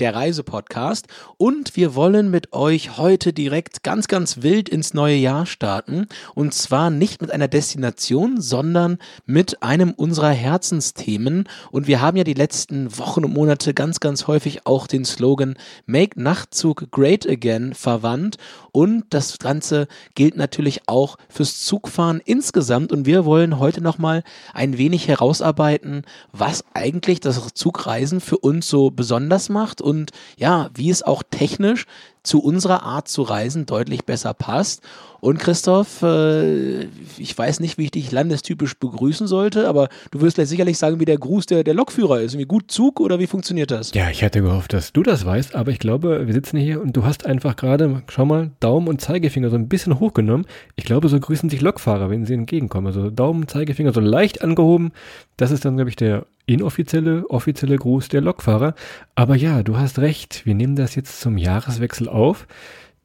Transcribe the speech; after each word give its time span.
der 0.00 0.14
Reisepodcast. 0.14 1.06
Und 1.36 1.76
wir 1.76 1.94
wollen 1.94 2.30
mit 2.30 2.52
euch 2.52 2.96
heute 2.96 3.32
direkt 3.32 3.82
ganz, 3.82 4.08
ganz 4.08 4.42
wild 4.42 4.68
ins 4.68 4.94
neue 4.94 5.16
Jahr 5.16 5.46
starten. 5.46 6.06
Und 6.34 6.54
zwar 6.54 6.90
nicht 6.90 7.20
mit 7.20 7.30
einer 7.30 7.48
Destination, 7.48 8.40
sondern 8.40 8.98
mit 9.26 9.62
einem 9.62 9.92
unserer 9.92 10.30
Herzensthemen. 10.30 11.48
Und 11.70 11.86
wir 11.86 12.00
haben 12.00 12.16
ja 12.16 12.24
die 12.24 12.34
letzten 12.34 12.96
Wochen 12.98 13.24
und 13.24 13.34
Monate 13.34 13.74
ganz, 13.74 14.00
ganz 14.00 14.26
häufig 14.26 14.66
auch 14.66 14.86
den 14.86 15.04
Slogan 15.04 15.56
Make 15.86 16.20
Nachtzug 16.20 16.90
Great 16.90 17.28
Again 17.28 17.74
verwandt. 17.74 18.36
Und 18.72 19.04
das 19.10 19.38
Ganze 19.38 19.88
gilt 20.14 20.36
natürlich 20.36 20.88
auch 20.88 21.16
fürs 21.28 21.62
Zugfahren 21.64 22.20
insgesamt. 22.24 22.92
Und 22.92 23.06
wir 23.06 23.24
wollen 23.24 23.58
heute 23.58 23.80
nochmal 23.80 24.22
ein 24.54 24.78
wenig 24.78 25.08
herausarbeiten, 25.08 26.02
was 26.32 26.64
eigentlich 26.74 27.20
das 27.20 27.54
Zugreisen 27.54 28.20
für 28.20 28.38
uns 28.38 28.68
so 28.68 28.90
besonders 28.90 29.48
macht 29.48 29.82
und 29.90 30.12
ja, 30.38 30.70
wie 30.74 30.88
es 30.88 31.02
auch 31.02 31.22
technisch 31.28 31.86
zu 32.22 32.42
unserer 32.42 32.82
Art 32.82 33.08
zu 33.08 33.22
reisen 33.22 33.66
deutlich 33.66 34.04
besser 34.04 34.34
passt. 34.34 34.82
Und 35.20 35.38
Christoph, 35.38 36.02
äh, 36.02 36.84
ich 37.18 37.36
weiß 37.36 37.60
nicht, 37.60 37.76
wie 37.76 37.84
ich 37.84 37.90
dich 37.90 38.10
landestypisch 38.10 38.78
begrüßen 38.78 39.26
sollte, 39.26 39.68
aber 39.68 39.88
du 40.10 40.22
wirst 40.22 40.36
gleich 40.36 40.48
sicherlich 40.48 40.78
sagen, 40.78 40.98
wie 40.98 41.04
der 41.04 41.18
Gruß 41.18 41.44
der, 41.46 41.62
der 41.62 41.74
Lokführer 41.74 42.20
ist. 42.20 42.38
Wie 42.38 42.46
gut 42.46 42.70
Zug 42.70 43.00
oder 43.00 43.18
wie 43.18 43.26
funktioniert 43.26 43.70
das? 43.70 43.92
Ja, 43.92 44.08
ich 44.08 44.22
hätte 44.22 44.40
gehofft, 44.40 44.72
dass 44.72 44.94
du 44.94 45.02
das 45.02 45.26
weißt, 45.26 45.54
aber 45.54 45.72
ich 45.72 45.78
glaube, 45.78 46.26
wir 46.26 46.32
sitzen 46.32 46.56
hier 46.56 46.80
und 46.80 46.96
du 46.96 47.04
hast 47.04 47.26
einfach 47.26 47.56
gerade, 47.56 48.02
schau 48.08 48.24
mal, 48.24 48.50
Daumen 48.60 48.88
und 48.88 49.00
Zeigefinger 49.00 49.50
so 49.50 49.56
ein 49.56 49.68
bisschen 49.68 50.00
hochgenommen. 50.00 50.46
Ich 50.76 50.84
glaube, 50.84 51.08
so 51.08 51.20
grüßen 51.20 51.50
sich 51.50 51.60
Lokfahrer, 51.60 52.08
wenn 52.08 52.24
sie 52.24 52.34
entgegenkommen. 52.34 52.86
Also 52.86 53.10
Daumen, 53.10 53.46
Zeigefinger 53.46 53.92
so 53.92 54.00
leicht 54.00 54.42
angehoben. 54.42 54.92
Das 55.36 55.50
ist 55.50 55.66
dann, 55.66 55.76
glaube 55.76 55.90
ich, 55.90 55.96
der 55.96 56.24
inoffizielle, 56.52 57.28
offizielle 57.30 57.76
Gruß 57.76 58.08
der 58.08 58.20
Lokfahrer. 58.20 58.74
Aber 59.14 59.36
ja, 59.36 59.62
du 59.62 59.76
hast 59.76 60.00
recht. 60.00 60.44
Wir 60.44 60.54
nehmen 60.54 60.76
das 60.76 60.94
jetzt 60.96 61.20
zum 61.20 61.38
Jahreswechsel 61.38 62.08
auf. 62.08 62.46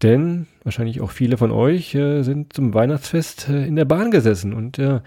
Denn 0.01 0.47
wahrscheinlich 0.63 0.99
auch 0.99 1.11
viele 1.11 1.38
von 1.38 1.51
euch 1.51 1.95
äh, 1.95 2.23
sind 2.23 2.51
zum 2.51 2.73
Weihnachtsfest 2.73 3.47
äh, 3.47 3.66
in 3.66 3.75
der 3.75 3.85
Bahn 3.85 4.11
gesessen. 4.11 4.53
Und 4.53 4.77
äh, 4.77 4.99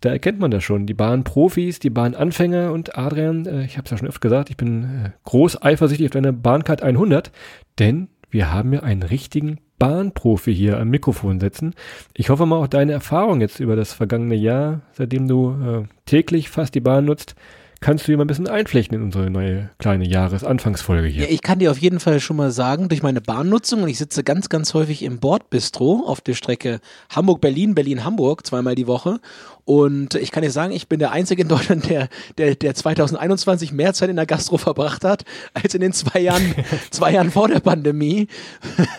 da 0.00 0.10
erkennt 0.10 0.40
man 0.40 0.50
das 0.50 0.64
schon. 0.64 0.86
Die 0.86 0.94
Bahnprofis, 0.94 1.78
die 1.78 1.90
Bahnanfänger 1.90 2.72
und 2.72 2.98
Adrian, 2.98 3.46
äh, 3.46 3.64
ich 3.64 3.76
habe 3.76 3.84
es 3.84 3.90
ja 3.92 3.98
schon 3.98 4.08
oft 4.08 4.20
gesagt, 4.20 4.50
ich 4.50 4.56
bin 4.56 4.84
äh, 4.84 5.10
groß 5.24 5.62
eifersüchtig 5.62 6.06
auf 6.06 6.12
deine 6.12 6.32
Bahncard 6.32 6.82
100. 6.82 7.30
Denn 7.78 8.08
wir 8.30 8.52
haben 8.52 8.72
ja 8.72 8.80
einen 8.80 9.02
richtigen 9.02 9.58
Bahnprofi 9.78 10.54
hier 10.54 10.80
am 10.80 10.88
Mikrofon 10.88 11.40
sitzen. 11.40 11.74
Ich 12.14 12.30
hoffe 12.30 12.46
mal 12.46 12.56
auch 12.56 12.68
deine 12.68 12.92
Erfahrung 12.92 13.40
jetzt 13.40 13.60
über 13.60 13.76
das 13.76 13.92
vergangene 13.92 14.34
Jahr, 14.34 14.80
seitdem 14.92 15.28
du 15.28 15.50
äh, 15.50 15.82
täglich 16.06 16.48
fast 16.48 16.74
die 16.74 16.80
Bahn 16.80 17.04
nutzt, 17.04 17.36
kannst 17.82 18.04
du 18.04 18.06
hier 18.06 18.16
mal 18.16 18.24
ein 18.24 18.28
bisschen 18.28 18.48
einflechten 18.48 18.96
in 18.96 19.02
unsere 19.02 19.28
neue 19.28 19.68
kleine 19.78 20.08
Jahresanfangsfolge 20.08 21.08
hier. 21.08 21.24
Ja, 21.24 21.30
ich 21.30 21.42
kann 21.42 21.58
dir 21.58 21.70
auf 21.70 21.78
jeden 21.78 22.00
Fall 22.00 22.20
schon 22.20 22.36
mal 22.36 22.50
sagen, 22.50 22.88
durch 22.88 23.02
meine 23.02 23.20
Bahnnutzung 23.20 23.82
und 23.82 23.88
ich 23.88 23.98
sitze 23.98 24.24
ganz, 24.24 24.48
ganz 24.48 24.72
häufig 24.72 25.02
im 25.02 25.18
Bordbistro 25.18 26.04
auf 26.06 26.20
der 26.20 26.34
Strecke 26.34 26.80
Hamburg-Berlin, 27.10 27.74
Berlin-Hamburg 27.74 28.46
zweimal 28.46 28.74
die 28.74 28.86
Woche 28.86 29.20
und 29.64 30.16
ich 30.16 30.32
kann 30.32 30.42
dir 30.42 30.50
sagen, 30.50 30.72
ich 30.72 30.88
bin 30.88 30.98
der 30.98 31.12
Einzige 31.12 31.42
in 31.42 31.48
Deutschland, 31.48 31.88
der, 31.88 32.08
der, 32.36 32.56
der 32.56 32.74
2021 32.74 33.72
mehr 33.72 33.94
Zeit 33.94 34.10
in 34.10 34.16
der 34.16 34.26
Gastro 34.26 34.58
verbracht 34.58 35.04
hat, 35.04 35.24
als 35.54 35.74
in 35.74 35.80
den 35.80 35.92
zwei 35.92 36.20
Jahren, 36.20 36.54
zwei 36.90 37.12
Jahren 37.12 37.30
vor 37.30 37.46
der 37.46 37.60
Pandemie. 37.60 38.26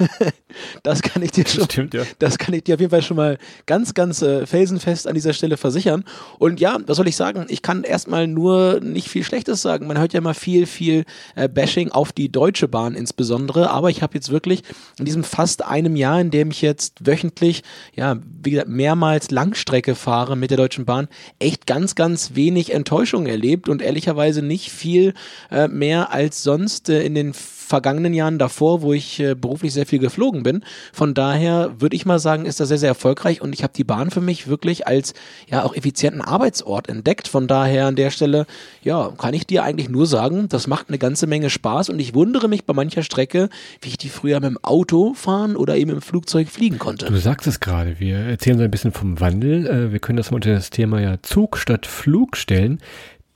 das 0.83 1.01
kann 1.01 1.21
ich 1.21 1.31
dir 1.31 1.45
schon, 1.45 1.65
Stimmt, 1.65 1.93
ja. 1.93 2.03
das 2.19 2.37
kann 2.37 2.53
ich 2.53 2.63
dir 2.63 2.75
auf 2.75 2.79
jeden 2.79 2.91
Fall 2.91 3.01
schon 3.01 3.17
mal 3.17 3.37
ganz, 3.65 3.93
ganz 3.93 4.21
äh, 4.21 4.45
felsenfest 4.45 5.05
an 5.05 5.15
dieser 5.15 5.33
Stelle 5.33 5.57
versichern. 5.57 6.05
Und 6.39 6.61
ja, 6.61 6.77
was 6.85 6.95
soll 6.95 7.09
ich 7.09 7.17
sagen? 7.17 7.45
Ich 7.49 7.61
kann 7.61 7.83
erstmal 7.83 8.27
nur 8.27 8.79
nicht 8.79 9.09
viel 9.09 9.25
Schlechtes 9.25 9.61
sagen. 9.61 9.87
Man 9.87 9.99
hört 9.99 10.13
ja 10.13 10.19
immer 10.19 10.33
viel, 10.33 10.65
viel 10.65 11.03
äh, 11.35 11.49
Bashing 11.49 11.91
auf 11.91 12.13
die 12.13 12.31
Deutsche 12.31 12.69
Bahn 12.69 12.95
insbesondere. 12.95 13.69
Aber 13.69 13.89
ich 13.89 14.01
habe 14.01 14.15
jetzt 14.15 14.29
wirklich 14.29 14.63
in 14.97 15.03
diesem 15.03 15.25
fast 15.25 15.65
einem 15.65 15.97
Jahr, 15.97 16.21
in 16.21 16.31
dem 16.31 16.51
ich 16.51 16.61
jetzt 16.61 17.05
wöchentlich, 17.05 17.63
ja, 17.95 18.17
wie 18.41 18.51
gesagt, 18.51 18.69
mehrmals 18.69 19.29
Langstrecke 19.29 19.95
fahre 19.95 20.37
mit 20.37 20.52
der 20.53 20.63
Deutschen 20.63 20.85
Bahn 20.85 21.07
echt 21.39 21.65
ganz, 21.65 21.95
ganz 21.95 22.35
wenig 22.35 22.73
Enttäuschung 22.73 23.25
erlebt 23.25 23.69
und 23.69 23.81
ehrlicherweise 23.81 24.41
nicht 24.41 24.71
viel 24.71 25.13
äh, 25.51 25.67
mehr 25.67 26.11
als 26.11 26.43
sonst 26.43 26.89
äh, 26.89 27.03
in 27.03 27.15
den 27.15 27.33
vergangenen 27.63 28.13
Jahren 28.13 28.39
davor, 28.39 28.81
wo 28.81 28.93
ich 28.93 29.19
äh, 29.19 29.35
beruflich 29.35 29.73
sehr 29.73 29.85
viel 29.85 29.99
geflogen 29.99 30.43
bin. 30.43 30.63
Von 30.91 31.13
daher 31.13 31.71
würde 31.79 31.95
ich 31.95 32.05
mal 32.05 32.19
sagen, 32.19 32.45
ist 32.45 32.59
das 32.59 32.67
sehr, 32.67 32.77
sehr 32.77 32.89
erfolgreich 32.89 33.41
und 33.41 33.53
ich 33.53 33.63
habe 33.63 33.73
die 33.75 33.83
Bahn 33.83 34.11
für 34.11 34.21
mich 34.21 34.47
wirklich 34.47 34.87
als 34.87 35.13
ja 35.49 35.63
auch 35.63 35.75
effizienten 35.75 36.21
Arbeitsort 36.21 36.89
entdeckt. 36.89 37.27
Von 37.27 37.47
daher 37.47 37.87
an 37.87 37.95
der 37.95 38.11
Stelle, 38.11 38.45
ja, 38.83 39.11
kann 39.17 39.33
ich 39.33 39.47
dir 39.47 39.63
eigentlich 39.63 39.89
nur 39.89 40.05
sagen, 40.05 40.49
das 40.49 40.67
macht 40.67 40.89
eine 40.89 40.97
ganze 40.97 41.27
Menge 41.27 41.49
Spaß 41.49 41.89
und 41.89 41.99
ich 41.99 42.13
wundere 42.13 42.47
mich 42.47 42.65
bei 42.65 42.73
mancher 42.73 43.03
Strecke, 43.03 43.49
wie 43.81 43.89
ich 43.89 43.97
die 43.97 44.09
früher 44.09 44.39
mit 44.39 44.49
dem 44.49 44.57
Auto 44.61 45.13
fahren 45.13 45.55
oder 45.55 45.75
eben 45.77 45.91
im 45.91 46.01
Flugzeug 46.01 46.49
fliegen 46.49 46.79
konnte. 46.79 47.05
Du 47.05 47.17
sagst 47.17 47.47
es 47.47 47.59
gerade, 47.59 47.99
wir 47.99 48.17
erzählen 48.17 48.57
so 48.57 48.63
ein 48.63 48.71
bisschen 48.71 48.91
vom 48.91 49.19
Wandel. 49.19 49.67
Äh, 49.67 49.91
wir 49.91 49.99
können 49.99 50.17
das 50.17 50.31
mal 50.31 50.35
unter 50.35 50.53
das 50.53 50.69
Thema 50.69 51.01
ja 51.01 51.21
Zug 51.21 51.57
statt 51.57 51.85
Flug 51.85 52.37
stellen. 52.37 52.79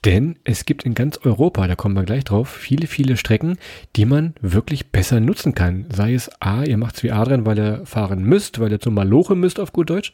Denn 0.04 0.36
es 0.44 0.64
gibt 0.64 0.84
in 0.84 0.94
ganz 0.94 1.18
Europa, 1.24 1.66
da 1.66 1.74
kommen 1.74 1.96
wir 1.96 2.04
gleich 2.04 2.22
drauf, 2.22 2.48
viele, 2.48 2.86
viele 2.86 3.16
Strecken, 3.16 3.58
die 3.96 4.04
man 4.04 4.34
wirklich 4.40 4.92
besser 4.92 5.18
nutzen 5.18 5.54
kann. 5.54 5.86
Sei 5.92 6.14
es 6.14 6.30
A, 6.40 6.62
ihr 6.62 6.76
macht 6.76 6.96
es 6.96 7.02
wie 7.02 7.10
Adrian, 7.10 7.46
weil 7.46 7.58
ihr 7.58 7.84
fahren 7.84 8.22
müsst, 8.22 8.60
weil 8.60 8.70
ihr 8.70 8.80
zum 8.80 8.94
Maloche 8.94 9.34
müsst 9.34 9.58
auf 9.58 9.72
gut 9.72 9.90
Deutsch, 9.90 10.12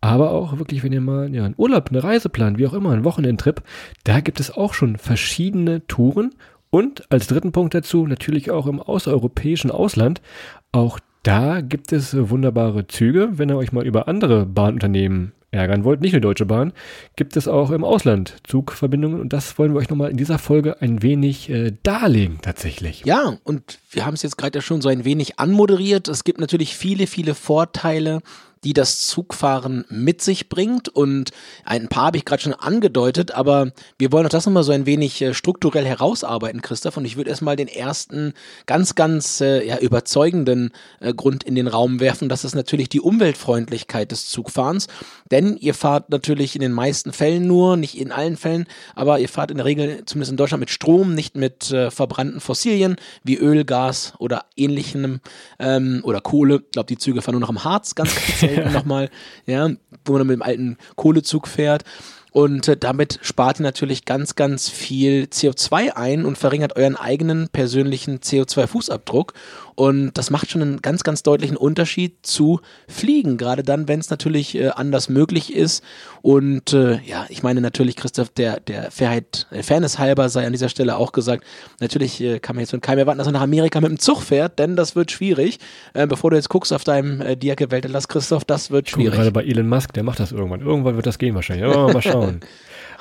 aber 0.00 0.30
auch 0.30 0.58
wirklich, 0.58 0.82
wenn 0.82 0.92
ihr 0.92 1.02
mal 1.02 1.34
ja, 1.34 1.44
einen 1.44 1.54
Urlaub, 1.58 1.90
eine 1.90 2.02
Reise 2.02 2.30
plant, 2.30 2.58
wie 2.58 2.66
auch 2.66 2.72
immer, 2.72 2.92
einen 2.92 3.04
Wochenendtrip, 3.04 3.62
da 4.04 4.20
gibt 4.20 4.40
es 4.40 4.50
auch 4.50 4.72
schon 4.72 4.96
verschiedene 4.96 5.86
Touren 5.86 6.34
und 6.70 7.10
als 7.12 7.26
dritten 7.26 7.52
Punkt 7.52 7.74
dazu 7.74 8.06
natürlich 8.06 8.50
auch 8.50 8.66
im 8.66 8.80
außereuropäischen 8.80 9.70
Ausland. 9.70 10.22
Auch 10.72 10.98
da 11.22 11.60
gibt 11.60 11.92
es 11.92 12.16
wunderbare 12.30 12.86
Züge, 12.86 13.30
wenn 13.32 13.50
ihr 13.50 13.56
euch 13.56 13.72
mal 13.72 13.86
über 13.86 14.08
andere 14.08 14.46
Bahnunternehmen 14.46 15.32
ärgern 15.56 15.84
wollt, 15.84 16.00
nicht 16.00 16.12
nur 16.12 16.20
Deutsche 16.20 16.46
Bahn, 16.46 16.72
gibt 17.16 17.36
es 17.36 17.48
auch 17.48 17.70
im 17.70 17.82
Ausland 17.82 18.36
Zugverbindungen 18.44 19.20
und 19.20 19.32
das 19.32 19.58
wollen 19.58 19.72
wir 19.72 19.78
euch 19.78 19.90
nochmal 19.90 20.10
in 20.10 20.16
dieser 20.16 20.38
Folge 20.38 20.80
ein 20.80 21.02
wenig 21.02 21.50
äh, 21.50 21.72
darlegen 21.82 22.38
tatsächlich. 22.42 23.02
Ja, 23.04 23.36
und 23.42 23.78
wir 23.90 24.06
haben 24.06 24.14
es 24.14 24.22
jetzt 24.22 24.38
gerade 24.38 24.58
ja 24.58 24.62
schon 24.62 24.80
so 24.80 24.88
ein 24.88 25.04
wenig 25.04 25.38
anmoderiert. 25.38 26.08
Es 26.08 26.24
gibt 26.24 26.40
natürlich 26.40 26.76
viele, 26.76 27.06
viele 27.06 27.34
Vorteile 27.34 28.20
die 28.66 28.72
das 28.72 29.06
Zugfahren 29.06 29.84
mit 29.90 30.20
sich 30.20 30.48
bringt. 30.48 30.88
Und 30.88 31.30
ein 31.64 31.86
paar 31.86 32.06
habe 32.06 32.16
ich 32.16 32.24
gerade 32.24 32.42
schon 32.42 32.52
angedeutet, 32.52 33.30
aber 33.30 33.70
wir 33.96 34.10
wollen 34.10 34.26
auch 34.26 34.30
das 34.30 34.44
nochmal 34.44 34.64
so 34.64 34.72
ein 34.72 34.86
wenig 34.86 35.22
äh, 35.22 35.34
strukturell 35.34 35.84
herausarbeiten, 35.84 36.62
Christoph. 36.62 36.96
Und 36.96 37.04
ich 37.04 37.16
würde 37.16 37.30
erstmal 37.30 37.54
den 37.54 37.68
ersten 37.68 38.34
ganz, 38.66 38.96
ganz 38.96 39.40
äh, 39.40 39.64
ja, 39.64 39.78
überzeugenden 39.78 40.72
äh, 40.98 41.14
Grund 41.14 41.44
in 41.44 41.54
den 41.54 41.68
Raum 41.68 42.00
werfen. 42.00 42.28
Das 42.28 42.44
ist 42.44 42.56
natürlich 42.56 42.88
die 42.88 43.00
Umweltfreundlichkeit 43.00 44.10
des 44.10 44.28
Zugfahrens. 44.28 44.88
Denn 45.30 45.56
ihr 45.56 45.74
fahrt 45.74 46.10
natürlich 46.10 46.56
in 46.56 46.60
den 46.60 46.72
meisten 46.72 47.12
Fällen 47.12 47.46
nur, 47.46 47.76
nicht 47.76 47.96
in 47.96 48.10
allen 48.10 48.36
Fällen, 48.36 48.66
aber 48.96 49.20
ihr 49.20 49.28
fahrt 49.28 49.52
in 49.52 49.58
der 49.58 49.66
Regel, 49.66 50.02
zumindest 50.06 50.32
in 50.32 50.38
Deutschland, 50.38 50.58
mit 50.58 50.70
Strom, 50.70 51.14
nicht 51.14 51.36
mit 51.36 51.66
verbrannten 51.66 52.40
Fossilien 52.40 52.96
wie 53.22 53.36
Öl, 53.36 53.64
Gas 53.64 54.14
oder 54.18 54.46
ähnlichem 54.56 55.20
ähm, 55.58 56.00
oder 56.02 56.20
Kohle. 56.20 56.62
Ich 56.64 56.70
glaube, 56.72 56.86
die 56.86 56.98
Züge 56.98 57.22
fahren 57.22 57.34
nur 57.34 57.40
noch 57.40 57.48
am 57.48 57.64
Harz, 57.64 57.94
ganz, 57.94 58.14
ganz 58.14 58.55
selten 58.56 58.72
nochmal, 58.72 59.10
ja, 59.46 59.70
wo 60.04 60.12
man 60.12 60.26
mit 60.26 60.34
dem 60.34 60.42
alten 60.42 60.76
Kohlezug 60.96 61.48
fährt. 61.48 61.84
Und 62.36 62.68
äh, 62.68 62.76
damit 62.76 63.18
spart 63.22 63.60
ihr 63.60 63.62
natürlich 63.62 64.04
ganz, 64.04 64.34
ganz 64.34 64.68
viel 64.68 65.22
CO2 65.22 65.92
ein 65.96 66.26
und 66.26 66.36
verringert 66.36 66.76
euren 66.76 66.94
eigenen 66.94 67.48
persönlichen 67.48 68.18
CO2-Fußabdruck. 68.18 69.32
Und 69.74 70.12
das 70.14 70.30
macht 70.30 70.50
schon 70.50 70.60
einen 70.62 70.82
ganz, 70.82 71.02
ganz 71.02 71.22
deutlichen 71.22 71.56
Unterschied 71.56 72.26
zu 72.26 72.60
Fliegen, 72.88 73.38
gerade 73.38 73.62
dann, 73.62 73.88
wenn 73.88 74.00
es 74.00 74.10
natürlich 74.10 74.54
äh, 74.54 74.68
anders 74.68 75.08
möglich 75.08 75.54
ist. 75.54 75.82
Und 76.20 76.74
äh, 76.74 76.98
ja, 77.06 77.26
ich 77.30 77.42
meine 77.42 77.62
natürlich, 77.62 77.96
Christoph, 77.96 78.30
der, 78.30 78.60
der 78.60 78.90
Fairheit, 78.90 79.46
äh, 79.50 79.62
Fairness 79.62 79.98
halber 79.98 80.28
sei 80.28 80.46
an 80.46 80.52
dieser 80.52 80.70
Stelle 80.70 80.96
auch 80.96 81.12
gesagt, 81.12 81.44
natürlich 81.80 82.20
äh, 82.22 82.38
kann 82.38 82.56
man 82.56 82.62
jetzt 82.62 82.70
von 82.70 82.80
keinem 82.82 83.00
erwarten, 83.00 83.18
dass 83.18 83.28
er 83.28 83.34
nach 83.34 83.42
Amerika 83.42 83.80
mit 83.80 83.90
dem 83.90 83.98
Zug 83.98 84.22
fährt, 84.22 84.58
denn 84.58 84.76
das 84.76 84.96
wird 84.96 85.10
schwierig. 85.10 85.58
Äh, 85.92 86.06
bevor 86.06 86.30
du 86.30 86.36
jetzt 86.36 86.48
guckst 86.48 86.72
auf 86.72 86.84
deinem 86.84 87.20
äh, 87.20 87.36
Diake 87.36 87.70
Weltatlas, 87.70 88.08
Christoph, 88.08 88.44
das 88.44 88.70
wird 88.70 88.90
schwierig. 88.90 89.14
Gerade 89.14 89.32
bei 89.32 89.44
Elon 89.44 89.68
Musk, 89.68 89.92
der 89.92 90.02
macht 90.02 90.20
das 90.20 90.32
irgendwann. 90.32 90.60
Irgendwann 90.60 90.96
wird 90.96 91.06
das 91.06 91.18
gehen 91.18 91.34
wahrscheinlich. 91.34 91.66
Oh, 91.66 91.88
mal 91.88 92.00
schauen. 92.00 92.25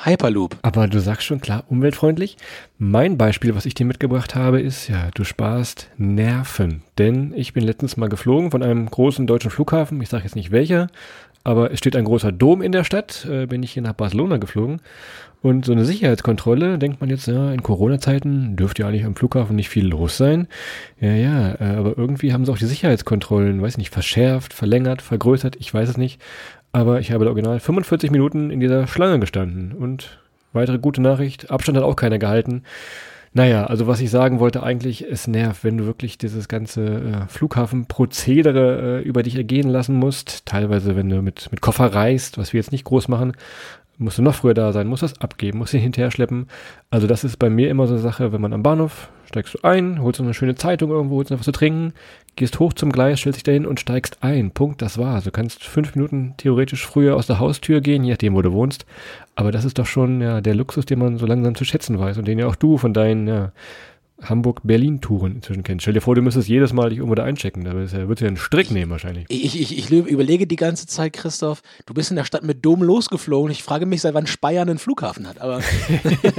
Hyperloop. 0.03 0.57
Aber 0.61 0.87
du 0.87 0.99
sagst 0.99 1.25
schon 1.25 1.41
klar, 1.41 1.63
umweltfreundlich. 1.69 2.37
Mein 2.77 3.17
Beispiel, 3.17 3.55
was 3.55 3.65
ich 3.65 3.73
dir 3.73 3.85
mitgebracht 3.85 4.35
habe, 4.35 4.61
ist 4.61 4.87
ja, 4.87 5.09
du 5.13 5.23
sparst 5.23 5.89
Nerven. 5.97 6.83
Denn 6.97 7.33
ich 7.35 7.53
bin 7.53 7.63
letztens 7.63 7.97
mal 7.97 8.09
geflogen 8.09 8.51
von 8.51 8.63
einem 8.63 8.89
großen 8.89 9.25
deutschen 9.27 9.51
Flughafen. 9.51 10.01
Ich 10.01 10.09
sage 10.09 10.23
jetzt 10.23 10.35
nicht 10.35 10.51
welcher, 10.51 10.87
aber 11.43 11.71
es 11.71 11.79
steht 11.79 11.95
ein 11.95 12.05
großer 12.05 12.31
Dom 12.31 12.61
in 12.61 12.71
der 12.71 12.83
Stadt. 12.83 13.25
Äh, 13.29 13.45
bin 13.45 13.63
ich 13.63 13.71
hier 13.71 13.83
nach 13.83 13.93
Barcelona 13.93 14.37
geflogen. 14.37 14.81
Und 15.45 15.63
so 15.63 15.73
eine 15.73 15.85
Sicherheitskontrolle, 15.85 16.79
denkt 16.79 17.01
man 17.01 17.11
jetzt, 17.11 17.27
ja, 17.27 17.51
in 17.51 17.61
Corona-Zeiten 17.61 18.55
dürfte 18.55 18.81
ja 18.81 18.87
eigentlich 18.87 19.05
am 19.05 19.15
Flughafen 19.15 19.55
nicht 19.55 19.69
viel 19.69 19.85
los 19.85 20.17
sein. 20.17 20.47
Ja, 20.99 21.13
ja, 21.13 21.51
äh, 21.61 21.75
aber 21.77 21.95
irgendwie 21.99 22.33
haben 22.33 22.45
sie 22.45 22.51
auch 22.51 22.57
die 22.57 22.65
Sicherheitskontrollen, 22.65 23.61
weiß 23.61 23.77
nicht, 23.77 23.93
verschärft, 23.93 24.53
verlängert, 24.53 25.03
vergrößert, 25.03 25.55
ich 25.57 25.71
weiß 25.71 25.89
es 25.89 25.97
nicht. 25.97 26.19
Aber 26.75 26.99
ich 26.99 27.13
habe 27.13 27.25
original 27.25 27.61
45 27.61 28.11
Minuten 28.11 28.51
in 28.51 28.59
dieser 28.59 28.85
Schlange 28.85 29.17
gestanden 29.17 29.71
und 29.71 30.19
weitere 30.51 30.77
gute 30.77 31.01
Nachricht, 31.01 31.49
Abstand 31.49 31.77
hat 31.77 31.85
auch 31.85 31.95
keiner 31.95 32.19
gehalten. 32.19 32.63
Naja, 33.31 33.65
also 33.65 33.87
was 33.87 34.01
ich 34.01 34.09
sagen 34.09 34.41
wollte 34.41 34.61
eigentlich, 34.61 35.01
es 35.09 35.25
nervt, 35.25 35.63
wenn 35.63 35.77
du 35.77 35.85
wirklich 35.85 36.17
dieses 36.17 36.49
ganze 36.49 36.85
äh, 36.85 37.27
Flughafenprozedere 37.29 38.99
äh, 38.99 39.07
über 39.07 39.23
dich 39.23 39.37
ergehen 39.37 39.69
lassen 39.69 39.95
musst. 39.95 40.45
Teilweise, 40.45 40.97
wenn 40.97 41.07
du 41.07 41.21
mit, 41.21 41.49
mit 41.49 41.61
Koffer 41.61 41.93
reist, 41.93 42.37
was 42.37 42.51
wir 42.51 42.59
jetzt 42.59 42.73
nicht 42.73 42.83
groß 42.83 43.07
machen, 43.07 43.37
musst 43.97 44.17
du 44.17 44.21
noch 44.21 44.35
früher 44.35 44.53
da 44.53 44.73
sein, 44.73 44.87
musst 44.87 45.03
das 45.03 45.21
abgeben, 45.21 45.59
musst 45.59 45.73
ihn 45.73 45.79
hinterher 45.79 46.11
schleppen. 46.11 46.47
Also 46.89 47.07
das 47.07 47.23
ist 47.23 47.37
bei 47.37 47.49
mir 47.49 47.69
immer 47.69 47.87
so 47.87 47.93
eine 47.93 48.03
Sache, 48.03 48.33
wenn 48.33 48.41
man 48.41 48.51
am 48.51 48.63
Bahnhof 48.63 49.09
steigst 49.25 49.53
du 49.53 49.59
ein, 49.63 50.01
holst 50.01 50.19
noch 50.19 50.27
eine 50.27 50.33
schöne 50.33 50.55
Zeitung 50.55 50.91
irgendwo, 50.91 51.15
holst 51.15 51.31
noch 51.31 51.39
was 51.39 51.45
zu 51.45 51.53
trinken, 51.53 51.93
gehst 52.35 52.59
hoch 52.59 52.73
zum 52.73 52.91
Gleis, 52.91 53.19
stellst 53.19 53.37
dich 53.37 53.43
dahin 53.43 53.65
und 53.65 53.79
steigst 53.79 54.17
ein. 54.21 54.51
Punkt, 54.51 54.81
das 54.81 54.97
war's. 54.97 55.23
Du 55.23 55.31
kannst 55.31 55.63
fünf 55.63 55.95
Minuten 55.95 56.33
theoretisch 56.37 56.85
früher 56.85 57.15
aus 57.15 57.27
der 57.27 57.39
Haustür 57.39 57.81
gehen, 57.81 58.03
je 58.03 58.11
nachdem, 58.11 58.35
wo 58.35 58.41
du 58.41 58.51
wohnst. 58.51 58.85
Aber 59.35 59.51
das 59.51 59.65
ist 59.65 59.79
doch 59.79 59.85
schon 59.85 60.21
ja, 60.21 60.41
der 60.41 60.55
Luxus, 60.55 60.85
den 60.85 60.99
man 60.99 61.17
so 61.17 61.25
langsam 61.25 61.55
zu 61.55 61.65
schätzen 61.65 61.99
weiß 61.99 62.17
und 62.17 62.27
den 62.27 62.39
ja 62.39 62.47
auch 62.47 62.55
du 62.55 62.77
von 62.77 62.93
deinen 62.93 63.27
ja, 63.27 63.51
Hamburg-Berlin-Touren 64.21 65.35
inzwischen 65.35 65.63
kennst. 65.63 65.83
Stell 65.83 65.93
dir 65.93 66.01
vor, 66.01 66.15
du 66.15 66.21
müsstest 66.21 66.47
jedes 66.47 66.71
Mal 66.71 66.89
dich 66.89 66.99
irgendwo 66.99 67.15
da 67.15 67.23
einchecken. 67.23 67.65
Da 67.65 67.73
würdest 67.73 67.93
du 67.93 67.99
ja 67.99 68.27
einen 68.27 68.37
Strick 68.37 68.71
nehmen 68.71 68.91
wahrscheinlich. 68.91 69.25
Ich, 69.29 69.59
ich, 69.59 69.77
ich 69.77 69.91
überlege 69.91 70.47
die 70.47 70.55
ganze 70.55 70.87
Zeit, 70.87 71.13
Christoph, 71.13 71.61
du 71.85 71.93
bist 71.93 72.11
in 72.11 72.15
der 72.15 72.23
Stadt 72.23 72.43
mit 72.43 72.65
Dom 72.65 72.81
losgeflogen. 72.81 73.51
Ich 73.51 73.63
frage 73.63 73.85
mich, 73.85 74.01
seit 74.01 74.13
wann 74.13 74.27
Speyer 74.27 74.61
einen 74.61 74.77
Flughafen 74.77 75.27
hat. 75.27 75.41
Aber 75.41 75.59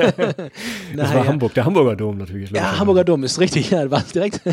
das 0.96 1.14
war 1.14 1.24
ja. 1.24 1.26
Hamburg, 1.26 1.54
der 1.54 1.66
Hamburger 1.66 1.96
Dom 1.96 2.16
natürlich. 2.16 2.50
Ja, 2.50 2.78
Hamburger 2.78 3.04
Dom 3.04 3.24
ist 3.24 3.38
richtig. 3.38 3.70
Ja, 3.70 3.90
war 3.90 4.02
direkt. 4.02 4.40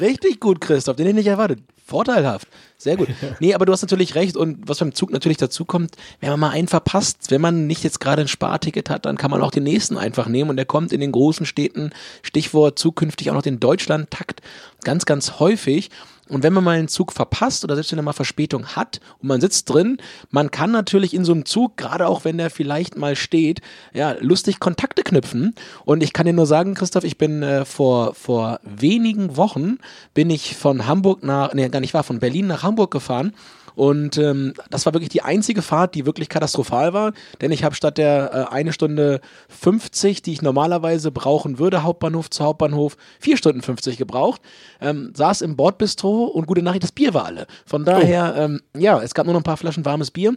richtig 0.00 0.40
gut, 0.40 0.60
Christoph, 0.60 0.96
den 0.96 1.06
hätte 1.06 1.18
ich 1.18 1.24
nicht 1.24 1.32
erwartet. 1.32 1.60
Vorteilhaft. 1.86 2.48
Sehr 2.78 2.96
gut. 2.96 3.08
Nee, 3.40 3.54
aber 3.54 3.66
du 3.66 3.72
hast 3.72 3.82
natürlich 3.82 4.14
recht 4.14 4.36
und 4.36 4.68
was 4.68 4.78
beim 4.78 4.94
Zug 4.94 5.10
natürlich 5.12 5.36
dazu 5.36 5.64
kommt, 5.64 5.96
wenn 6.20 6.30
man 6.30 6.40
mal 6.40 6.50
einen 6.50 6.68
verpasst, 6.68 7.30
wenn 7.30 7.40
man 7.40 7.66
nicht 7.66 7.84
jetzt 7.84 8.00
gerade 8.00 8.22
ein 8.22 8.28
Sparticket 8.28 8.88
hat, 8.88 9.04
dann 9.04 9.16
kann 9.16 9.30
man 9.30 9.42
auch 9.42 9.50
den 9.50 9.64
nächsten 9.64 9.96
einfach 9.96 10.28
nehmen 10.28 10.50
und 10.50 10.56
der 10.56 10.64
kommt 10.64 10.92
in 10.92 11.00
den 11.00 11.12
großen 11.12 11.44
Städten, 11.44 11.90
Stichwort 12.22 12.78
zukünftig 12.78 13.30
auch 13.30 13.34
noch 13.34 13.42
den 13.42 13.60
Deutschland-Takt, 13.60 14.40
ganz, 14.84 15.04
ganz 15.04 15.40
häufig. 15.40 15.90
Und 16.28 16.42
wenn 16.42 16.52
man 16.52 16.64
mal 16.64 16.78
einen 16.78 16.88
Zug 16.88 17.12
verpasst 17.12 17.64
oder 17.64 17.74
selbst 17.74 17.90
wenn 17.90 17.98
er 17.98 18.02
mal 18.02 18.12
Verspätung 18.12 18.66
hat 18.68 19.00
und 19.20 19.28
man 19.28 19.40
sitzt 19.40 19.70
drin, 19.70 19.98
man 20.30 20.50
kann 20.50 20.70
natürlich 20.70 21.14
in 21.14 21.24
so 21.24 21.32
einem 21.32 21.44
Zug, 21.44 21.76
gerade 21.76 22.06
auch 22.06 22.24
wenn 22.24 22.38
der 22.38 22.50
vielleicht 22.50 22.96
mal 22.96 23.16
steht, 23.16 23.60
ja, 23.94 24.14
lustig 24.20 24.60
Kontakte 24.60 25.02
knüpfen. 25.02 25.54
Und 25.84 26.02
ich 26.02 26.12
kann 26.12 26.26
dir 26.26 26.32
nur 26.32 26.46
sagen, 26.46 26.74
Christoph, 26.74 27.04
ich 27.04 27.18
bin 27.18 27.42
äh, 27.42 27.64
vor, 27.64 28.14
vor 28.14 28.60
wenigen 28.62 29.36
Wochen 29.36 29.78
bin 30.14 30.30
ich 30.30 30.56
von 30.56 30.86
Hamburg 30.86 31.22
nach, 31.22 31.54
nee, 31.54 31.68
gar 31.68 31.80
nicht 31.80 31.94
wahr, 31.94 32.04
von 32.04 32.20
Berlin 32.20 32.46
nach 32.46 32.62
Hamburg 32.62 32.67
gefahren 32.76 33.32
und 33.78 34.18
ähm, 34.18 34.54
das 34.70 34.86
war 34.86 34.92
wirklich 34.92 35.08
die 35.08 35.22
einzige 35.22 35.62
Fahrt, 35.62 35.94
die 35.94 36.04
wirklich 36.04 36.28
katastrophal 36.28 36.94
war, 36.94 37.12
denn 37.40 37.52
ich 37.52 37.62
habe 37.62 37.76
statt 37.76 37.96
der 37.96 38.48
äh, 38.50 38.52
eine 38.52 38.72
Stunde 38.72 39.20
50, 39.50 40.20
die 40.20 40.32
ich 40.32 40.42
normalerweise 40.42 41.12
brauchen 41.12 41.60
würde, 41.60 41.84
Hauptbahnhof 41.84 42.28
zu 42.28 42.42
Hauptbahnhof, 42.42 42.96
vier 43.20 43.36
Stunden 43.36 43.62
50 43.62 43.96
gebraucht, 43.96 44.40
ähm, 44.80 45.12
saß 45.14 45.42
im 45.42 45.54
Bordbistro 45.54 46.24
und 46.24 46.48
gute 46.48 46.60
Nachricht, 46.60 46.82
das 46.82 46.90
Bier 46.90 47.14
war 47.14 47.26
alle. 47.26 47.46
Von 47.66 47.84
daher, 47.84 48.34
oh. 48.36 48.40
ähm, 48.40 48.62
ja, 48.76 49.00
es 49.00 49.14
gab 49.14 49.26
nur 49.26 49.34
noch 49.34 49.42
ein 49.42 49.44
paar 49.44 49.56
Flaschen 49.56 49.84
warmes 49.84 50.10
Bier. 50.10 50.34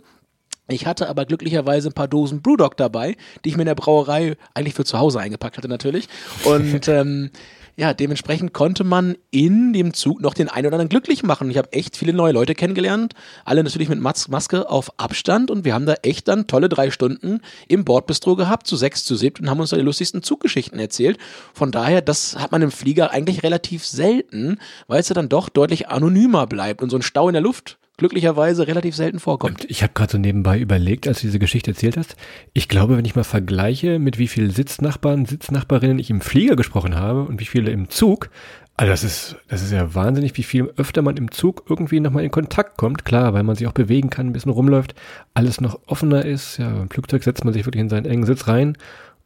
Ich 0.67 0.85
hatte 0.85 1.09
aber 1.09 1.25
glücklicherweise 1.25 1.89
ein 1.89 1.93
paar 1.93 2.07
Dosen 2.07 2.43
Brewdog 2.43 2.77
dabei, 2.77 3.17
die 3.43 3.49
ich 3.49 3.55
mir 3.57 3.63
in 3.63 3.69
der 3.69 3.75
Brauerei 3.75 4.37
eigentlich 4.53 4.75
für 4.75 4.85
zu 4.85 4.99
Hause 4.99 5.19
eingepackt 5.19 5.57
hatte 5.57 5.67
natürlich. 5.67 6.07
Und 6.45 6.87
ähm, 6.87 7.31
ja, 7.75 7.93
dementsprechend 7.93 8.53
konnte 8.53 8.83
man 8.83 9.15
in 9.31 9.73
dem 9.73 9.93
Zug 9.93 10.21
noch 10.21 10.33
den 10.33 10.49
einen 10.49 10.67
oder 10.67 10.75
anderen 10.75 10.89
glücklich 10.89 11.23
machen. 11.23 11.49
Ich 11.49 11.57
habe 11.57 11.71
echt 11.73 11.97
viele 11.97 12.13
neue 12.13 12.33
Leute 12.33 12.55
kennengelernt, 12.55 13.13
alle 13.45 13.63
natürlich 13.63 13.89
mit 13.89 13.99
Mas 13.99 14.27
Maske 14.27 14.69
auf 14.69 14.99
Abstand 14.99 15.51
und 15.51 15.65
wir 15.65 15.73
haben 15.73 15.85
da 15.85 15.95
echt 16.03 16.27
dann 16.27 16.47
tolle 16.47 16.69
drei 16.69 16.91
Stunden 16.91 17.41
im 17.67 17.85
Bordbistro 17.85 18.35
gehabt, 18.35 18.67
zu 18.67 18.75
sechs, 18.75 19.03
zu 19.03 19.15
siebt 19.15 19.39
und 19.39 19.49
haben 19.49 19.59
uns 19.59 19.71
da 19.71 19.77
die 19.77 19.83
lustigsten 19.83 20.23
Zuggeschichten 20.23 20.79
erzählt. 20.79 21.17
Von 21.53 21.71
daher, 21.71 22.01
das 22.01 22.37
hat 22.37 22.51
man 22.51 22.61
im 22.61 22.71
Flieger 22.71 23.11
eigentlich 23.11 23.43
relativ 23.43 23.85
selten, 23.85 24.59
weil 24.87 24.99
es 24.99 25.09
ja 25.09 25.15
dann 25.15 25.29
doch 25.29 25.49
deutlich 25.49 25.89
anonymer 25.89 26.47
bleibt 26.47 26.81
und 26.81 26.89
so 26.89 26.97
ein 26.97 27.01
Stau 27.01 27.27
in 27.27 27.33
der 27.33 27.41
Luft 27.41 27.77
glücklicherweise 28.01 28.65
relativ 28.65 28.95
selten 28.95 29.19
vorkommt. 29.19 29.63
Ich 29.69 29.83
habe 29.83 29.93
gerade 29.93 30.11
so 30.11 30.17
nebenbei 30.17 30.57
überlegt, 30.57 31.07
als 31.07 31.21
du 31.21 31.27
diese 31.27 31.37
Geschichte 31.37 31.69
erzählt 31.69 31.97
hast. 31.97 32.15
Ich 32.51 32.67
glaube, 32.67 32.97
wenn 32.97 33.05
ich 33.05 33.15
mal 33.15 33.23
vergleiche, 33.23 33.99
mit 33.99 34.17
wie 34.17 34.27
vielen 34.27 34.49
Sitznachbarn, 34.49 35.27
Sitznachbarinnen 35.27 35.99
ich 35.99 36.09
im 36.09 36.19
Flieger 36.19 36.55
gesprochen 36.55 36.95
habe 36.95 37.21
und 37.21 37.39
wie 37.39 37.45
viele 37.45 37.69
im 37.69 37.91
Zug, 37.91 38.31
also 38.75 38.89
das 38.91 39.03
ist, 39.03 39.35
das 39.49 39.61
ist 39.61 39.71
ja 39.71 39.93
wahnsinnig, 39.93 40.35
wie 40.35 40.41
viel 40.41 40.73
öfter 40.77 41.03
man 41.03 41.15
im 41.15 41.29
Zug 41.29 41.65
irgendwie 41.69 41.99
nochmal 41.99 42.23
in 42.23 42.31
Kontakt 42.31 42.75
kommt. 42.77 43.05
Klar, 43.05 43.35
weil 43.35 43.43
man 43.43 43.55
sich 43.55 43.67
auch 43.67 43.71
bewegen 43.71 44.09
kann, 44.09 44.25
ein 44.25 44.33
bisschen 44.33 44.51
rumläuft, 44.51 44.95
alles 45.35 45.61
noch 45.61 45.79
offener 45.85 46.25
ist. 46.25 46.57
Ja, 46.57 46.81
im 46.81 46.89
Flugzeug 46.89 47.21
setzt 47.21 47.45
man 47.45 47.53
sich 47.53 47.67
wirklich 47.67 47.81
in 47.81 47.89
seinen 47.89 48.07
engen 48.07 48.25
Sitz 48.25 48.47
rein 48.47 48.75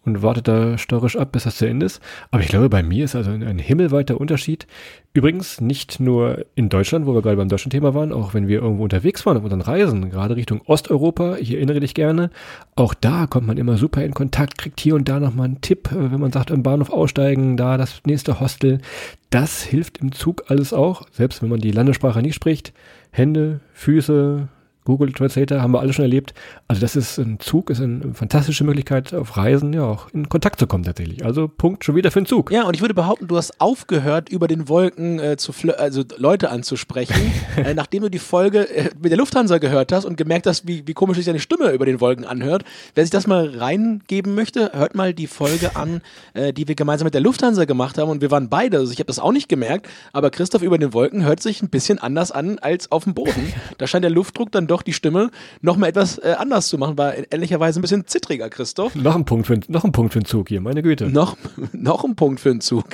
und 0.05 0.21
wartet 0.21 0.47
da 0.47 0.77
störrisch 0.77 1.17
ab, 1.17 1.31
bis 1.31 1.43
das 1.43 1.57
zu 1.57 1.67
Ende 1.67 1.85
ist. 1.85 2.01
Aber 2.31 2.41
ich 2.41 2.49
glaube, 2.49 2.69
bei 2.69 2.83
mir 2.83 3.05
ist 3.05 3.15
also 3.15 3.31
ein 3.31 3.59
himmelweiter 3.59 4.19
Unterschied. 4.19 4.67
Übrigens 5.13 5.61
nicht 5.61 5.99
nur 5.99 6.45
in 6.55 6.69
Deutschland, 6.69 7.05
wo 7.05 7.13
wir 7.13 7.21
gerade 7.21 7.37
beim 7.37 7.47
deutschen 7.47 7.69
Thema 7.69 7.93
waren, 7.93 8.11
auch 8.11 8.33
wenn 8.33 8.47
wir 8.47 8.61
irgendwo 8.61 8.83
unterwegs 8.83 9.25
waren 9.25 9.37
auf 9.37 9.43
unseren 9.43 9.61
Reisen, 9.61 10.09
gerade 10.09 10.35
Richtung 10.35 10.61
Osteuropa, 10.65 11.37
ich 11.37 11.53
erinnere 11.53 11.79
dich 11.79 11.93
gerne, 11.93 12.31
auch 12.75 12.93
da 12.93 13.25
kommt 13.25 13.47
man 13.47 13.57
immer 13.57 13.77
super 13.77 14.03
in 14.03 14.13
Kontakt, 14.13 14.57
kriegt 14.57 14.79
hier 14.79 14.95
und 14.95 15.07
da 15.07 15.21
nochmal 15.21 15.45
einen 15.45 15.61
Tipp, 15.61 15.89
äh, 15.91 16.11
wenn 16.11 16.19
man 16.19 16.33
sagt, 16.33 16.51
im 16.51 16.63
Bahnhof 16.63 16.89
aussteigen, 16.89 17.55
da 17.55 17.77
das 17.77 18.01
nächste 18.05 18.39
Hostel. 18.41 18.79
Das 19.29 19.63
hilft 19.63 19.99
im 19.99 20.11
Zug 20.11 20.43
alles 20.47 20.73
auch, 20.73 21.03
selbst 21.11 21.41
wenn 21.41 21.49
man 21.49 21.61
die 21.61 21.71
Landessprache 21.71 22.21
nicht 22.21 22.35
spricht. 22.35 22.73
Hände, 23.11 23.61
Füße, 23.73 24.49
Google 24.85 25.11
Translator 25.11 25.61
haben 25.61 25.71
wir 25.71 25.79
alle 25.79 25.93
schon 25.93 26.03
erlebt. 26.03 26.33
Also 26.67 26.79
das 26.79 26.95
ist 26.95 27.17
ein 27.17 27.39
Zug, 27.39 27.69
ist 27.69 27.81
eine 27.81 28.13
fantastische 28.13 28.63
Möglichkeit 28.63 29.13
auf 29.13 29.35
Reisen 29.35 29.73
ja 29.73 29.83
auch 29.83 30.09
in 30.13 30.29
Kontakt 30.29 30.59
zu 30.59 30.67
kommen 30.67 30.83
tatsächlich. 30.83 31.25
Also 31.25 31.47
Punkt 31.47 31.83
schon 31.83 31.95
wieder 31.95 32.11
für 32.11 32.21
den 32.21 32.27
Zug. 32.27 32.51
Ja, 32.51 32.63
und 32.63 32.75
ich 32.75 32.81
würde 32.81 32.93
behaupten, 32.93 33.27
du 33.27 33.35
hast 33.35 33.59
aufgehört, 33.59 34.29
über 34.29 34.47
den 34.47 34.69
Wolken 34.69 35.19
äh, 35.19 35.37
zu 35.37 35.53
also 35.77 36.03
Leute 36.17 36.49
anzusprechen, 36.49 37.33
äh, 37.57 37.73
nachdem 37.73 38.03
du 38.03 38.09
die 38.09 38.19
Folge 38.19 38.69
äh, 38.69 38.89
mit 39.01 39.11
der 39.11 39.17
Lufthansa 39.17 39.57
gehört 39.57 39.91
hast 39.91 40.05
und 40.05 40.17
gemerkt 40.17 40.47
hast, 40.47 40.67
wie, 40.67 40.88
wie 40.88 40.93
komisch 40.93 41.17
sich 41.17 41.25
deine 41.25 41.39
Stimme 41.39 41.71
über 41.71 41.85
den 41.85 41.99
Wolken 41.99 42.25
anhört. 42.25 42.63
Wer 42.93 43.03
sich 43.03 43.11
das 43.11 43.27
mal 43.27 43.57
reingeben 43.57 44.35
möchte, 44.35 44.71
hört 44.73 44.95
mal 44.95 45.13
die 45.13 45.27
Folge 45.27 45.75
an, 45.75 46.01
äh, 46.33 46.53
die 46.53 46.67
wir 46.67 46.75
gemeinsam 46.75 47.05
mit 47.05 47.15
der 47.15 47.21
Lufthansa 47.21 47.65
gemacht 47.65 47.97
haben 47.97 48.09
und 48.09 48.21
wir 48.21 48.31
waren 48.31 48.49
beide, 48.49 48.77
also 48.77 48.91
ich 48.91 48.99
habe 48.99 49.07
das 49.07 49.19
auch 49.19 49.31
nicht 49.31 49.49
gemerkt, 49.49 49.88
aber 50.13 50.29
Christoph 50.29 50.61
über 50.61 50.77
den 50.77 50.93
Wolken 50.93 51.23
hört 51.23 51.41
sich 51.41 51.63
ein 51.63 51.69
bisschen 51.69 51.97
anders 51.97 52.31
an 52.31 52.59
als 52.59 52.91
auf 52.91 53.05
dem 53.05 53.15
Boden. 53.15 53.53
Da 53.77 53.88
scheint 53.88 54.03
der 54.03 54.11
Luftdruck 54.11 54.51
dann 54.51 54.67
doch 54.67 54.75
doch 54.75 54.81
die 54.81 54.94
Stimme 54.94 55.31
noch 55.62 55.77
mal 55.77 55.88
etwas 55.88 56.18
äh, 56.18 56.36
anders 56.38 56.68
zu 56.68 56.77
machen. 56.77 56.98
War 56.98 57.13
ehrlicherweise 57.31 57.80
ein 57.80 57.81
bisschen 57.81 58.06
zittriger, 58.07 58.50
Christoph. 58.50 58.94
Noch 58.96 59.15
ein 59.15 59.25
Punkt 59.25 59.48
für, 59.48 59.60
noch 59.67 59.86
ein 59.86 59.91
Punkt 59.91 60.13
für 60.13 60.20
den 60.20 60.25
Zug 60.25 60.50
hier, 60.50 60.60
meine 60.60 60.84
Güte. 60.84 61.10
Noch, 61.10 61.38
noch 61.72 62.03
ein 62.03 62.15
Punkt 62.15 62.41
für 62.41 62.50
den 62.50 62.62
Zug. 62.62 62.86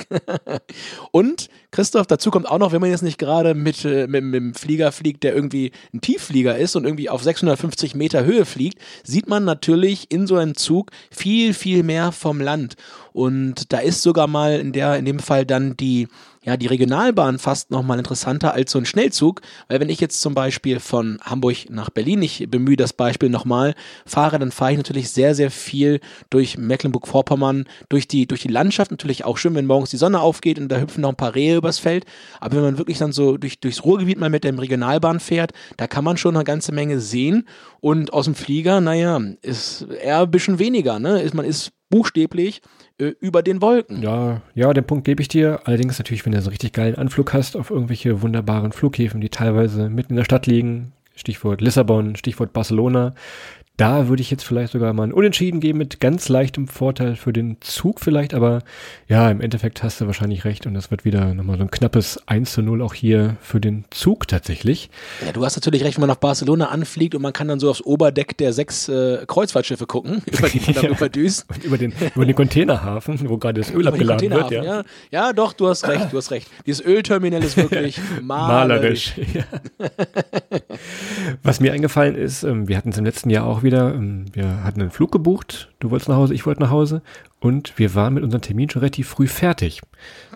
Und 1.10 1.48
Christoph, 1.72 2.06
dazu 2.06 2.30
kommt 2.30 2.48
auch 2.48 2.58
noch, 2.58 2.72
wenn 2.72 2.80
man 2.80 2.90
jetzt 2.90 3.02
nicht 3.02 3.18
gerade 3.18 3.54
mit, 3.54 3.84
äh, 3.84 4.06
mit, 4.06 4.22
mit 4.24 4.34
dem 4.34 4.54
Flieger 4.54 4.92
fliegt, 4.92 5.24
der 5.24 5.34
irgendwie 5.34 5.72
ein 5.92 6.00
Tiefflieger 6.00 6.56
ist 6.56 6.76
und 6.76 6.84
irgendwie 6.84 7.10
auf 7.10 7.22
650 7.22 7.94
Meter 7.94 8.24
Höhe 8.24 8.44
fliegt, 8.44 8.78
sieht 9.02 9.28
man 9.28 9.44
natürlich 9.44 10.10
in 10.10 10.26
so 10.26 10.36
einem 10.36 10.54
Zug 10.54 10.90
viel, 11.10 11.54
viel 11.54 11.82
mehr 11.82 12.12
vom 12.12 12.40
Land. 12.40 12.76
Und 13.12 13.72
da 13.72 13.78
ist 13.78 14.02
sogar 14.02 14.26
mal 14.26 14.60
in 14.60 14.72
der, 14.72 14.96
in 14.96 15.04
dem 15.04 15.18
Fall 15.18 15.44
dann 15.44 15.76
die, 15.76 16.08
ja, 16.44 16.56
die 16.56 16.66
Regionalbahn 16.66 17.38
fast 17.38 17.70
nochmal 17.70 17.98
interessanter 17.98 18.52
als 18.52 18.72
so 18.72 18.78
ein 18.78 18.84
Schnellzug, 18.84 19.42
weil 19.68 19.78
wenn 19.80 19.88
ich 19.88 20.00
jetzt 20.00 20.20
zum 20.20 20.34
Beispiel 20.34 20.80
von 20.80 21.20
Hamburg 21.22 21.70
nach 21.70 21.90
Berlin, 21.90 22.20
ich 22.22 22.46
bemühe 22.50 22.76
das 22.76 22.92
Beispiel 22.92 23.28
nochmal, 23.28 23.74
fahre, 24.06 24.38
dann 24.38 24.50
fahre 24.50 24.72
ich 24.72 24.76
natürlich 24.76 25.10
sehr, 25.10 25.34
sehr 25.34 25.50
viel 25.50 26.00
durch 26.30 26.58
Mecklenburg-Vorpommern, 26.58 27.66
durch 27.88 28.08
die, 28.08 28.26
durch 28.26 28.42
die 28.42 28.48
Landschaft, 28.48 28.90
natürlich 28.90 29.24
auch 29.24 29.36
schön, 29.36 29.54
wenn 29.54 29.66
morgens 29.66 29.90
die 29.90 29.96
Sonne 29.96 30.20
aufgeht 30.20 30.58
und 30.58 30.68
da 30.68 30.80
hüpfen 30.80 31.02
noch 31.02 31.10
ein 31.10 31.16
paar 31.16 31.34
Rehe 31.34 31.56
übers 31.56 31.78
Feld, 31.78 32.04
aber 32.40 32.56
wenn 32.56 32.64
man 32.64 32.78
wirklich 32.78 32.98
dann 32.98 33.12
so 33.12 33.36
durch, 33.36 33.60
durchs 33.60 33.84
Ruhrgebiet 33.84 34.18
mal 34.18 34.30
mit 34.30 34.42
der 34.42 34.58
Regionalbahn 34.58 35.20
fährt, 35.20 35.52
da 35.76 35.86
kann 35.86 36.04
man 36.04 36.16
schon 36.16 36.34
eine 36.34 36.44
ganze 36.44 36.72
Menge 36.72 37.00
sehen. 37.00 37.46
Und 37.80 38.12
aus 38.12 38.26
dem 38.26 38.34
Flieger, 38.34 38.80
naja, 38.80 39.20
ist 39.42 39.82
eher 39.82 40.20
ein 40.20 40.30
bisschen 40.30 40.58
weniger, 40.58 40.98
ne? 40.98 41.28
man 41.34 41.44
ist 41.44 41.72
buchstäblich 41.92 42.62
äh, 42.98 43.12
über 43.20 43.42
den 43.42 43.60
Wolken. 43.60 44.02
Ja, 44.02 44.40
ja, 44.54 44.72
den 44.72 44.84
Punkt 44.84 45.04
gebe 45.04 45.20
ich 45.20 45.28
dir. 45.28 45.60
Allerdings 45.64 45.98
natürlich, 45.98 46.24
wenn 46.24 46.32
du 46.32 46.40
so 46.40 46.50
richtig 46.50 46.72
geilen 46.72 46.96
Anflug 46.96 47.34
hast 47.34 47.54
auf 47.54 47.70
irgendwelche 47.70 48.22
wunderbaren 48.22 48.72
Flughäfen, 48.72 49.20
die 49.20 49.28
teilweise 49.28 49.90
mitten 49.90 50.14
in 50.14 50.16
der 50.16 50.24
Stadt 50.24 50.46
liegen, 50.46 50.92
Stichwort 51.14 51.60
Lissabon, 51.60 52.16
Stichwort 52.16 52.54
Barcelona, 52.54 53.14
Da 53.78 54.06
würde 54.08 54.20
ich 54.20 54.30
jetzt 54.30 54.44
vielleicht 54.44 54.72
sogar 54.74 54.92
mal 54.92 55.04
ein 55.04 55.12
Unentschieden 55.14 55.58
geben 55.58 55.78
mit 55.78 55.98
ganz 55.98 56.28
leichtem 56.28 56.68
Vorteil 56.68 57.16
für 57.16 57.32
den 57.32 57.56
Zug 57.62 58.00
vielleicht, 58.00 58.34
aber 58.34 58.60
ja, 59.08 59.30
im 59.30 59.40
Endeffekt 59.40 59.82
hast 59.82 60.00
du 60.00 60.06
wahrscheinlich 60.06 60.44
recht 60.44 60.66
und 60.66 60.74
das 60.74 60.90
wird 60.90 61.06
wieder 61.06 61.32
nochmal 61.34 61.56
so 61.56 61.62
ein 61.64 61.70
knappes 61.70 62.20
1 62.28 62.52
zu 62.52 62.60
0 62.62 62.82
auch 62.82 62.92
hier 62.92 63.36
für 63.40 63.60
den 63.60 63.84
Zug 63.90 64.28
tatsächlich. 64.28 64.90
Ja, 65.24 65.32
du 65.32 65.42
hast 65.44 65.56
natürlich 65.56 65.84
recht, 65.84 65.96
wenn 65.96 66.02
man 66.02 66.10
nach 66.10 66.16
Barcelona 66.16 66.66
anfliegt 66.68 67.14
und 67.14 67.22
man 67.22 67.32
kann 67.32 67.48
dann 67.48 67.58
so 67.60 67.70
aufs 67.70 67.80
Oberdeck 67.80 68.36
der 68.36 68.52
sechs 68.52 68.88
äh, 68.90 69.24
Kreuzfahrtschiffe 69.26 69.86
gucken, 69.86 70.22
über 70.30 70.48
die 70.50 70.60
man 70.60 70.74
dann 70.74 70.84
Ja. 70.84 70.90
überdüst. 70.90 71.46
Und 71.52 71.64
über 71.64 71.78
den, 71.78 71.94
über 72.14 72.26
den 72.26 72.34
Containerhafen, 72.34 73.18
wo 73.28 73.38
gerade 73.38 73.60
das 73.62 73.70
Öl 73.72 73.80
Über 73.80 73.88
abgeladen 73.88 74.30
wird, 74.30 74.50
ja. 74.50 74.62
ja. 74.64 74.82
ja, 75.10 75.32
doch, 75.32 75.54
du 75.54 75.66
hast 75.68 75.88
recht, 75.88 76.12
du 76.12 76.18
hast 76.18 76.30
recht. 76.30 76.48
Dieses 76.66 76.84
Ölterminal 76.84 77.42
ist 77.42 77.56
wirklich 77.56 77.98
malerisch. 78.22 79.14
Malerisch. 79.16 79.34
Ja. 79.34 79.44
Was 81.42 81.60
mir 81.60 81.72
eingefallen 81.72 82.16
ist, 82.16 82.42
ähm, 82.42 82.68
wir 82.68 82.76
hatten 82.76 82.90
es 82.90 82.98
im 82.98 83.04
letzten 83.04 83.30
Jahr 83.30 83.46
auch 83.46 83.62
wieder, 83.62 83.71
ähm, 83.72 84.26
wir 84.32 84.64
hatten 84.64 84.80
einen 84.80 84.90
Flug 84.90 85.12
gebucht, 85.12 85.72
du 85.80 85.90
wolltest 85.90 86.08
nach 86.08 86.16
Hause, 86.16 86.34
ich 86.34 86.46
wollte 86.46 86.62
nach 86.62 86.70
Hause 86.70 87.02
und 87.40 87.78
wir 87.78 87.94
waren 87.94 88.14
mit 88.14 88.22
unserem 88.22 88.42
Termin 88.42 88.70
schon 88.70 88.80
relativ 88.80 89.08
früh 89.08 89.26
fertig. 89.26 89.80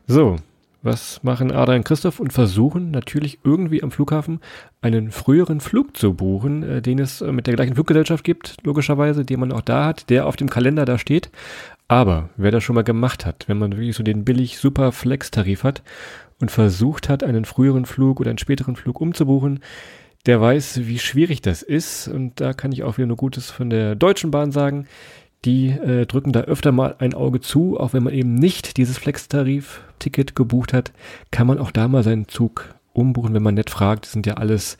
So, 0.06 0.36
was 0.82 1.22
machen 1.24 1.50
Ada 1.50 1.74
und 1.74 1.84
Christoph 1.84 2.20
und 2.20 2.32
versuchen 2.32 2.90
natürlich 2.92 3.40
irgendwie 3.42 3.82
am 3.82 3.90
Flughafen 3.90 4.40
einen 4.80 5.10
früheren 5.10 5.60
Flug 5.60 5.96
zu 5.96 6.14
buchen, 6.14 6.62
äh, 6.62 6.80
den 6.80 6.98
es 6.98 7.20
äh, 7.20 7.32
mit 7.32 7.46
der 7.46 7.54
gleichen 7.54 7.74
Fluggesellschaft 7.74 8.24
gibt, 8.24 8.56
logischerweise, 8.62 9.24
den 9.24 9.40
man 9.40 9.52
auch 9.52 9.62
da 9.62 9.84
hat, 9.84 10.08
der 10.10 10.26
auf 10.26 10.36
dem 10.36 10.48
Kalender 10.48 10.84
da 10.84 10.98
steht. 10.98 11.30
Aber 11.88 12.30
wer 12.36 12.50
das 12.50 12.64
schon 12.64 12.74
mal 12.74 12.84
gemacht 12.84 13.26
hat, 13.26 13.48
wenn 13.48 13.58
man 13.58 13.72
wirklich 13.72 13.96
so 13.96 14.02
den 14.02 14.24
billig 14.24 14.58
super 14.58 14.92
Flex-Tarif 14.92 15.64
hat 15.64 15.82
und 16.40 16.50
versucht 16.50 17.08
hat, 17.08 17.24
einen 17.24 17.44
früheren 17.44 17.84
Flug 17.84 18.20
oder 18.20 18.30
einen 18.30 18.38
späteren 18.38 18.76
Flug 18.76 19.00
umzubuchen, 19.00 19.60
der 20.26 20.40
weiß, 20.40 20.80
wie 20.86 20.98
schwierig 20.98 21.40
das 21.40 21.62
ist. 21.62 22.08
Und 22.08 22.40
da 22.40 22.52
kann 22.52 22.72
ich 22.72 22.82
auch 22.82 22.98
wieder 22.98 23.06
nur 23.06 23.16
Gutes 23.16 23.50
von 23.50 23.70
der 23.70 23.94
Deutschen 23.94 24.30
Bahn 24.30 24.52
sagen. 24.52 24.86
Die 25.44 25.68
äh, 25.68 26.06
drücken 26.06 26.32
da 26.32 26.40
öfter 26.40 26.72
mal 26.72 26.96
ein 26.98 27.14
Auge 27.14 27.40
zu, 27.40 27.78
auch 27.78 27.92
wenn 27.92 28.02
man 28.02 28.12
eben 28.12 28.34
nicht 28.34 28.76
dieses 28.76 28.98
Flex-Tarif-Ticket 28.98 30.34
gebucht 30.34 30.72
hat, 30.72 30.92
kann 31.30 31.46
man 31.46 31.58
auch 31.58 31.70
da 31.70 31.86
mal 31.86 32.02
seinen 32.02 32.26
Zug 32.26 32.74
umbuchen, 32.92 33.34
wenn 33.34 33.42
man 33.42 33.54
nett 33.54 33.70
fragt. 33.70 34.06
Das 34.06 34.12
sind 34.12 34.26
ja 34.26 34.34
alles 34.34 34.76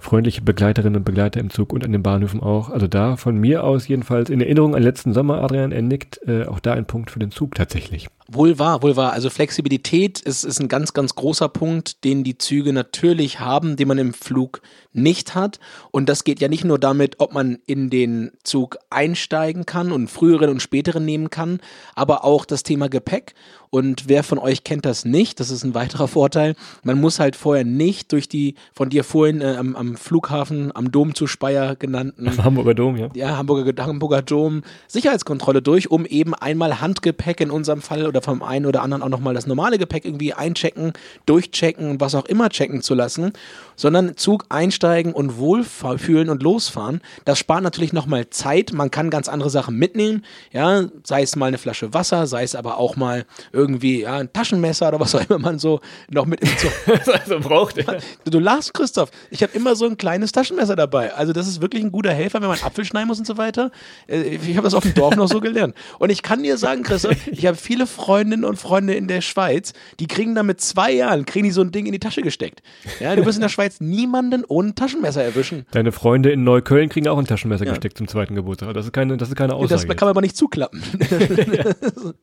freundliche 0.00 0.40
Begleiterinnen 0.40 0.96
und 0.96 1.04
Begleiter 1.04 1.40
im 1.40 1.50
Zug 1.50 1.72
und 1.72 1.84
an 1.84 1.92
den 1.92 2.02
Bahnhöfen 2.02 2.42
auch. 2.42 2.70
Also 2.70 2.86
da 2.86 3.16
von 3.16 3.36
mir 3.36 3.64
aus 3.64 3.86
jedenfalls 3.86 4.30
in 4.30 4.40
Erinnerung 4.40 4.74
an 4.74 4.82
letzten 4.82 5.12
Sommer, 5.12 5.42
Adrian, 5.42 5.72
er 5.72 5.82
nickt, 5.82 6.20
äh, 6.26 6.46
auch 6.46 6.58
da 6.58 6.72
ein 6.72 6.86
Punkt 6.86 7.10
für 7.10 7.18
den 7.18 7.30
Zug 7.30 7.54
tatsächlich. 7.54 8.08
Wohl 8.32 8.58
wahr, 8.60 8.82
wohl 8.82 8.96
wahr. 8.96 9.12
Also 9.12 9.28
Flexibilität 9.28 10.20
ist, 10.20 10.44
ist 10.44 10.60
ein 10.60 10.68
ganz, 10.68 10.92
ganz 10.92 11.16
großer 11.16 11.48
Punkt, 11.48 12.04
den 12.04 12.22
die 12.22 12.38
Züge 12.38 12.72
natürlich 12.72 13.40
haben, 13.40 13.74
den 13.74 13.88
man 13.88 13.98
im 13.98 14.14
Flug 14.14 14.62
nicht 14.92 15.34
hat. 15.34 15.58
Und 15.90 16.08
das 16.08 16.22
geht 16.22 16.40
ja 16.40 16.48
nicht 16.48 16.64
nur 16.64 16.78
damit, 16.78 17.16
ob 17.18 17.34
man 17.34 17.58
in 17.66 17.90
den 17.90 18.30
Zug 18.44 18.78
einsteigen 18.88 19.66
kann 19.66 19.90
und 19.90 20.08
früheren 20.08 20.48
und 20.48 20.62
späteren 20.62 21.04
nehmen 21.04 21.30
kann, 21.30 21.60
aber 21.94 22.24
auch 22.24 22.44
das 22.44 22.62
Thema 22.62 22.88
Gepäck. 22.88 23.34
Und 23.70 24.08
wer 24.08 24.24
von 24.24 24.38
euch 24.38 24.64
kennt 24.64 24.84
das 24.84 25.04
nicht, 25.04 25.40
das 25.40 25.50
ist 25.50 25.64
ein 25.64 25.74
weiterer 25.74 26.08
Vorteil. 26.20 26.54
Man 26.82 27.00
muss 27.00 27.18
halt 27.18 27.36
vorher 27.36 27.64
nicht 27.64 28.12
durch 28.12 28.28
die 28.28 28.54
von 28.72 28.90
dir 28.90 29.04
vorhin 29.04 29.40
äh, 29.40 29.56
am, 29.58 29.74
am 29.76 29.89
Flughafen, 29.96 30.74
am 30.74 30.90
Dom 30.90 31.14
zu 31.14 31.26
Speyer 31.26 31.76
genannten 31.76 32.28
Am 32.28 32.44
Hamburger 32.44 32.74
Dom, 32.74 32.96
ja. 32.96 33.08
ja, 33.14 33.36
Hamburger, 33.36 33.84
Hamburger 33.84 34.22
Dom 34.22 34.62
Sicherheitskontrolle 34.88 35.62
durch, 35.62 35.90
um 35.90 36.06
eben 36.06 36.34
einmal 36.34 36.80
Handgepäck 36.80 37.40
in 37.40 37.50
unserem 37.50 37.82
Fall 37.82 38.06
oder 38.06 38.22
vom 38.22 38.42
einen 38.42 38.66
oder 38.66 38.82
anderen 38.82 39.02
auch 39.02 39.08
nochmal 39.08 39.34
das 39.34 39.46
normale 39.46 39.78
Gepäck 39.78 40.04
irgendwie 40.04 40.34
einchecken, 40.34 40.92
durchchecken 41.26 41.90
und 41.90 42.00
was 42.00 42.14
auch 42.14 42.26
immer 42.26 42.48
checken 42.48 42.82
zu 42.82 42.94
lassen, 42.94 43.32
sondern 43.80 44.14
Zug 44.18 44.44
einsteigen 44.50 45.14
und 45.14 45.38
wohlfühlen 45.38 46.28
und 46.28 46.42
losfahren. 46.42 47.00
Das 47.24 47.38
spart 47.38 47.62
natürlich 47.62 47.94
nochmal 47.94 48.28
Zeit. 48.28 48.74
Man 48.74 48.90
kann 48.90 49.08
ganz 49.08 49.26
andere 49.26 49.48
Sachen 49.48 49.76
mitnehmen, 49.76 50.22
ja, 50.52 50.84
sei 51.02 51.22
es 51.22 51.34
mal 51.34 51.46
eine 51.46 51.56
Flasche 51.56 51.94
Wasser, 51.94 52.26
sei 52.26 52.42
es 52.42 52.54
aber 52.54 52.76
auch 52.76 52.96
mal 52.96 53.24
irgendwie 53.52 54.02
ja, 54.02 54.18
ein 54.18 54.30
Taschenmesser 54.30 54.88
oder 54.88 55.00
was 55.00 55.14
auch 55.14 55.22
immer 55.30 55.38
man 55.38 55.58
so 55.58 55.80
noch 56.10 56.26
mit 56.26 56.42
im 56.42 56.58
Zug 56.58 56.72
also 57.06 57.40
braucht 57.40 57.78
er. 57.78 58.00
Du 58.30 58.38
lachst, 58.38 58.74
Christoph. 58.74 59.10
Ich 59.30 59.42
habe 59.42 59.52
immer 59.56 59.74
so 59.74 59.86
ein 59.86 59.96
kleines 59.96 60.30
Taschenmesser 60.32 60.76
dabei. 60.76 61.14
Also 61.14 61.32
das 61.32 61.48
ist 61.48 61.62
wirklich 61.62 61.82
ein 61.82 61.90
guter 61.90 62.12
Helfer, 62.12 62.42
wenn 62.42 62.48
man 62.48 62.60
Apfel 62.60 62.84
schneiden 62.84 63.08
muss 63.08 63.18
und 63.18 63.26
so 63.26 63.38
weiter. 63.38 63.70
Äh, 64.06 64.36
Ich 64.36 64.56
habe 64.56 64.64
das 64.64 64.74
auf 64.74 64.82
dem 64.82 64.92
Dorf 64.92 65.16
noch 65.16 65.28
so 65.28 65.40
gelernt. 65.40 65.74
Und 65.98 66.10
ich 66.10 66.22
kann 66.22 66.42
dir 66.42 66.58
sagen, 66.58 66.82
Christoph, 66.82 67.16
ich 67.28 67.46
habe 67.46 67.56
viele 67.56 67.86
Freundinnen 67.86 68.44
und 68.44 68.56
Freunde 68.56 68.94
in 68.94 69.08
der 69.08 69.22
Schweiz, 69.22 69.72
die 70.00 70.06
kriegen 70.06 70.34
da 70.34 70.42
mit 70.42 70.60
zwei 70.60 70.92
Jahren, 70.92 71.24
kriegen 71.24 71.44
die 71.46 71.50
so 71.50 71.62
ein 71.62 71.72
Ding 71.72 71.86
in 71.86 71.92
die 71.92 71.98
Tasche 71.98 72.20
gesteckt. 72.20 72.62
Ja, 73.00 73.16
du 73.16 73.24
wirst 73.24 73.38
in 73.38 73.42
der 73.42 73.48
Schweiz 73.48 73.69
niemanden 73.78 74.44
ohne 74.48 74.74
Taschenmesser 74.74 75.22
erwischen. 75.22 75.66
Deine 75.70 75.92
Freunde 75.92 76.30
in 76.30 76.42
Neukölln 76.44 76.88
kriegen 76.88 77.06
auch 77.08 77.18
ein 77.18 77.26
Taschenmesser 77.26 77.66
gesteckt 77.66 77.98
zum 77.98 78.08
zweiten 78.08 78.34
Geburtstag. 78.34 78.74
Das 78.74 78.86
ist 78.86 78.92
keine, 78.92 79.16
das 79.16 79.28
ist 79.28 79.36
keine 79.36 79.52
Das 79.52 79.58
Aussage. 79.60 79.94
kann 79.94 80.06
man 80.06 80.10
aber 80.10 80.22
nicht 80.22 80.36
zuklappen. 80.36 80.82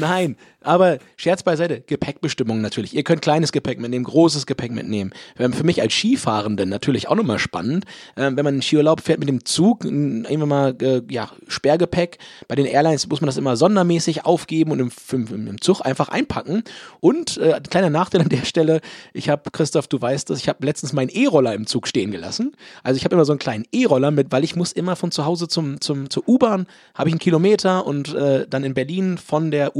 Nein, 0.00 0.36
aber 0.64 0.98
Scherz 1.16 1.42
beiseite, 1.42 1.80
Gepäckbestimmung 1.80 2.60
natürlich. 2.60 2.94
Ihr 2.94 3.04
könnt 3.04 3.22
kleines 3.22 3.52
Gepäck 3.52 3.80
mitnehmen, 3.80 4.04
großes 4.04 4.46
Gepäck 4.46 4.72
mitnehmen. 4.72 5.12
Ähm, 5.38 5.52
Für 5.52 5.64
mich 5.64 5.80
als 5.80 5.92
Skifahrenden 5.92 6.68
natürlich 6.68 7.08
auch 7.08 7.14
nochmal 7.14 7.38
spannend, 7.38 7.84
ähm, 8.16 8.36
wenn 8.36 8.44
man 8.44 8.56
in 8.56 8.62
Skiurlaub 8.62 9.00
fährt 9.00 9.20
mit 9.20 9.28
dem 9.28 9.44
Zug, 9.44 9.84
irgendwann 9.84 10.48
mal 10.48 10.76
äh, 10.82 11.02
ja, 11.10 11.30
Sperrgepäck. 11.48 12.18
Bei 12.48 12.54
den 12.54 12.66
Airlines 12.66 13.08
muss 13.08 13.20
man 13.20 13.26
das 13.26 13.36
immer 13.36 13.56
sondermäßig 13.56 14.24
aufgeben 14.24 14.70
und 14.72 14.80
im, 14.80 14.90
im, 15.12 15.46
im 15.48 15.60
Zug 15.60 15.80
einfach 15.84 16.08
einpacken. 16.08 16.64
Und 17.00 17.38
äh, 17.38 17.60
kleiner 17.68 17.90
Nachteil 17.90 18.22
an 18.22 18.28
der 18.28 18.44
Stelle, 18.44 18.80
ich 19.12 19.28
habe, 19.28 19.50
Christoph, 19.50 19.88
du 19.88 20.00
weißt 20.00 20.30
das, 20.30 20.38
ich 20.38 20.48
habe 20.48 20.64
letztens 20.64 20.92
meinen 20.92 21.10
E-Roller 21.10 21.54
im 21.54 21.66
Zug 21.66 21.88
stehen 21.88 22.10
gelassen. 22.10 22.52
Also 22.82 22.96
ich 22.96 23.04
habe 23.04 23.14
immer 23.14 23.24
so 23.24 23.32
einen 23.32 23.38
kleinen 23.38 23.64
E-Roller 23.72 24.10
mit, 24.10 24.32
weil 24.32 24.44
ich 24.44 24.56
muss 24.56 24.72
immer 24.72 24.96
von 24.96 25.10
zu 25.10 25.24
Hause 25.24 25.48
zum, 25.48 25.80
zum, 25.80 26.10
zur 26.10 26.28
U-Bahn, 26.28 26.66
habe 26.94 27.08
ich 27.08 27.12
einen 27.12 27.20
Kilometer 27.20 27.86
und 27.86 28.14
äh, 28.14 28.46
dann 28.48 28.64
in 28.64 28.74
Berlin 28.74 29.18
von 29.18 29.50
der 29.50 29.76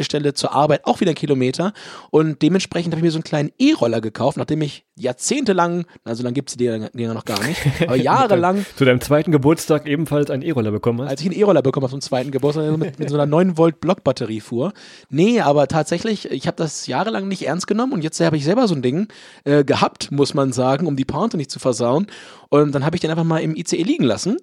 U-Bahn-Endhaltestelle 0.00 0.34
zur 0.34 0.52
Arbeit 0.52 0.84
auch 0.84 1.00
wieder 1.00 1.10
einen 1.10 1.16
Kilometer. 1.16 1.72
Und 2.10 2.42
dementsprechend 2.42 2.92
habe 2.92 3.00
ich 3.00 3.04
mir 3.04 3.10
so 3.10 3.18
einen 3.18 3.24
kleinen 3.24 3.52
E-Roller 3.58 4.00
gekauft, 4.00 4.36
nachdem 4.36 4.62
ich 4.62 4.84
jahrzehntelang, 4.96 5.86
also 6.04 6.22
dann 6.22 6.34
gibt 6.34 6.50
es 6.50 6.56
die 6.56 6.66
Dinger 6.66 7.14
noch 7.14 7.24
gar 7.24 7.42
nicht, 7.42 7.60
aber 7.80 7.96
jahrelang 7.96 8.64
Zu 8.76 8.84
deinem 8.84 9.00
zweiten 9.00 9.32
Geburtstag 9.32 9.86
ebenfalls 9.86 10.30
einen 10.30 10.42
E-Roller 10.42 10.70
bekommen 10.70 11.02
hast. 11.02 11.10
als 11.10 11.20
ich 11.20 11.26
einen 11.28 11.38
E-Roller 11.38 11.62
bekommen 11.62 11.84
habe 11.84 11.90
zum 11.90 12.00
zweiten 12.00 12.30
Geburtstag 12.30 12.64
also 12.64 12.76
mit, 12.76 12.98
mit 12.98 13.08
so 13.08 13.16
einer 13.16 13.26
9 13.26 13.56
Volt 13.56 13.80
Blockbatterie 13.80 14.40
fuhr. 14.40 14.72
Nee, 15.08 15.40
aber 15.40 15.68
tatsächlich, 15.68 16.30
ich 16.30 16.46
habe 16.46 16.56
das 16.56 16.86
jahrelang 16.86 17.28
nicht 17.28 17.46
ernst 17.46 17.66
genommen 17.66 17.92
und 17.92 18.04
jetzt 18.04 18.20
habe 18.20 18.36
ich 18.36 18.44
selber 18.44 18.68
so 18.68 18.74
ein 18.74 18.82
Ding 18.82 19.08
äh, 19.44 19.64
gehabt, 19.64 20.10
muss 20.10 20.34
man 20.34 20.52
sagen, 20.52 20.86
um 20.86 20.96
die 20.96 21.04
Pointe 21.04 21.36
nicht 21.36 21.50
zu 21.50 21.58
versauen. 21.58 22.06
Und 22.48 22.74
dann 22.74 22.84
habe 22.84 22.96
ich 22.96 23.00
den 23.00 23.10
einfach 23.10 23.24
mal 23.24 23.38
im 23.38 23.54
ICE 23.54 23.82
liegen 23.82 24.04
lassen. 24.04 24.36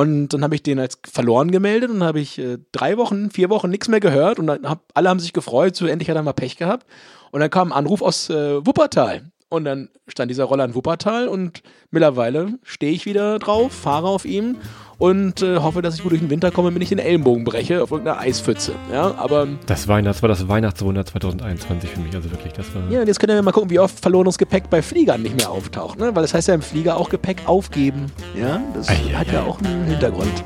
Und 0.00 0.28
dann 0.28 0.42
habe 0.42 0.54
ich 0.54 0.62
den 0.62 0.78
als 0.78 0.98
verloren 1.12 1.50
gemeldet 1.50 1.90
und 1.90 2.02
habe 2.02 2.20
ich 2.20 2.38
äh, 2.38 2.56
drei 2.72 2.96
Wochen, 2.96 3.30
vier 3.30 3.50
Wochen 3.50 3.68
nichts 3.68 3.86
mehr 3.86 4.00
gehört 4.00 4.38
und 4.38 4.46
dann 4.46 4.66
hab, 4.66 4.80
alle 4.94 5.10
haben 5.10 5.20
sich 5.20 5.34
gefreut, 5.34 5.76
so 5.76 5.86
endlich 5.86 6.08
hat 6.08 6.16
er 6.16 6.22
mal 6.22 6.32
Pech 6.32 6.56
gehabt. 6.56 6.86
Und 7.32 7.40
dann 7.40 7.50
kam 7.50 7.70
ein 7.70 7.76
Anruf 7.76 8.00
aus 8.00 8.30
äh, 8.30 8.64
Wuppertal. 8.64 9.30
Und 9.52 9.64
dann 9.64 9.88
stand 10.06 10.30
dieser 10.30 10.44
Roller 10.44 10.64
in 10.64 10.76
Wuppertal 10.76 11.26
und 11.26 11.62
mittlerweile 11.90 12.54
stehe 12.62 12.92
ich 12.92 13.04
wieder 13.04 13.40
drauf, 13.40 13.72
fahre 13.72 14.06
auf 14.06 14.24
ihm 14.24 14.56
und 14.98 15.42
äh, 15.42 15.56
hoffe, 15.56 15.82
dass 15.82 15.96
ich 15.96 16.02
gut 16.02 16.12
durch 16.12 16.20
den 16.20 16.30
Winter 16.30 16.52
komme, 16.52 16.72
wenn 16.72 16.80
ich 16.80 16.90
den 16.90 17.00
Ellenbogen 17.00 17.42
breche 17.42 17.82
auf 17.82 17.90
irgendeiner 17.90 18.20
Eispfütze. 18.20 18.72
Ja, 18.92 19.12
aber 19.16 19.48
Das 19.66 19.88
Weihnachts, 19.88 20.18
das 20.18 20.22
war 20.22 20.28
das 20.28 20.46
Weihnachtswunder 20.46 21.04
2021 21.04 21.90
für 21.90 21.98
mich, 22.00 22.14
also 22.14 22.30
wirklich, 22.30 22.52
das 22.52 22.72
war. 22.76 22.88
ja, 22.92 23.00
und 23.00 23.08
jetzt 23.08 23.18
können 23.18 23.34
wir 23.34 23.42
mal 23.42 23.50
gucken, 23.50 23.70
wie 23.70 23.80
oft 23.80 23.98
verlorenes 23.98 24.38
Gepäck 24.38 24.70
bei 24.70 24.82
Fliegern 24.82 25.20
nicht 25.22 25.36
mehr 25.36 25.50
auftaucht, 25.50 25.98
ne? 25.98 26.14
Weil 26.14 26.22
das 26.22 26.32
heißt 26.32 26.46
ja 26.46 26.54
im 26.54 26.62
Flieger 26.62 26.96
auch 26.96 27.08
Gepäck 27.08 27.38
aufgeben. 27.46 28.06
Ja, 28.38 28.60
das 28.72 28.88
ei, 28.88 28.94
hat 29.14 29.32
ja 29.32 29.42
ei. 29.42 29.46
auch 29.48 29.58
einen 29.60 29.86
Hintergrund. 29.86 30.44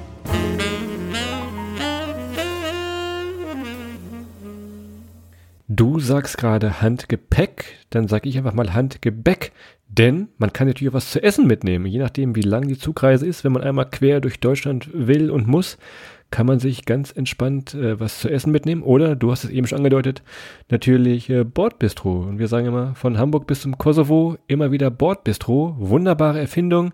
Du 5.76 5.98
sagst 5.98 6.38
gerade 6.38 6.80
Handgepäck, 6.82 7.64
dann 7.90 8.06
sag 8.06 8.26
ich 8.26 8.38
einfach 8.38 8.52
mal 8.52 8.74
Handgebäck. 8.74 9.50
Denn 9.88 10.28
man 10.38 10.52
kann 10.52 10.68
natürlich 10.68 10.90
auch 10.90 10.94
was 10.94 11.10
zu 11.10 11.20
essen 11.20 11.48
mitnehmen. 11.48 11.86
Je 11.86 11.98
nachdem, 11.98 12.36
wie 12.36 12.42
lang 12.42 12.68
die 12.68 12.78
Zugreise 12.78 13.26
ist, 13.26 13.42
wenn 13.42 13.50
man 13.50 13.62
einmal 13.62 13.90
quer 13.90 14.20
durch 14.20 14.38
Deutschland 14.38 14.88
will 14.92 15.32
und 15.32 15.48
muss, 15.48 15.76
kann 16.34 16.46
man 16.46 16.58
sich 16.58 16.84
ganz 16.84 17.12
entspannt 17.12 17.74
äh, 17.74 18.00
was 18.00 18.18
zu 18.18 18.28
essen 18.28 18.50
mitnehmen. 18.50 18.82
Oder, 18.82 19.14
du 19.14 19.30
hast 19.30 19.44
es 19.44 19.50
eben 19.50 19.68
schon 19.68 19.78
angedeutet, 19.78 20.24
natürlich 20.68 21.30
äh, 21.30 21.44
Bordbistro. 21.44 22.22
Und 22.22 22.40
wir 22.40 22.48
sagen 22.48 22.66
immer, 22.66 22.96
von 22.96 23.18
Hamburg 23.18 23.46
bis 23.46 23.60
zum 23.60 23.78
Kosovo 23.78 24.36
immer 24.48 24.72
wieder 24.72 24.90
Bordbistro. 24.90 25.76
Wunderbare 25.78 26.40
Erfindung, 26.40 26.92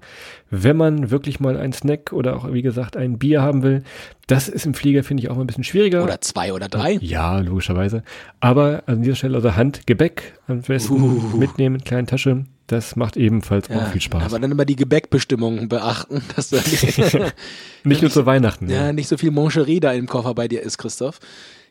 wenn 0.50 0.76
man 0.76 1.10
wirklich 1.10 1.40
mal 1.40 1.56
einen 1.56 1.72
Snack 1.72 2.12
oder 2.12 2.36
auch, 2.36 2.52
wie 2.52 2.60
gesagt, 2.60 2.98
ein 2.98 3.18
Bier 3.18 3.40
haben 3.40 3.62
will. 3.62 3.82
Das 4.26 4.46
ist 4.46 4.66
im 4.66 4.74
Flieger, 4.74 5.04
finde 5.04 5.22
ich, 5.22 5.30
auch 5.30 5.36
mal 5.36 5.44
ein 5.44 5.46
bisschen 5.46 5.64
schwieriger. 5.64 6.04
Oder 6.04 6.20
zwei 6.20 6.52
oder 6.52 6.68
drei. 6.68 6.98
Ja, 7.00 7.38
logischerweise. 7.38 8.02
Aber 8.40 8.82
an 8.84 9.00
dieser 9.00 9.16
Stelle 9.16 9.36
also 9.36 9.56
Handgebäck 9.56 10.34
am 10.48 10.60
besten 10.60 11.38
mitnehmen, 11.38 11.82
kleine 11.82 12.06
Tasche. 12.06 12.44
Das 12.70 12.94
macht 12.94 13.16
ebenfalls 13.16 13.68
auch 13.68 13.88
viel 13.88 14.00
Spaß. 14.00 14.22
Aber 14.22 14.38
dann 14.38 14.52
immer 14.52 14.64
die 14.64 14.76
Gebäckbestimmungen 14.76 15.68
beachten, 15.68 16.22
dass 16.36 16.50
da 16.50 16.58
nicht, 16.70 17.34
Nicht 17.82 18.02
nur 18.02 18.12
zu 18.12 18.26
Weihnachten. 18.26 18.70
ja, 18.70 18.92
nicht 18.92 19.08
so 19.08 19.16
viel 19.16 19.32
Moncherie 19.32 19.80
da 19.80 19.92
im 19.92 20.06
Koffer 20.06 20.34
bei 20.34 20.46
dir 20.46 20.62
ist, 20.62 20.78
Christoph. 20.78 21.18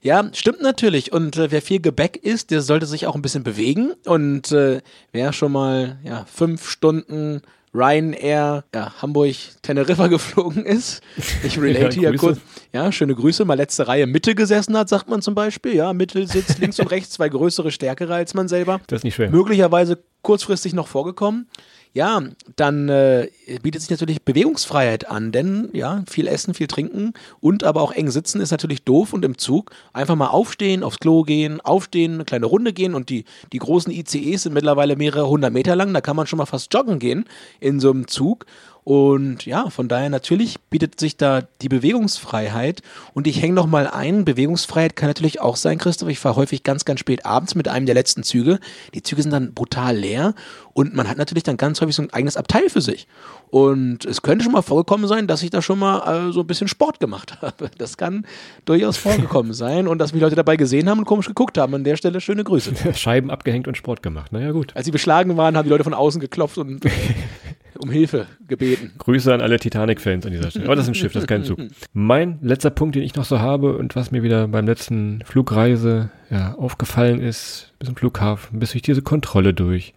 Ja, 0.01 0.29
stimmt 0.33 0.61
natürlich. 0.61 1.13
Und 1.13 1.37
äh, 1.37 1.51
wer 1.51 1.61
viel 1.61 1.79
Gebäck 1.79 2.17
isst, 2.17 2.51
der 2.51 2.61
sollte 2.61 2.85
sich 2.85 3.07
auch 3.07 3.15
ein 3.15 3.21
bisschen 3.21 3.43
bewegen. 3.43 3.93
Und 4.05 4.51
äh, 4.51 4.81
wer 5.13 5.31
schon 5.31 5.53
mal 5.53 5.99
ja, 6.03 6.25
fünf 6.25 6.69
Stunden 6.69 7.43
Ryanair 7.73 8.63
ja, 8.73 8.93
Hamburg 9.01 9.35
Teneriffa 9.61 10.07
geflogen 10.07 10.65
ist. 10.65 11.01
Ich 11.43 11.59
relate 11.59 11.95
Ja, 11.95 12.09
hier 12.09 12.17
kurz. 12.17 12.39
Ja, 12.73 12.91
schöne 12.91 13.15
Grüße. 13.15 13.45
Mal 13.45 13.55
letzte 13.55 13.87
Reihe 13.87 14.07
Mitte 14.07 14.35
gesessen 14.35 14.77
hat, 14.77 14.89
sagt 14.89 15.09
man 15.09 15.21
zum 15.21 15.35
Beispiel. 15.35 15.75
Ja, 15.75 15.93
Mitte 15.93 16.25
sitzt 16.27 16.59
links 16.59 16.79
und 16.79 16.87
rechts 16.91 17.11
zwei 17.11 17.29
größere, 17.29 17.71
stärkere 17.71 18.13
als 18.13 18.33
man 18.33 18.47
selber. 18.47 18.79
Das 18.87 18.99
ist 18.99 19.03
nicht 19.03 19.15
schwer. 19.15 19.29
Möglicherweise 19.29 19.99
kurzfristig 20.21 20.73
noch 20.73 20.87
vorgekommen. 20.87 21.47
Ja, 21.91 22.21
dann 22.55 22.87
äh, 22.87 23.29
bietet 23.63 23.81
sich 23.81 23.89
natürlich 23.89 24.21
Bewegungsfreiheit 24.21 25.09
an, 25.09 25.31
denn 25.31 25.69
ja, 25.73 26.03
viel 26.07 26.27
essen, 26.27 26.53
viel 26.53 26.67
trinken 26.67 27.13
und 27.39 27.63
aber 27.63 27.81
auch 27.81 27.91
eng 27.91 28.11
sitzen 28.11 28.41
ist 28.41 28.51
natürlich 28.51 28.83
doof 28.83 29.11
und 29.11 29.25
im 29.25 29.39
Zug 29.39 29.71
einfach 29.91 30.15
mal 30.15 30.27
aufstehen, 30.27 30.83
aufs 30.83 30.99
Klo 30.99 31.23
gehen, 31.23 31.59
aufstehen, 31.61 32.13
eine 32.13 32.25
kleine 32.25 32.45
Runde 32.45 32.73
gehen 32.73 32.93
und 32.93 33.09
die, 33.09 33.25
die 33.51 33.57
großen 33.57 33.91
ICEs 33.91 34.43
sind 34.43 34.53
mittlerweile 34.53 34.97
mehrere 34.97 35.27
hundert 35.27 35.51
Meter 35.51 35.75
lang, 35.75 35.91
da 35.91 35.99
kann 35.99 36.15
man 36.15 36.27
schon 36.27 36.37
mal 36.37 36.45
fast 36.45 36.71
joggen 36.71 36.99
gehen 36.99 37.25
in 37.59 37.79
so 37.79 37.89
einem 37.89 38.07
Zug. 38.07 38.45
Und 38.83 39.45
ja, 39.45 39.69
von 39.69 39.87
daher 39.87 40.09
natürlich 40.09 40.59
bietet 40.69 40.99
sich 40.99 41.17
da 41.17 41.43
die 41.61 41.69
Bewegungsfreiheit. 41.69 42.81
Und 43.13 43.27
ich 43.27 43.41
hänge 43.41 43.53
noch 43.53 43.67
mal 43.67 43.87
ein. 43.87 44.25
Bewegungsfreiheit 44.25 44.95
kann 44.95 45.09
natürlich 45.09 45.41
auch 45.41 45.57
sein, 45.57 45.77
Christoph. 45.77 46.09
Ich 46.09 46.19
fahre 46.19 46.37
häufig 46.37 46.63
ganz, 46.63 46.85
ganz 46.85 46.99
spät 46.99 47.25
abends 47.25 47.55
mit 47.55 47.67
einem 47.67 47.85
der 47.85 47.95
letzten 47.95 48.23
Züge. 48.23 48.59
Die 48.93 49.03
Züge 49.03 49.21
sind 49.21 49.31
dann 49.31 49.53
brutal 49.53 49.95
leer. 49.95 50.33
Und 50.73 50.95
man 50.95 51.09
hat 51.09 51.17
natürlich 51.17 51.43
dann 51.43 51.57
ganz 51.57 51.81
häufig 51.81 51.95
so 51.95 52.01
ein 52.01 52.13
eigenes 52.13 52.37
Abteil 52.37 52.69
für 52.69 52.81
sich. 52.81 53.07
Und 53.49 54.05
es 54.05 54.21
könnte 54.21 54.43
schon 54.43 54.53
mal 54.53 54.61
vorgekommen 54.61 55.07
sein, 55.07 55.27
dass 55.27 55.43
ich 55.43 55.49
da 55.49 55.61
schon 55.61 55.79
mal 55.79 56.29
äh, 56.29 56.31
so 56.31 56.39
ein 56.39 56.47
bisschen 56.47 56.67
Sport 56.67 56.99
gemacht 56.99 57.37
habe. 57.41 57.69
Das 57.77 57.97
kann 57.97 58.25
durchaus 58.65 58.97
vorgekommen 58.97 59.53
sein. 59.53 59.87
Und 59.87 59.97
dass 59.99 60.13
mich 60.13 60.21
Leute 60.21 60.35
dabei 60.35 60.55
gesehen 60.55 60.89
haben 60.89 60.99
und 60.99 61.05
komisch 61.05 61.27
geguckt 61.27 61.57
haben. 61.57 61.75
An 61.75 61.83
der 61.83 61.97
Stelle 61.97 62.21
schöne 62.21 62.43
Grüße. 62.43 62.73
Scheiben 62.95 63.29
abgehängt 63.29 63.67
und 63.67 63.75
Sport 63.75 64.01
gemacht. 64.01 64.31
Naja, 64.31 64.51
gut. 64.51 64.75
Als 64.75 64.85
sie 64.85 64.91
beschlagen 64.91 65.35
waren, 65.37 65.57
haben 65.57 65.65
die 65.65 65.69
Leute 65.69 65.83
von 65.83 65.93
außen 65.93 66.21
geklopft 66.21 66.57
und 66.57 66.83
um 67.79 67.89
Hilfe 67.89 68.27
gebeten. 68.47 68.91
Grüße 68.97 69.33
an 69.33 69.41
alle 69.41 69.57
Titanic-Fans 69.57 70.25
an 70.25 70.31
dieser 70.31 70.51
Stelle. 70.51 70.65
Aber 70.65 70.75
das 70.75 70.85
ist 70.85 70.89
ein 70.89 70.95
Schiff, 70.95 71.13
das 71.13 71.23
ist 71.23 71.27
kein 71.27 71.43
Zug. 71.43 71.59
Mein 71.93 72.39
letzter 72.41 72.69
Punkt, 72.69 72.95
den 72.95 73.03
ich 73.03 73.15
noch 73.15 73.25
so 73.25 73.39
habe 73.39 73.77
und 73.77 73.95
was 73.95 74.11
mir 74.11 74.21
wieder 74.21 74.47
beim 74.47 74.65
letzten 74.65 75.21
Flugreise 75.23 76.11
ja, 76.29 76.55
aufgefallen 76.55 77.21
ist, 77.21 77.73
bis 77.79 77.87
zum 77.87 77.95
Flughafen, 77.95 78.59
bis 78.59 78.71
durch 78.71 78.81
diese 78.81 79.01
Kontrolle 79.01 79.53
durch. 79.53 79.93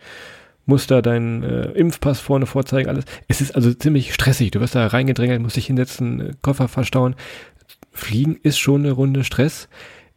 Musst 0.65 0.93
da 0.93 1.03
deinen 1.03 1.43
äh, 1.43 1.73
Impfpass 1.73 2.21
vorne 2.21 2.47
vorzeigen, 2.47 2.89
alles. 2.89 3.05
Es 3.27 3.41
ist 3.41 3.57
also 3.57 3.75
ziemlich 3.75 4.15
stressig. 4.15 4.53
Du 4.53 4.61
wirst 4.61 4.77
da 4.77 4.87
reingedrängelt, 4.87 5.43
musst 5.43 5.57
dich 5.57 5.67
hinsetzen, 5.67 6.37
Koffer 6.41 6.69
verstauen. 6.69 7.17
Fliegen 7.91 8.37
ist 8.43 8.59
schon 8.59 8.85
eine 8.85 8.93
Runde 8.93 9.25
Stress. 9.25 9.69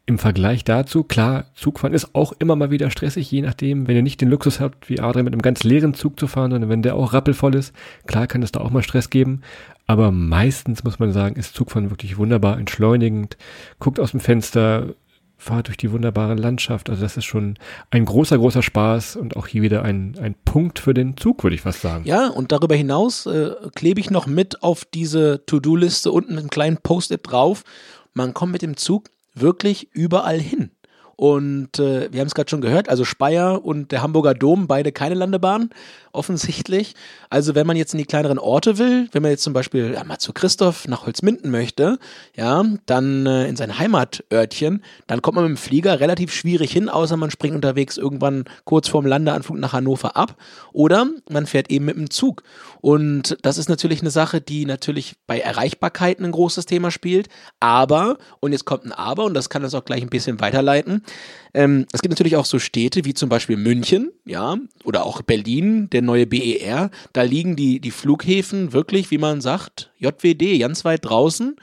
Im 0.07 0.19
Vergleich 0.19 0.63
dazu, 0.63 1.03
klar, 1.03 1.45
Zugfahren 1.55 1.95
ist 1.95 2.13
auch 2.13 2.33
immer 2.37 2.55
mal 2.55 2.69
wieder 2.69 2.91
stressig, 2.91 3.31
je 3.31 3.41
nachdem, 3.41 3.87
wenn 3.87 3.95
ihr 3.95 4.03
nicht 4.03 4.21
den 4.21 4.29
Luxus 4.29 4.59
habt, 4.59 4.87
wie 4.87 4.99
Adrian 4.99 5.25
mit 5.25 5.33
einem 5.33 5.41
ganz 5.41 5.63
leeren 5.63 5.95
Zug 5.95 6.19
zu 6.19 6.27
fahren, 6.27 6.51
sondern 6.51 6.69
wenn 6.69 6.83
der 6.83 6.95
auch 6.95 7.13
rappelvoll 7.13 7.55
ist, 7.55 7.73
klar 8.05 8.27
kann 8.27 8.43
es 8.43 8.51
da 8.51 8.59
auch 8.59 8.69
mal 8.69 8.83
Stress 8.83 9.09
geben. 9.09 9.41
Aber 9.87 10.11
meistens 10.11 10.83
muss 10.83 10.99
man 10.99 11.11
sagen, 11.11 11.37
ist 11.37 11.55
Zugfahren 11.55 11.89
wirklich 11.89 12.17
wunderbar 12.17 12.59
entschleunigend. 12.59 13.37
Guckt 13.79 13.99
aus 13.99 14.11
dem 14.11 14.19
Fenster, 14.19 14.93
fahrt 15.37 15.67
durch 15.67 15.77
die 15.77 15.91
wunderbare 15.91 16.35
Landschaft. 16.35 16.89
Also 16.89 17.01
das 17.01 17.17
ist 17.17 17.25
schon 17.25 17.57
ein 17.91 18.05
großer, 18.05 18.37
großer 18.37 18.63
Spaß 18.63 19.15
und 19.15 19.35
auch 19.35 19.47
hier 19.47 19.61
wieder 19.61 19.83
ein, 19.83 20.17
ein 20.21 20.35
Punkt 20.45 20.79
für 20.79 20.93
den 20.93 21.17
Zug, 21.17 21.43
würde 21.43 21.55
ich 21.55 21.61
fast 21.61 21.81
sagen. 21.81 22.05
Ja, 22.05 22.27
und 22.27 22.51
darüber 22.51 22.75
hinaus 22.75 23.25
äh, 23.25 23.51
klebe 23.75 23.99
ich 23.99 24.09
noch 24.09 24.27
mit 24.27 24.63
auf 24.63 24.85
diese 24.85 25.45
To-Do-Liste 25.45 26.11
unten 26.11 26.35
mit 26.35 26.41
einem 26.41 26.49
kleinen 26.49 26.77
Post-it 26.77 27.21
drauf. 27.23 27.63
Man 28.13 28.33
kommt 28.33 28.53
mit 28.53 28.61
dem 28.61 28.77
Zug 28.77 29.09
wirklich 29.35 29.89
überall 29.93 30.39
hin. 30.39 30.71
Und 31.17 31.79
äh, 31.79 32.11
wir 32.11 32.19
haben 32.19 32.27
es 32.27 32.35
gerade 32.35 32.49
schon 32.49 32.61
gehört, 32.61 32.89
also 32.89 33.05
Speyer 33.05 33.63
und 33.63 33.91
der 33.91 34.01
Hamburger 34.01 34.33
Dom, 34.33 34.67
beide 34.67 34.91
keine 34.91 35.15
Landebahn, 35.15 35.69
offensichtlich. 36.11 36.93
Also 37.29 37.55
wenn 37.55 37.67
man 37.67 37.77
jetzt 37.77 37.93
in 37.93 37.99
die 37.99 38.05
kleineren 38.05 38.39
Orte 38.39 38.77
will, 38.77 39.07
wenn 39.11 39.21
man 39.21 39.31
jetzt 39.31 39.43
zum 39.43 39.53
Beispiel 39.53 39.93
ja, 39.93 40.03
mal 40.03 40.17
zu 40.17 40.33
Christoph 40.33 40.87
nach 40.87 41.05
Holzminden 41.05 41.51
möchte, 41.51 41.99
ja, 42.35 42.65
dann 42.85 43.25
äh, 43.25 43.47
in 43.47 43.55
sein 43.55 43.77
Heimatörtchen, 43.79 44.83
dann 45.07 45.21
kommt 45.21 45.35
man 45.35 45.45
mit 45.45 45.57
dem 45.57 45.61
Flieger 45.61 45.99
relativ 45.99 46.33
schwierig 46.33 46.71
hin, 46.71 46.89
außer 46.89 47.15
man 47.15 47.31
springt 47.31 47.55
unterwegs 47.55 47.97
irgendwann 47.97 48.45
kurz 48.65 48.89
vorm 48.89 49.05
Landeanflug 49.05 49.57
nach 49.57 49.73
Hannover 49.73 50.17
ab. 50.17 50.35
Oder 50.73 51.07
man 51.29 51.45
fährt 51.45 51.69
eben 51.69 51.85
mit 51.85 51.95
dem 51.95 52.09
Zug. 52.09 52.43
Und 52.81 53.37
das 53.41 53.57
ist 53.57 53.69
natürlich 53.69 54.01
eine 54.01 54.11
Sache, 54.11 54.41
die 54.41 54.65
natürlich 54.65 55.15
bei 55.27 55.39
Erreichbarkeiten 55.39 56.25
ein 56.25 56.31
großes 56.31 56.65
Thema 56.65 56.91
spielt. 56.91 57.29
Aber, 57.59 58.17
und 58.41 58.51
jetzt 58.51 58.65
kommt 58.65 58.85
ein 58.85 58.91
Aber, 58.91 59.23
und 59.23 59.33
das 59.33 59.49
kann 59.49 59.61
das 59.61 59.73
auch 59.73 59.85
gleich 59.85 60.01
ein 60.01 60.09
bisschen 60.09 60.39
weiterleiten. 60.39 61.04
Ähm, 61.53 61.85
es 61.93 62.01
gibt 62.01 62.11
natürlich 62.11 62.35
auch 62.35 62.45
so 62.45 62.59
Städte 62.59 63.05
wie 63.05 63.13
zum 63.13 63.29
Beispiel 63.29 63.55
München, 63.55 64.11
ja, 64.25 64.57
oder 64.83 65.05
auch 65.05 65.21
Berlin, 65.21 65.89
der 65.89 66.01
neue 66.01 66.27
BER. 66.27 66.91
Da 67.13 67.21
liegen 67.21 67.55
die, 67.55 67.79
die 67.79 67.91
Flughäfen 67.91 68.73
wirklich, 68.73 69.09
wie 69.09 69.17
man 69.17 69.39
sagt, 69.39 69.91
JWD, 69.99 70.59
ganz 70.59 70.83
weit 70.83 71.05
draußen. 71.05 71.55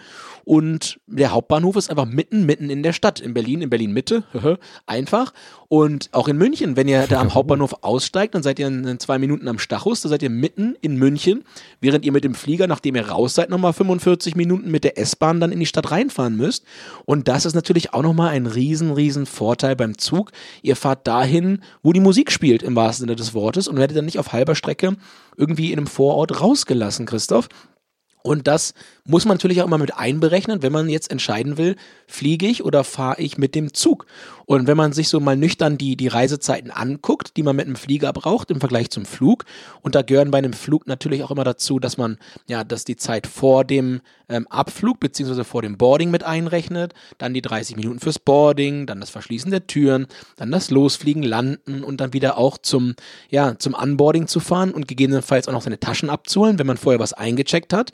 Und 0.44 0.98
der 1.06 1.32
Hauptbahnhof 1.32 1.76
ist 1.76 1.90
einfach 1.90 2.06
mitten, 2.06 2.44
mitten 2.44 2.70
in 2.70 2.82
der 2.82 2.92
Stadt. 2.92 3.20
In 3.20 3.34
Berlin, 3.34 3.62
in 3.62 3.70
Berlin 3.70 3.92
Mitte, 3.92 4.24
einfach. 4.86 5.32
Und 5.68 6.10
auch 6.12 6.28
in 6.28 6.36
München, 6.36 6.76
wenn 6.76 6.88
ihr 6.88 7.06
da 7.06 7.20
am 7.20 7.34
Hauptbahnhof 7.34 7.76
aussteigt, 7.82 8.34
dann 8.34 8.42
seid 8.42 8.58
ihr 8.58 8.66
in 8.66 8.98
zwei 8.98 9.18
Minuten 9.18 9.48
am 9.48 9.58
Stachus, 9.58 10.02
da 10.02 10.08
seid 10.08 10.22
ihr 10.22 10.30
mitten 10.30 10.76
in 10.80 10.96
München, 10.96 11.44
während 11.80 12.04
ihr 12.04 12.12
mit 12.12 12.24
dem 12.24 12.34
Flieger, 12.34 12.66
nachdem 12.66 12.96
ihr 12.96 13.08
raus 13.08 13.34
seid, 13.34 13.50
nochmal 13.50 13.72
45 13.72 14.36
Minuten 14.36 14.70
mit 14.70 14.84
der 14.84 14.98
S-Bahn 14.98 15.40
dann 15.40 15.52
in 15.52 15.60
die 15.60 15.66
Stadt 15.66 15.90
reinfahren 15.90 16.36
müsst. 16.36 16.64
Und 17.04 17.28
das 17.28 17.46
ist 17.46 17.54
natürlich 17.54 17.94
auch 17.94 18.02
nochmal 18.02 18.30
ein 18.30 18.46
riesen, 18.46 18.92
riesen 18.92 19.26
Vorteil 19.26 19.76
beim 19.76 19.96
Zug. 19.96 20.32
Ihr 20.62 20.76
fahrt 20.76 21.06
dahin, 21.06 21.62
wo 21.82 21.92
die 21.92 22.00
Musik 22.00 22.30
spielt, 22.30 22.62
im 22.62 22.76
wahrsten 22.76 23.06
Sinne 23.06 23.16
des 23.16 23.32
Wortes, 23.32 23.68
und 23.68 23.76
werdet 23.76 23.96
dann 23.96 24.04
nicht 24.04 24.18
auf 24.18 24.32
halber 24.32 24.54
Strecke 24.54 24.96
irgendwie 25.36 25.72
in 25.72 25.78
einem 25.78 25.86
Vorort 25.86 26.40
rausgelassen, 26.40 27.06
Christoph. 27.06 27.48
Und 28.22 28.46
das 28.46 28.74
muss 29.04 29.24
man 29.24 29.36
natürlich 29.36 29.60
auch 29.60 29.66
immer 29.66 29.78
mit 29.78 29.96
einberechnen, 29.96 30.62
wenn 30.62 30.72
man 30.72 30.88
jetzt 30.88 31.10
entscheiden 31.10 31.58
will, 31.58 31.76
fliege 32.06 32.46
ich 32.46 32.64
oder 32.64 32.84
fahre 32.84 33.20
ich 33.20 33.36
mit 33.36 33.54
dem 33.54 33.74
Zug. 33.74 34.06
Und 34.46 34.66
wenn 34.66 34.76
man 34.76 34.92
sich 34.92 35.08
so 35.08 35.18
mal 35.18 35.36
nüchtern 35.36 35.78
die, 35.78 35.96
die 35.96 36.08
Reisezeiten 36.08 36.70
anguckt, 36.70 37.36
die 37.36 37.42
man 37.42 37.56
mit 37.56 37.66
einem 37.66 37.76
Flieger 37.76 38.12
braucht 38.12 38.50
im 38.50 38.60
Vergleich 38.60 38.90
zum 38.90 39.04
Flug, 39.04 39.44
und 39.80 39.94
da 39.94 40.02
gehören 40.02 40.30
bei 40.30 40.38
einem 40.38 40.52
Flug 40.52 40.86
natürlich 40.86 41.24
auch 41.24 41.30
immer 41.30 41.44
dazu, 41.44 41.78
dass 41.78 41.96
man, 41.96 42.18
ja, 42.46 42.62
dass 42.62 42.84
die 42.84 42.96
Zeit 42.96 43.26
vor 43.26 43.64
dem 43.64 44.02
ähm, 44.28 44.46
Abflug 44.48 45.00
beziehungsweise 45.00 45.44
vor 45.44 45.62
dem 45.62 45.78
Boarding 45.78 46.10
mit 46.10 46.22
einrechnet, 46.22 46.94
dann 47.18 47.34
die 47.34 47.42
30 47.42 47.76
Minuten 47.76 47.98
fürs 47.98 48.18
Boarding, 48.18 48.86
dann 48.86 49.00
das 49.00 49.10
Verschließen 49.10 49.50
der 49.50 49.66
Türen, 49.66 50.06
dann 50.36 50.50
das 50.50 50.70
Losfliegen, 50.70 51.22
Landen 51.22 51.82
und 51.82 52.00
dann 52.00 52.12
wieder 52.12 52.38
auch 52.38 52.58
zum, 52.58 52.94
ja, 53.30 53.58
zum 53.58 53.74
Unboarding 53.74 54.26
zu 54.26 54.40
fahren 54.40 54.72
und 54.72 54.86
gegebenenfalls 54.86 55.48
auch 55.48 55.52
noch 55.52 55.62
seine 55.62 55.80
Taschen 55.80 56.10
abzuholen, 56.10 56.58
wenn 56.58 56.66
man 56.66 56.76
vorher 56.76 57.00
was 57.00 57.12
eingecheckt 57.12 57.72
hat. 57.72 57.90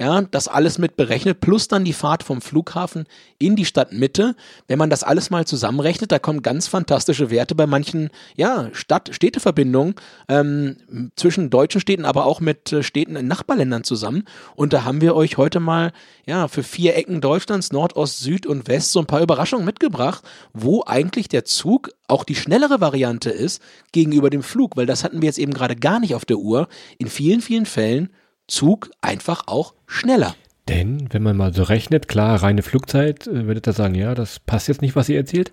Ja, 0.00 0.22
das 0.22 0.48
alles 0.48 0.78
mit 0.78 0.96
berechnet, 0.96 1.40
plus 1.40 1.68
dann 1.68 1.84
die 1.84 1.92
Fahrt 1.92 2.22
vom 2.22 2.40
Flughafen 2.40 3.04
in 3.38 3.54
die 3.54 3.66
Stadtmitte. 3.66 4.34
Wenn 4.66 4.78
man 4.78 4.88
das 4.88 5.02
alles 5.02 5.28
mal 5.28 5.46
zusammenrechnet, 5.46 6.10
da 6.10 6.18
kommen 6.18 6.40
ganz 6.40 6.68
fantastische 6.68 7.28
Werte 7.28 7.54
bei 7.54 7.66
manchen, 7.66 8.08
ja, 8.34 8.70
Stadt-Städte-Verbindungen 8.72 9.96
ähm, 10.26 10.78
zwischen 11.16 11.50
deutschen 11.50 11.82
Städten, 11.82 12.06
aber 12.06 12.24
auch 12.24 12.40
mit 12.40 12.72
äh, 12.72 12.82
Städten 12.82 13.14
in 13.14 13.28
Nachbarländern 13.28 13.84
zusammen. 13.84 14.24
Und 14.56 14.72
da 14.72 14.84
haben 14.84 15.02
wir 15.02 15.14
euch 15.14 15.36
heute 15.36 15.60
mal, 15.60 15.92
ja, 16.24 16.48
für 16.48 16.62
vier 16.62 16.96
Ecken 16.96 17.20
Deutschlands, 17.20 17.70
Nord, 17.70 17.94
Ost, 17.94 18.20
Süd 18.20 18.46
und 18.46 18.68
West, 18.68 18.92
so 18.92 19.00
ein 19.00 19.06
paar 19.06 19.20
Überraschungen 19.20 19.66
mitgebracht, 19.66 20.24
wo 20.54 20.82
eigentlich 20.86 21.28
der 21.28 21.44
Zug 21.44 21.90
auch 22.08 22.24
die 22.24 22.36
schnellere 22.36 22.80
Variante 22.80 23.28
ist 23.28 23.60
gegenüber 23.92 24.30
dem 24.30 24.42
Flug, 24.42 24.78
weil 24.78 24.86
das 24.86 25.04
hatten 25.04 25.20
wir 25.20 25.26
jetzt 25.26 25.38
eben 25.38 25.52
gerade 25.52 25.76
gar 25.76 26.00
nicht 26.00 26.14
auf 26.14 26.24
der 26.24 26.38
Uhr. 26.38 26.68
In 26.96 27.08
vielen, 27.08 27.42
vielen 27.42 27.66
Fällen 27.66 28.08
Zug 28.50 28.90
einfach 29.00 29.44
auch 29.46 29.74
schneller. 29.86 30.34
Denn, 30.68 31.08
wenn 31.10 31.22
man 31.22 31.36
mal 31.36 31.52
so 31.52 31.62
rechnet, 31.64 32.06
klar, 32.06 32.42
reine 32.42 32.62
Flugzeit, 32.62 33.26
äh, 33.26 33.46
würdet 33.46 33.66
ihr 33.66 33.72
sagen, 33.72 33.94
ja, 33.94 34.14
das 34.14 34.38
passt 34.38 34.68
jetzt 34.68 34.82
nicht, 34.82 34.94
was 34.94 35.08
ihr 35.08 35.16
erzählt. 35.16 35.52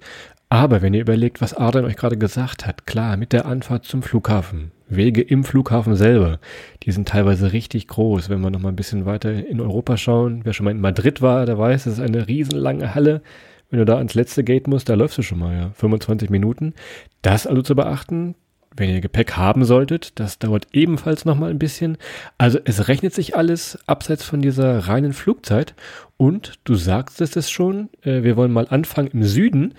Aber 0.49 0.81
wenn 0.81 0.93
ihr 0.93 1.01
überlegt, 1.01 1.41
was 1.41 1.53
Adrian 1.53 1.85
euch 1.85 1.97
gerade 1.97 2.17
gesagt 2.17 2.65
hat, 2.65 2.85
klar, 2.85 3.17
mit 3.17 3.33
der 3.33 3.45
Anfahrt 3.45 3.85
zum 3.85 4.01
Flughafen, 4.01 4.71
Wege 4.87 5.21
im 5.21 5.43
Flughafen 5.43 5.95
selber, 5.95 6.39
die 6.83 6.91
sind 6.91 7.07
teilweise 7.09 7.51
richtig 7.51 7.87
groß. 7.87 8.29
Wenn 8.29 8.41
wir 8.41 8.49
noch 8.49 8.61
mal 8.61 8.69
ein 8.69 8.77
bisschen 8.77 9.05
weiter 9.05 9.33
in 9.33 9.59
Europa 9.59 9.97
schauen, 9.97 10.41
wer 10.43 10.53
schon 10.53 10.63
mal 10.63 10.71
in 10.71 10.79
Madrid 10.79 11.21
war, 11.21 11.45
der 11.45 11.57
weiß, 11.57 11.85
es 11.85 11.93
ist 11.93 11.99
eine 11.99 12.27
riesenlange 12.27 12.95
Halle. 12.95 13.21
Wenn 13.69 13.79
du 13.79 13.85
da 13.85 13.97
ans 13.97 14.13
letzte 14.13 14.45
Gate 14.45 14.67
musst, 14.67 14.87
da 14.87 14.93
läufst 14.93 15.17
du 15.17 15.21
schon 15.21 15.39
mal, 15.39 15.53
ja, 15.53 15.69
25 15.71 16.29
Minuten. 16.29 16.73
Das 17.21 17.45
also 17.45 17.61
zu 17.61 17.75
beachten, 17.75 18.35
wenn 18.77 18.89
ihr 18.89 19.01
Gepäck 19.01 19.33
haben 19.35 19.65
solltet, 19.65 20.19
das 20.19 20.39
dauert 20.39 20.67
ebenfalls 20.71 21.25
nochmal 21.25 21.49
ein 21.49 21.59
bisschen. 21.59 21.97
Also 22.37 22.59
es 22.63 22.87
rechnet 22.87 23.13
sich 23.13 23.35
alles 23.35 23.79
abseits 23.87 24.23
von 24.23 24.41
dieser 24.41 24.79
reinen 24.87 25.13
Flugzeit. 25.13 25.73
Und 26.15 26.53
du 26.63 26.75
sagst 26.75 27.21
es 27.21 27.49
schon, 27.51 27.89
äh, 28.03 28.23
wir 28.23 28.37
wollen 28.37 28.51
mal 28.51 28.67
anfangen 28.69 29.09
im 29.13 29.23
Süden. 29.23 29.73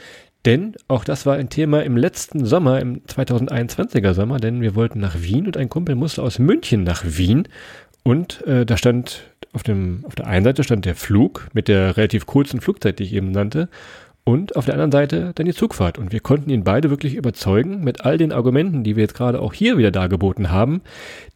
Denn 0.44 0.74
auch 0.86 1.04
das 1.04 1.26
war 1.26 1.36
ein 1.36 1.48
Thema 1.48 1.82
im 1.82 1.96
letzten 1.96 2.44
Sommer, 2.44 2.80
im 2.80 3.02
2021er 3.02 4.14
Sommer, 4.14 4.38
denn 4.38 4.60
wir 4.60 4.74
wollten 4.74 5.00
nach 5.00 5.20
Wien 5.20 5.46
und 5.46 5.56
ein 5.56 5.68
Kumpel 5.68 5.94
musste 5.94 6.22
aus 6.22 6.38
München 6.38 6.84
nach 6.84 7.02
Wien. 7.04 7.48
Und 8.04 8.46
äh, 8.46 8.64
da 8.64 8.76
stand 8.76 9.24
auf, 9.52 9.62
dem, 9.62 10.04
auf 10.06 10.14
der 10.14 10.26
einen 10.26 10.44
Seite 10.44 10.62
stand 10.62 10.84
der 10.84 10.94
Flug 10.94 11.48
mit 11.52 11.68
der 11.68 11.96
relativ 11.96 12.26
kurzen 12.26 12.60
Flugzeit, 12.60 12.98
die 12.98 13.04
ich 13.04 13.12
eben 13.14 13.32
nannte. 13.32 13.68
Und 14.28 14.56
auf 14.56 14.66
der 14.66 14.74
anderen 14.74 14.92
Seite 14.92 15.32
dann 15.34 15.46
die 15.46 15.54
Zugfahrt. 15.54 15.96
Und 15.96 16.12
wir 16.12 16.20
konnten 16.20 16.50
ihn 16.50 16.62
beide 16.62 16.90
wirklich 16.90 17.14
überzeugen 17.14 17.82
mit 17.82 18.04
all 18.04 18.18
den 18.18 18.30
Argumenten, 18.30 18.84
die 18.84 18.94
wir 18.94 19.00
jetzt 19.04 19.14
gerade 19.14 19.40
auch 19.40 19.54
hier 19.54 19.78
wieder 19.78 19.90
dargeboten 19.90 20.50
haben. 20.50 20.82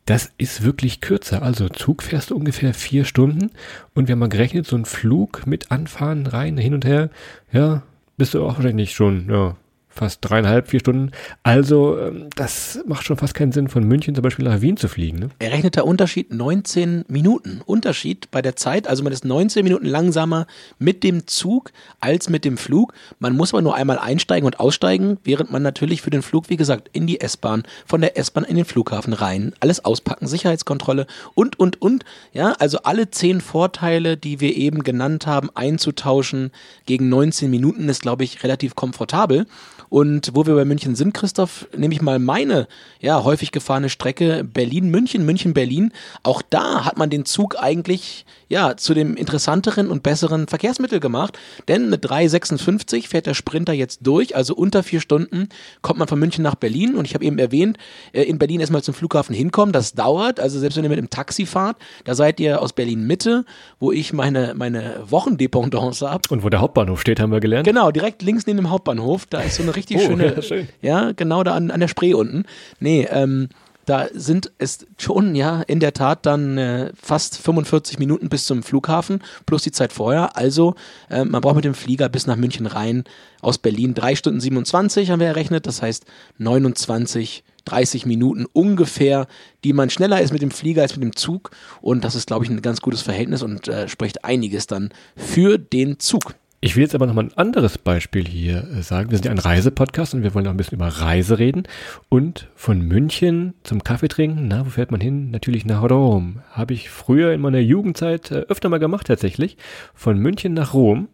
Das 0.05 0.31
ist 0.37 0.63
wirklich 0.63 1.01
kürzer. 1.01 1.43
Also 1.43 1.71
Zug 1.71 2.03
fährst 2.03 2.29
du 2.29 2.37
ungefähr 2.37 2.75
vier 2.75 3.07
Stunden 3.07 3.51
und 3.95 4.09
wir 4.09 4.13
haben 4.13 4.19
mal 4.19 4.29
gerechnet, 4.29 4.67
so 4.67 4.77
ein 4.77 4.85
Flug 4.85 5.47
mit 5.47 5.71
Anfahren 5.71 6.27
rein, 6.27 6.59
hin 6.59 6.75
und 6.75 6.85
her, 6.85 7.09
ja, 7.51 7.83
bist 8.19 8.35
du 8.35 8.45
auch 8.45 8.57
wahrscheinlich 8.57 8.93
schon, 8.93 9.27
ja, 9.31 9.57
fast 9.95 10.19
dreieinhalb, 10.23 10.69
vier 10.69 10.81
Stunden. 10.81 11.11
Also 11.43 11.99
ähm, 11.99 12.29
das 12.35 12.81
macht 12.87 13.05
schon 13.05 13.17
fast 13.17 13.35
keinen 13.35 13.53
Sinn, 13.53 13.69
von 13.69 13.85
München 13.85 14.15
zum 14.15 14.23
Beispiel 14.23 14.45
nach 14.45 14.61
Wien 14.61 14.77
zu 14.77 14.89
fliegen. 14.89 15.19
Ne? 15.19 15.31
Errechneter 15.39 15.85
Unterschied 15.85 16.33
19 16.33 17.05
Minuten. 17.09 17.61
Unterschied 17.65 18.31
bei 18.31 18.43
der 18.43 18.57
Zeit. 18.57 18.89
Also 18.89 19.05
man 19.05 19.13
ist 19.13 19.25
19 19.25 19.65
Minuten 19.65 19.87
langsamer 19.87 20.47
mit 20.79 21.03
dem 21.03 21.27
Zug 21.27 21.73
als 22.01 22.29
mit 22.29 22.45
dem 22.45 22.57
Flug. 22.57 22.95
Man 23.19 23.37
muss 23.37 23.53
aber 23.53 23.63
nur 23.63 23.75
einmal 23.75 23.99
einsteigen 23.99 24.47
und 24.47 24.61
aussteigen, 24.61 25.19
während 25.25 25.53
man 25.53 25.63
natürlich 25.63 26.03
für 26.03 26.11
den 26.11 26.23
Flug, 26.23 26.49
wie 26.49 26.57
gesagt, 26.57 26.89
in 26.93 27.07
die 27.07 27.21
S-Bahn, 27.21 27.65
von 27.87 28.01
der 28.01 28.17
S-Bahn 28.17 28.45
in 28.45 28.57
den 28.57 28.65
Flughafen 28.65 29.13
rein, 29.13 29.53
alles 29.61 29.85
auspacken, 29.85 30.27
Sicherheitskontrolle 30.27 31.07
und, 31.35 31.59
und, 31.59 31.81
und. 31.83 32.05
Ja, 32.33 32.53
also 32.59 32.79
alle 32.85 33.11
zehn 33.11 33.41
Vorteile, 33.41 34.17
die 34.17 34.41
wir 34.41 34.57
eben 34.57 34.83
genannt 34.83 35.27
haben, 35.27 35.51
einzutauschen 35.55 36.51
gegen 36.87 37.09
19 37.09 37.51
Minuten 37.51 37.89
ist, 37.89 38.03
glaube 38.03 38.25
ich, 38.25 38.43
relativ 38.43 38.75
komfortabel. 38.75 39.47
Und 39.93 40.31
wo 40.33 40.47
wir 40.47 40.55
bei 40.55 40.65
München 40.65 40.95
sind, 40.95 41.13
Christoph, 41.13 41.69
nehme 41.77 41.93
ich 41.93 42.01
mal 42.01 42.19
meine 42.19 42.67
ja 42.99 43.25
häufig 43.25 43.53
gefahrene 43.53 43.91
Strecke 43.91 44.43
Berlin-München, 44.43 45.27
München-Berlin. 45.27 45.93
Auch 46.23 46.41
da 46.41 46.87
hat 46.87 46.97
man 46.97 47.11
den 47.11 47.27
Zug 47.27 47.57
eigentlich 47.61 48.25
ja 48.53 48.77
zu 48.77 48.95
dem 48.95 49.17
interessanteren 49.17 49.91
und 49.91 50.03
besseren 50.03 50.47
Verkehrsmittel 50.47 51.01
gemacht, 51.01 51.39
denn 51.69 51.89
mit 51.89 52.05
3,56 52.05 53.09
fährt 53.09 53.27
der 53.27 53.35
Sprinter 53.35 53.73
jetzt 53.73 54.01
durch, 54.03 54.37
also 54.37 54.55
unter 54.55 54.83
vier 54.83 55.01
Stunden 55.01 55.49
kommt 55.81 55.99
man 55.99 56.07
von 56.07 56.19
München 56.19 56.45
nach 56.45 56.55
Berlin 56.55 56.95
und 56.95 57.07
ich 57.07 57.15
habe 57.15 57.25
eben 57.25 57.39
erwähnt, 57.39 57.79
äh, 58.13 58.23
in 58.23 58.39
Berlin 58.39 58.61
erstmal 58.61 58.83
zum 58.83 58.93
Flughafen 58.93 59.35
hinkommen, 59.35 59.73
das 59.73 59.95
dauert, 59.95 60.39
also 60.39 60.59
selbst 60.59 60.77
wenn 60.77 60.85
ihr 60.85 60.91
mit 60.91 60.99
dem 60.99 61.09
Taxi 61.09 61.47
fahrt, 61.47 61.79
da 62.05 62.15
seid 62.15 62.41
ihr 62.41 62.61
aus 62.61 62.75
Berlin 62.75 63.07
Mitte, 63.07 63.47
wo 63.81 63.91
ich 63.91 64.13
meine 64.13 64.53
meine 64.55 65.03
Wochendependance 65.09 66.09
habe. 66.09 66.23
Und 66.29 66.43
wo 66.43 66.51
der 66.51 66.61
Hauptbahnhof 66.61 67.01
steht, 67.01 67.21
haben 67.21 67.33
wir 67.33 67.41
gelernt. 67.41 67.67
Genau, 67.67 67.91
direkt 67.91 68.21
links 68.21 68.47
neben 68.47 68.59
dem 68.59 68.71
Hauptbahnhof, 68.71 69.25
da 69.27 69.41
ist 69.41 69.57
so 69.57 69.63
eine 69.63 69.75
richtig 69.83 69.99
Oh, 69.99 70.07
schöne, 70.07 70.27
ja, 70.37 70.43
schön. 70.43 70.69
ja, 70.81 71.13
genau 71.13 71.43
da 71.45 71.55
an, 71.55 71.71
an 71.71 71.81
der 71.81 71.89
Spree 71.89 72.15
unten. 72.15 72.45
Nee, 72.81 73.07
ähm, 73.11 73.49
da 73.85 74.07
sind 74.15 74.53
es 74.59 74.87
schon, 74.97 75.35
ja, 75.35 75.63
in 75.63 75.81
der 75.81 75.93
Tat 75.93 76.25
dann 76.25 76.57
äh, 76.57 76.93
fast 76.95 77.37
45 77.39 77.99
Minuten 77.99 78.29
bis 78.29 78.47
zum 78.47 78.63
Flughafen, 78.63 79.23
plus 79.45 79.63
die 79.65 79.73
Zeit 79.73 79.93
vorher. 79.93 80.37
Also, 80.37 80.77
äh, 81.11 81.25
man 81.25 81.41
braucht 81.41 81.57
mit 81.57 81.65
dem 81.65 81.75
Flieger 81.75 82.09
bis 82.09 82.29
nach 82.29 82.37
München 82.37 82.67
rein 82.67 83.03
aus 83.41 83.59
Berlin 83.59 83.95
3 83.95 84.15
Stunden 84.15 84.41
27 84.41 85.11
haben 85.11 85.19
wir 85.19 85.27
errechnet, 85.27 85.67
das 85.67 85.83
heißt 85.83 86.05
29, 86.39 87.43
30 87.65 88.07
Minuten 88.07 88.47
ungefähr, 88.53 89.27
die 89.65 89.73
man 89.73 89.91
schneller 89.91 90.21
ist 90.21 90.33
mit 90.33 90.43
dem 90.43 90.51
Flieger 90.53 90.83
als 90.83 90.95
mit 90.97 91.03
dem 91.03 91.17
Zug. 91.17 91.51
Und 91.81 92.05
das 92.05 92.15
ist, 92.15 92.27
glaube 92.29 92.45
ich, 92.45 92.51
ein 92.51 92.63
ganz 92.63 92.81
gutes 92.81 93.03
Verhältnis 93.03 93.43
und 93.43 93.69
äh, 93.69 93.89
spricht 93.89 94.25
einiges 94.25 94.67
dann 94.67 94.91
für 95.17 95.59
den 95.59 95.99
Zug. 95.99 96.35
Ich 96.65 96.77
will 96.77 96.83
jetzt 96.83 96.95
aber 96.95 97.07
noch 97.07 97.15
mal 97.15 97.25
ein 97.25 97.37
anderes 97.37 97.77
Beispiel 97.77 98.25
hier 98.25 98.69
äh, 98.71 98.83
sagen. 98.83 99.11
Wir 99.11 99.19
sind 99.19 99.25
ja 99.25 99.33
ein 99.33 99.39
Reisepodcast 99.39 100.15
und 100.15 100.23
wir 100.23 100.33
wollen 100.33 100.47
auch 100.47 100.53
ein 100.53 100.57
bisschen 100.57 100.77
über 100.77 100.87
Reise 100.87 101.41
reden. 101.41 101.65
Und 102.09 102.49
von 102.55 102.81
München 102.81 103.55
zum 103.65 103.83
Kaffee 103.83 104.07
trinken, 104.07 104.47
na, 104.47 104.65
wo 104.65 104.71
fährt 104.71 104.93
man 104.93 105.01
hin? 105.01 105.33
Natürlich 105.33 105.67
nach 105.67 105.83
Rom. 105.83 106.41
Habe 106.53 106.75
ich 106.75 106.89
früher 106.89 107.33
in 107.33 107.41
meiner 107.41 107.59
Jugendzeit 107.59 108.31
äh, 108.31 108.47
öfter 108.49 108.69
mal 108.69 108.79
gemacht 108.79 109.09
tatsächlich. 109.09 109.57
Von 109.93 110.19
München 110.19 110.55
nach 110.55 110.73
Rom. 110.73 111.09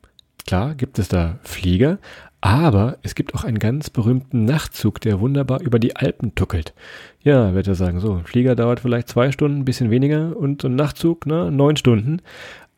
Klar 0.47 0.75
gibt 0.75 0.99
es 0.99 1.09
da 1.09 1.39
Flieger, 1.43 1.99
aber 2.43 2.99
es 3.03 3.15
gibt 3.15 3.35
auch 3.35 3.45
einen 3.45 3.59
ganz 3.59 3.89
berühmten 3.89 4.45
Nachtzug, 4.45 5.01
der 5.01 5.19
wunderbar 5.19 5.63
über 5.63 5.79
die 5.79 5.97
Alpen 5.97 6.35
tuckelt. 6.35 6.75
Ja, 7.23 7.55
wird 7.55 7.69
er 7.69 7.75
sagen, 7.75 8.01
so, 8.01 8.13
ein 8.13 8.25
Flieger 8.25 8.55
dauert 8.55 8.81
vielleicht 8.81 9.09
zwei 9.09 9.33
Stunden, 9.33 9.61
ein 9.61 9.65
bisschen 9.65 9.91
weniger 9.91 10.37
und 10.37 10.61
so 10.61 10.69
ein 10.69 10.77
Nachtzug, 10.77 11.25
na, 11.27 11.51
neun 11.51 11.77
Stunden. 11.77 12.21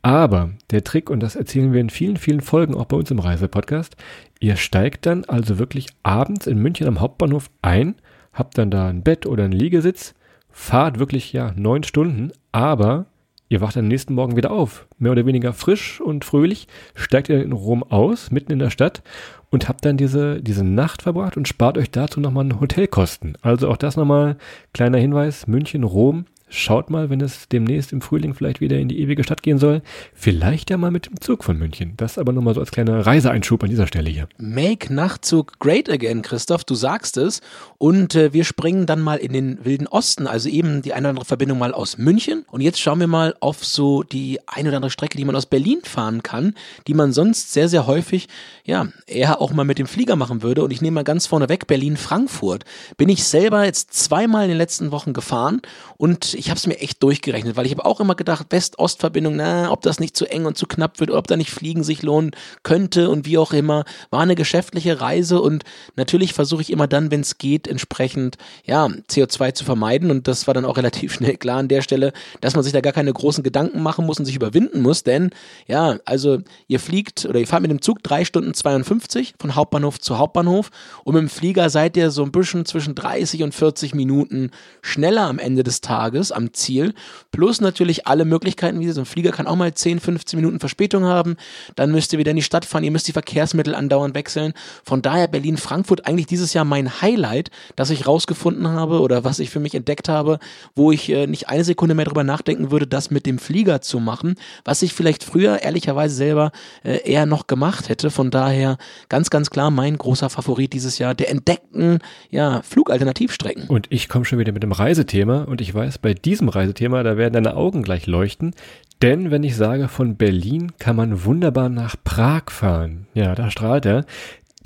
Aber 0.02 0.50
der 0.70 0.82
Trick, 0.82 1.10
und 1.10 1.20
das 1.20 1.36
erzählen 1.36 1.72
wir 1.72 1.80
in 1.80 1.90
vielen, 1.90 2.16
vielen 2.16 2.40
Folgen 2.40 2.74
auch 2.74 2.86
bei 2.86 2.96
uns 2.96 3.10
im 3.10 3.18
Reisepodcast, 3.18 3.96
ihr 4.40 4.56
steigt 4.56 5.06
dann 5.06 5.24
also 5.26 5.58
wirklich 5.58 5.88
abends 6.02 6.46
in 6.46 6.58
München 6.58 6.86
am 6.86 7.00
Hauptbahnhof 7.00 7.50
ein, 7.60 7.96
habt 8.32 8.56
dann 8.56 8.70
da 8.70 8.88
ein 8.88 9.02
Bett 9.02 9.26
oder 9.26 9.44
einen 9.44 9.52
Liegesitz, 9.52 10.14
fahrt 10.50 10.98
wirklich 10.98 11.32
ja 11.32 11.52
neun 11.54 11.82
Stunden, 11.82 12.32
aber 12.50 13.06
ihr 13.50 13.60
wacht 13.60 13.76
am 13.76 13.88
nächsten 13.88 14.14
Morgen 14.14 14.36
wieder 14.36 14.52
auf, 14.52 14.86
mehr 14.98 15.12
oder 15.12 15.26
weniger 15.26 15.52
frisch 15.52 16.00
und 16.00 16.24
fröhlich, 16.24 16.66
steigt 16.94 17.28
ihr 17.28 17.42
in 17.42 17.52
Rom 17.52 17.82
aus, 17.82 18.30
mitten 18.30 18.52
in 18.52 18.58
der 18.58 18.70
Stadt 18.70 19.02
und 19.50 19.68
habt 19.68 19.84
dann 19.84 19.96
diese, 19.96 20.40
diese 20.40 20.64
Nacht 20.64 21.02
verbracht 21.02 21.36
und 21.36 21.48
spart 21.48 21.76
euch 21.76 21.90
dazu 21.90 22.20
nochmal 22.20 22.48
Hotelkosten. 22.58 23.36
Also 23.42 23.68
auch 23.68 23.76
das 23.76 23.96
nochmal 23.96 24.36
kleiner 24.72 24.98
Hinweis, 24.98 25.46
München, 25.46 25.84
Rom, 25.84 26.24
Schaut 26.52 26.90
mal, 26.90 27.10
wenn 27.10 27.20
es 27.20 27.46
demnächst 27.48 27.92
im 27.92 28.00
Frühling 28.00 28.34
vielleicht 28.34 28.60
wieder 28.60 28.76
in 28.76 28.88
die 28.88 28.98
ewige 28.98 29.22
Stadt 29.22 29.44
gehen 29.44 29.58
soll, 29.58 29.82
vielleicht 30.14 30.68
ja 30.68 30.78
mal 30.78 30.90
mit 30.90 31.06
dem 31.06 31.20
Zug 31.20 31.44
von 31.44 31.56
München. 31.56 31.92
Das 31.96 32.18
aber 32.18 32.32
nur 32.32 32.42
mal 32.42 32.54
so 32.54 32.60
als 32.60 32.72
kleiner 32.72 33.06
Reiseeinschub 33.06 33.62
an 33.62 33.70
dieser 33.70 33.86
Stelle 33.86 34.10
hier. 34.10 34.28
Make 34.36 34.92
Nachtzug 34.92 35.60
great 35.60 35.88
again, 35.88 36.22
Christoph, 36.22 36.64
du 36.64 36.74
sagst 36.74 37.18
es. 37.18 37.40
Und 37.78 38.16
äh, 38.16 38.32
wir 38.32 38.42
springen 38.42 38.86
dann 38.86 39.00
mal 39.00 39.18
in 39.18 39.32
den 39.32 39.64
Wilden 39.64 39.86
Osten, 39.86 40.26
also 40.26 40.48
eben 40.48 40.82
die 40.82 40.92
eine 40.92 41.02
oder 41.02 41.10
andere 41.10 41.24
Verbindung 41.24 41.58
mal 41.58 41.72
aus 41.72 41.98
München. 41.98 42.44
Und 42.50 42.62
jetzt 42.62 42.80
schauen 42.80 42.98
wir 42.98 43.06
mal 43.06 43.36
auf 43.38 43.64
so 43.64 44.02
die 44.02 44.40
eine 44.48 44.70
oder 44.70 44.78
andere 44.78 44.90
Strecke, 44.90 45.16
die 45.16 45.24
man 45.24 45.36
aus 45.36 45.46
Berlin 45.46 45.82
fahren 45.84 46.24
kann, 46.24 46.54
die 46.88 46.94
man 46.94 47.12
sonst 47.12 47.52
sehr, 47.52 47.68
sehr 47.68 47.86
häufig, 47.86 48.26
ja, 48.64 48.88
eher 49.06 49.40
auch 49.40 49.52
mal 49.52 49.64
mit 49.64 49.78
dem 49.78 49.86
Flieger 49.86 50.16
machen 50.16 50.42
würde. 50.42 50.64
Und 50.64 50.72
ich 50.72 50.82
nehme 50.82 50.96
mal 50.96 51.04
ganz 51.04 51.28
vorne 51.28 51.48
weg 51.48 51.68
Berlin-Frankfurt. 51.68 52.64
Bin 52.96 53.08
ich 53.08 53.22
selber 53.22 53.64
jetzt 53.64 53.94
zweimal 53.94 54.42
in 54.42 54.48
den 54.48 54.58
letzten 54.58 54.90
Wochen 54.90 55.12
gefahren 55.12 55.62
und 55.96 56.39
ich 56.40 56.48
habe 56.48 56.56
es 56.56 56.66
mir 56.66 56.78
echt 56.78 57.02
durchgerechnet, 57.02 57.56
weil 57.56 57.66
ich 57.66 57.72
habe 57.72 57.84
auch 57.84 58.00
immer 58.00 58.14
gedacht, 58.14 58.46
West-Ost-Verbindung, 58.48 59.36
na, 59.36 59.70
ob 59.70 59.82
das 59.82 60.00
nicht 60.00 60.16
zu 60.16 60.24
eng 60.24 60.46
und 60.46 60.56
zu 60.56 60.66
knapp 60.66 60.98
wird, 60.98 61.10
ob 61.10 61.26
da 61.26 61.36
nicht 61.36 61.50
Fliegen 61.50 61.84
sich 61.84 62.02
lohnen 62.02 62.30
könnte 62.62 63.10
und 63.10 63.26
wie 63.26 63.36
auch 63.36 63.52
immer. 63.52 63.84
War 64.08 64.22
eine 64.22 64.34
geschäftliche 64.36 65.02
Reise 65.02 65.42
und 65.42 65.64
natürlich 65.96 66.32
versuche 66.32 66.62
ich 66.62 66.70
immer 66.70 66.86
dann, 66.86 67.10
wenn 67.10 67.20
es 67.20 67.36
geht, 67.36 67.68
entsprechend 67.68 68.38
ja 68.64 68.86
CO2 68.86 69.52
zu 69.52 69.64
vermeiden. 69.66 70.10
Und 70.10 70.28
das 70.28 70.46
war 70.46 70.54
dann 70.54 70.64
auch 70.64 70.76
relativ 70.78 71.12
schnell 71.12 71.36
klar 71.36 71.58
an 71.58 71.68
der 71.68 71.82
Stelle, 71.82 72.14
dass 72.40 72.54
man 72.54 72.64
sich 72.64 72.72
da 72.72 72.80
gar 72.80 72.94
keine 72.94 73.12
großen 73.12 73.44
Gedanken 73.44 73.82
machen 73.82 74.06
muss 74.06 74.18
und 74.18 74.24
sich 74.24 74.36
überwinden 74.36 74.80
muss, 74.80 75.02
denn 75.02 75.30
ja, 75.66 75.98
also 76.06 76.38
ihr 76.68 76.80
fliegt 76.80 77.26
oder 77.26 77.38
ihr 77.38 77.46
fahrt 77.46 77.60
mit 77.60 77.70
dem 77.70 77.82
Zug 77.82 78.02
drei 78.02 78.24
Stunden 78.24 78.54
52 78.54 79.34
von 79.38 79.56
Hauptbahnhof 79.56 80.00
zu 80.00 80.16
Hauptbahnhof 80.16 80.70
und 81.04 81.14
mit 81.14 81.20
dem 81.20 81.28
Flieger 81.28 81.68
seid 81.68 81.98
ihr 81.98 82.10
so 82.10 82.22
ein 82.22 82.32
bisschen 82.32 82.64
zwischen 82.64 82.94
30 82.94 83.42
und 83.42 83.54
40 83.54 83.94
Minuten 83.94 84.52
schneller 84.80 85.26
am 85.26 85.38
Ende 85.38 85.64
des 85.64 85.82
Tages 85.82 86.29
am 86.32 86.52
Ziel. 86.52 86.94
Plus 87.30 87.60
natürlich 87.60 88.06
alle 88.06 88.24
Möglichkeiten, 88.24 88.80
wie 88.80 88.90
so 88.90 89.00
ein 89.00 89.06
Flieger 89.06 89.32
kann 89.32 89.46
auch 89.46 89.56
mal 89.56 89.72
10, 89.72 90.00
15 90.00 90.38
Minuten 90.38 90.60
Verspätung 90.60 91.04
haben. 91.04 91.36
Dann 91.76 91.92
müsst 91.92 92.12
ihr 92.12 92.18
wieder 92.18 92.30
in 92.30 92.36
die 92.36 92.42
Stadt 92.42 92.64
fahren, 92.64 92.84
ihr 92.84 92.90
müsst 92.90 93.08
die 93.08 93.12
Verkehrsmittel 93.12 93.74
andauernd 93.74 94.14
wechseln. 94.14 94.52
Von 94.84 95.02
daher 95.02 95.28
Berlin-Frankfurt 95.28 96.06
eigentlich 96.06 96.26
dieses 96.26 96.54
Jahr 96.54 96.64
mein 96.64 97.00
Highlight, 97.00 97.50
das 97.76 97.90
ich 97.90 98.06
rausgefunden 98.06 98.68
habe 98.68 99.00
oder 99.00 99.24
was 99.24 99.38
ich 99.38 99.50
für 99.50 99.60
mich 99.60 99.74
entdeckt 99.74 100.08
habe, 100.08 100.38
wo 100.74 100.92
ich 100.92 101.08
äh, 101.10 101.26
nicht 101.26 101.48
eine 101.48 101.64
Sekunde 101.64 101.94
mehr 101.94 102.04
drüber 102.04 102.24
nachdenken 102.24 102.70
würde, 102.70 102.86
das 102.86 103.10
mit 103.10 103.26
dem 103.26 103.38
Flieger 103.38 103.80
zu 103.80 104.00
machen, 104.00 104.34
was 104.64 104.82
ich 104.82 104.92
vielleicht 104.92 105.24
früher 105.24 105.62
ehrlicherweise 105.62 106.14
selber 106.14 106.52
äh, 106.84 107.08
eher 107.10 107.26
noch 107.26 107.46
gemacht 107.46 107.88
hätte. 107.88 108.10
Von 108.10 108.30
daher 108.30 108.78
ganz, 109.08 109.30
ganz 109.30 109.50
klar 109.50 109.70
mein 109.70 109.96
großer 109.98 110.30
Favorit 110.30 110.72
dieses 110.72 110.98
Jahr, 110.98 111.14
der 111.14 111.30
entdeckten 111.30 111.98
ja, 112.30 112.62
Flugalternativstrecken. 112.62 113.68
Und 113.68 113.86
ich 113.90 114.08
komme 114.08 114.24
schon 114.24 114.38
wieder 114.38 114.52
mit 114.52 114.62
dem 114.62 114.72
Reisethema 114.72 115.42
und 115.44 115.60
ich 115.60 115.74
weiß, 115.74 115.98
bei 115.98 116.14
diesem 116.24 116.48
Reisethema, 116.48 117.02
da 117.02 117.16
werden 117.16 117.34
deine 117.34 117.56
Augen 117.56 117.82
gleich 117.82 118.06
leuchten. 118.06 118.54
Denn 119.02 119.30
wenn 119.30 119.42
ich 119.42 119.56
sage, 119.56 119.88
von 119.88 120.16
Berlin 120.16 120.72
kann 120.78 120.96
man 120.96 121.24
wunderbar 121.24 121.68
nach 121.68 121.96
Prag 122.04 122.50
fahren. 122.50 123.06
Ja, 123.14 123.34
da 123.34 123.50
strahlt 123.50 123.86
er. 123.86 124.04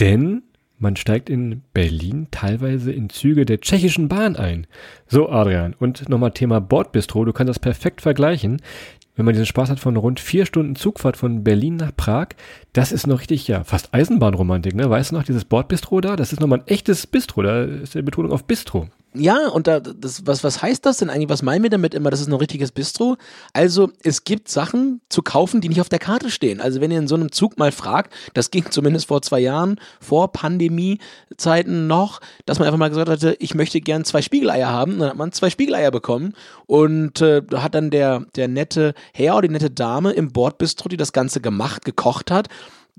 Denn 0.01 0.43
man 0.79 0.97
steigt 0.97 1.31
in 1.31 1.63
Berlin 1.73 2.27
teilweise 2.31 2.93
in 2.93 3.09
Züge 3.09 3.45
der 3.45 3.61
tschechischen 3.61 4.09
Bahn 4.09 4.37
ein. 4.37 4.67
So, 5.07 5.29
Adrian. 5.29 5.75
Und 5.79 6.09
nochmal 6.09 6.33
Thema 6.33 6.61
Bordbistro. 6.61 7.25
Du 7.25 7.33
kannst 7.33 7.49
das 7.49 7.61
perfekt 7.61 8.01
vergleichen. 8.01 8.61
Wenn 9.17 9.25
man 9.25 9.35
diesen 9.35 9.47
Spaß 9.47 9.71
hat 9.71 9.79
von 9.79 9.97
rund 9.97 10.19
vier 10.19 10.45
Stunden 10.45 10.75
Zugfahrt 10.75 11.17
von 11.17 11.45
Berlin 11.45 11.77
nach 11.77 11.95
Prag, 11.97 12.31
das 12.73 12.91
ist 12.91 13.07
noch 13.07 13.21
richtig, 13.21 13.47
ja, 13.47 13.63
fast 13.63 13.95
Eisenbahnromantik, 13.95 14.75
ne? 14.75 14.91
Weißt 14.91 15.13
du 15.13 15.15
noch, 15.15 15.23
dieses 15.23 15.45
Bordbistro 15.45 16.01
da? 16.01 16.17
Das 16.17 16.33
ist 16.33 16.41
nochmal 16.41 16.59
ein 16.59 16.67
echtes 16.67 17.07
Bistro. 17.07 17.43
Da 17.43 17.63
ist 17.63 17.95
die 17.95 18.03
Betonung 18.03 18.33
auf 18.33 18.45
Bistro. 18.45 18.89
Ja, 19.17 19.49
und 19.49 19.69
da, 19.69 19.79
das, 19.79 20.27
was, 20.27 20.43
was 20.43 20.61
heißt 20.61 20.85
das 20.85 20.99
denn 20.99 21.09
eigentlich? 21.09 21.29
Was 21.29 21.43
meinen 21.43 21.63
wir 21.63 21.71
damit 21.71 21.95
immer? 21.95 22.11
Das 22.11 22.21
ist 22.21 22.27
ein 22.27 22.33
richtiges 22.35 22.73
Bistro. 22.73 23.17
Also, 23.53 23.93
es 24.03 24.25
gibt 24.25 24.49
Sachen 24.49 25.03
zu 25.09 25.23
kaufen, 25.23 25.61
die 25.61 25.69
nicht 25.69 25.81
auf 25.81 25.89
der 25.89 26.01
Karte 26.01 26.31
stehen. 26.31 26.61
Also, 26.61 26.81
wenn 26.81 26.91
ihr 26.91 26.99
in 26.99 27.07
so 27.07 27.15
einem 27.15 27.31
Zug 27.31 27.57
mal 27.57 27.71
fragt, 27.71 28.13
das 28.35 28.51
ging 28.51 28.69
zumindest 28.73 29.07
vor 29.07 29.23
zwei 29.23 29.39
Jahren, 29.39 29.79
vor 30.01 30.33
Pandemie-Zeiten 30.33 31.87
noch, 31.87 32.21
dass 32.45 32.59
man 32.59 32.67
einfach 32.67 32.79
mal 32.79 32.89
gesagt 32.89 33.09
hatte, 33.09 33.37
ich 33.39 33.55
möchte 33.55 33.81
gern 33.81 34.05
zwei 34.05 34.21
Spiegeleier 34.21 34.69
haben. 34.69 34.99
Dann 34.99 35.11
hat 35.11 35.17
man 35.17 35.31
zwei 35.31 35.49
Spiegeleier 35.49 35.93
bekommen. 35.93 36.35
Und 36.67 37.21
äh, 37.21 37.41
da 37.41 37.63
hat 37.63 37.77
dann 37.77 37.91
der, 37.91 38.27
der 38.35 38.49
nette 38.49 38.95
Herr 39.13 39.37
oder 39.37 39.47
die 39.47 39.55
nette 39.55 39.71
Dame 39.71 40.11
im 40.11 40.33
Bordbistro, 40.33 40.89
die 40.89 40.97
das 40.97 41.13
Ganze 41.13 41.41
gemacht, 41.41 41.85
gekocht 41.85 42.33
hat, 42.33 42.49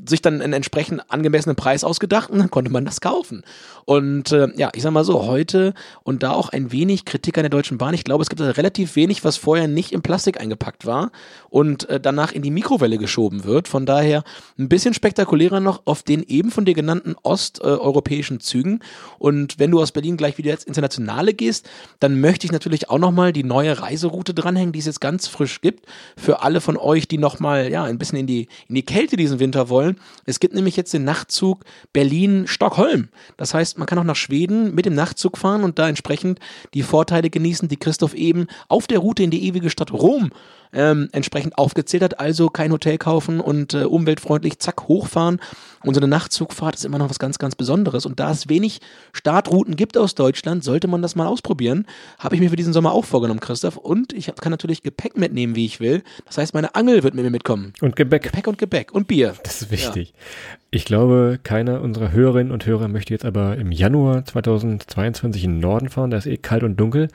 sich 0.03 0.21
dann 0.21 0.41
einen 0.41 0.53
entsprechend 0.53 1.09
angemessenen 1.09 1.55
Preis 1.55 1.83
ausgedacht 1.85 2.29
und 2.29 2.39
dann 2.39 2.51
konnte 2.51 2.71
man 2.71 2.83
das 2.83 2.99
kaufen. 2.99 3.43
Und 3.85 4.31
äh, 4.31 4.49
ja, 4.57 4.71
ich 4.75 4.83
sag 4.83 4.91
mal 4.91 5.05
so, 5.05 5.25
heute 5.25 5.73
und 6.03 6.21
da 6.23 6.31
auch 6.31 6.49
ein 6.49 6.71
wenig 6.71 7.05
Kritik 7.05 7.37
an 7.37 7.43
der 7.43 7.49
Deutschen 7.49 7.77
Bahn. 7.77 7.93
Ich 7.93 8.03
glaube, 8.03 8.21
es 8.21 8.29
gibt 8.29 8.41
da 8.41 8.49
relativ 8.49 8.95
wenig, 8.95 9.23
was 9.23 9.37
vorher 9.37 9.67
nicht 9.67 9.93
in 9.93 10.01
Plastik 10.01 10.41
eingepackt 10.41 10.85
war 10.85 11.11
und 11.49 11.87
äh, 11.87 11.99
danach 11.99 12.33
in 12.33 12.41
die 12.41 12.51
Mikrowelle 12.51 12.97
geschoben 12.97 13.45
wird. 13.45 13.67
Von 13.67 13.85
daher 13.85 14.23
ein 14.57 14.67
bisschen 14.67 14.93
spektakulärer 14.93 15.61
noch 15.61 15.83
auf 15.85 16.03
den 16.03 16.23
eben 16.23 16.51
von 16.51 16.65
dir 16.65 16.73
genannten 16.73 17.15
osteuropäischen 17.23 18.41
Zügen. 18.41 18.79
Und 19.17 19.59
wenn 19.59 19.71
du 19.71 19.79
aus 19.79 19.93
Berlin 19.93 20.17
gleich 20.17 20.37
wieder 20.37 20.49
jetzt 20.49 20.67
internationale 20.67 21.33
gehst, 21.33 21.69
dann 21.99 22.19
möchte 22.19 22.45
ich 22.45 22.51
natürlich 22.51 22.89
auch 22.89 22.99
nochmal 22.99 23.31
die 23.31 23.43
neue 23.43 23.79
Reiseroute 23.81 24.33
dranhängen, 24.33 24.73
die 24.73 24.79
es 24.79 24.87
jetzt 24.87 24.99
ganz 24.99 25.27
frisch 25.27 25.61
gibt. 25.61 25.85
Für 26.17 26.41
alle 26.41 26.59
von 26.59 26.75
euch, 26.75 27.07
die 27.07 27.17
nochmal 27.17 27.71
ja, 27.71 27.83
ein 27.83 27.97
bisschen 27.97 28.19
in 28.19 28.27
die, 28.27 28.47
in 28.67 28.75
die 28.75 28.83
Kälte 28.83 29.15
diesen 29.15 29.39
Winter 29.39 29.69
wollen. 29.69 29.84
Es 30.25 30.39
gibt 30.39 30.53
nämlich 30.53 30.75
jetzt 30.75 30.93
den 30.93 31.03
Nachtzug 31.03 31.63
Berlin-Stockholm. 31.93 33.09
Das 33.37 33.53
heißt, 33.53 33.77
man 33.77 33.87
kann 33.87 33.99
auch 33.99 34.03
nach 34.03 34.15
Schweden 34.15 34.73
mit 34.73 34.85
dem 34.85 34.95
Nachtzug 34.95 35.37
fahren 35.37 35.63
und 35.63 35.79
da 35.79 35.87
entsprechend 35.87 36.39
die 36.73 36.83
Vorteile 36.83 37.29
genießen, 37.29 37.67
die 37.67 37.77
Christoph 37.77 38.13
eben 38.13 38.47
auf 38.67 38.87
der 38.87 38.99
Route 38.99 39.23
in 39.23 39.31
die 39.31 39.45
ewige 39.45 39.69
Stadt 39.69 39.91
Rom 39.91 40.31
ähm, 40.75 41.09
entsprechend 41.11 41.57
aufgezählt 41.57 42.03
hat. 42.03 42.19
Also 42.19 42.49
kein 42.49 42.71
Hotel 42.71 42.97
kaufen 42.97 43.39
und 43.39 43.73
äh, 43.73 43.83
umweltfreundlich 43.83 44.59
zack 44.59 44.87
hochfahren. 44.87 45.39
Und 45.83 45.93
so 45.93 45.99
eine 45.99 46.07
Nachtzugfahrt 46.07 46.75
ist 46.75 46.85
immer 46.85 46.97
noch 46.97 47.09
was 47.09 47.19
ganz, 47.19 47.37
ganz 47.37 47.55
Besonderes. 47.55 48.05
Und 48.05 48.19
da 48.19 48.31
es 48.31 48.49
wenig 48.49 48.81
Startrouten 49.13 49.75
gibt 49.75 49.97
aus 49.97 50.15
Deutschland, 50.15 50.63
sollte 50.63 50.87
man 50.87 51.01
das 51.01 51.15
mal 51.15 51.27
ausprobieren. 51.27 51.85
Habe 52.17 52.35
ich 52.35 52.41
mir 52.41 52.49
für 52.49 52.55
diesen 52.55 52.73
Sommer 52.73 52.91
auch 52.91 53.05
vorgenommen, 53.05 53.39
Christoph. 53.39 53.77
Und 53.77 54.11
ich 54.13 54.31
kann 54.35 54.51
natürlich 54.51 54.81
Gepäck 54.81 55.17
mitnehmen, 55.17 55.55
wie 55.55 55.65
ich 55.65 55.79
will. 55.79 56.03
Das 56.25 56.37
heißt, 56.37 56.53
meine 56.53 56.75
Angel 56.75 57.03
wird 57.03 57.13
mit 57.13 57.23
mir 57.23 57.31
mitkommen. 57.31 57.73
Und 57.81 57.95
Gebäck. 57.95 58.23
Gepäck 58.23 58.47
und 58.47 58.57
Gebäck 58.57 58.91
und 58.91 59.07
Bier. 59.07 59.35
Das 59.43 59.61
ist 59.61 59.71
wichtig. 59.71 60.13
Ja. 60.15 60.57
Ich 60.71 60.85
glaube, 60.85 61.39
keiner 61.41 61.81
unserer 61.81 62.11
Hörerinnen 62.11 62.51
und 62.51 62.65
Hörer 62.65 62.87
möchte 62.87 63.13
jetzt 63.13 63.23
aber 63.23 63.55
im 63.55 63.71
Januar 63.71 64.25
2022 64.25 65.43
in 65.45 65.51
den 65.51 65.59
Norden 65.59 65.89
fahren. 65.89 66.09
Da 66.09 66.17
ist 66.17 66.25
eh 66.25 66.37
kalt 66.37 66.63
und 66.63 66.77
dunkel. 66.77 67.09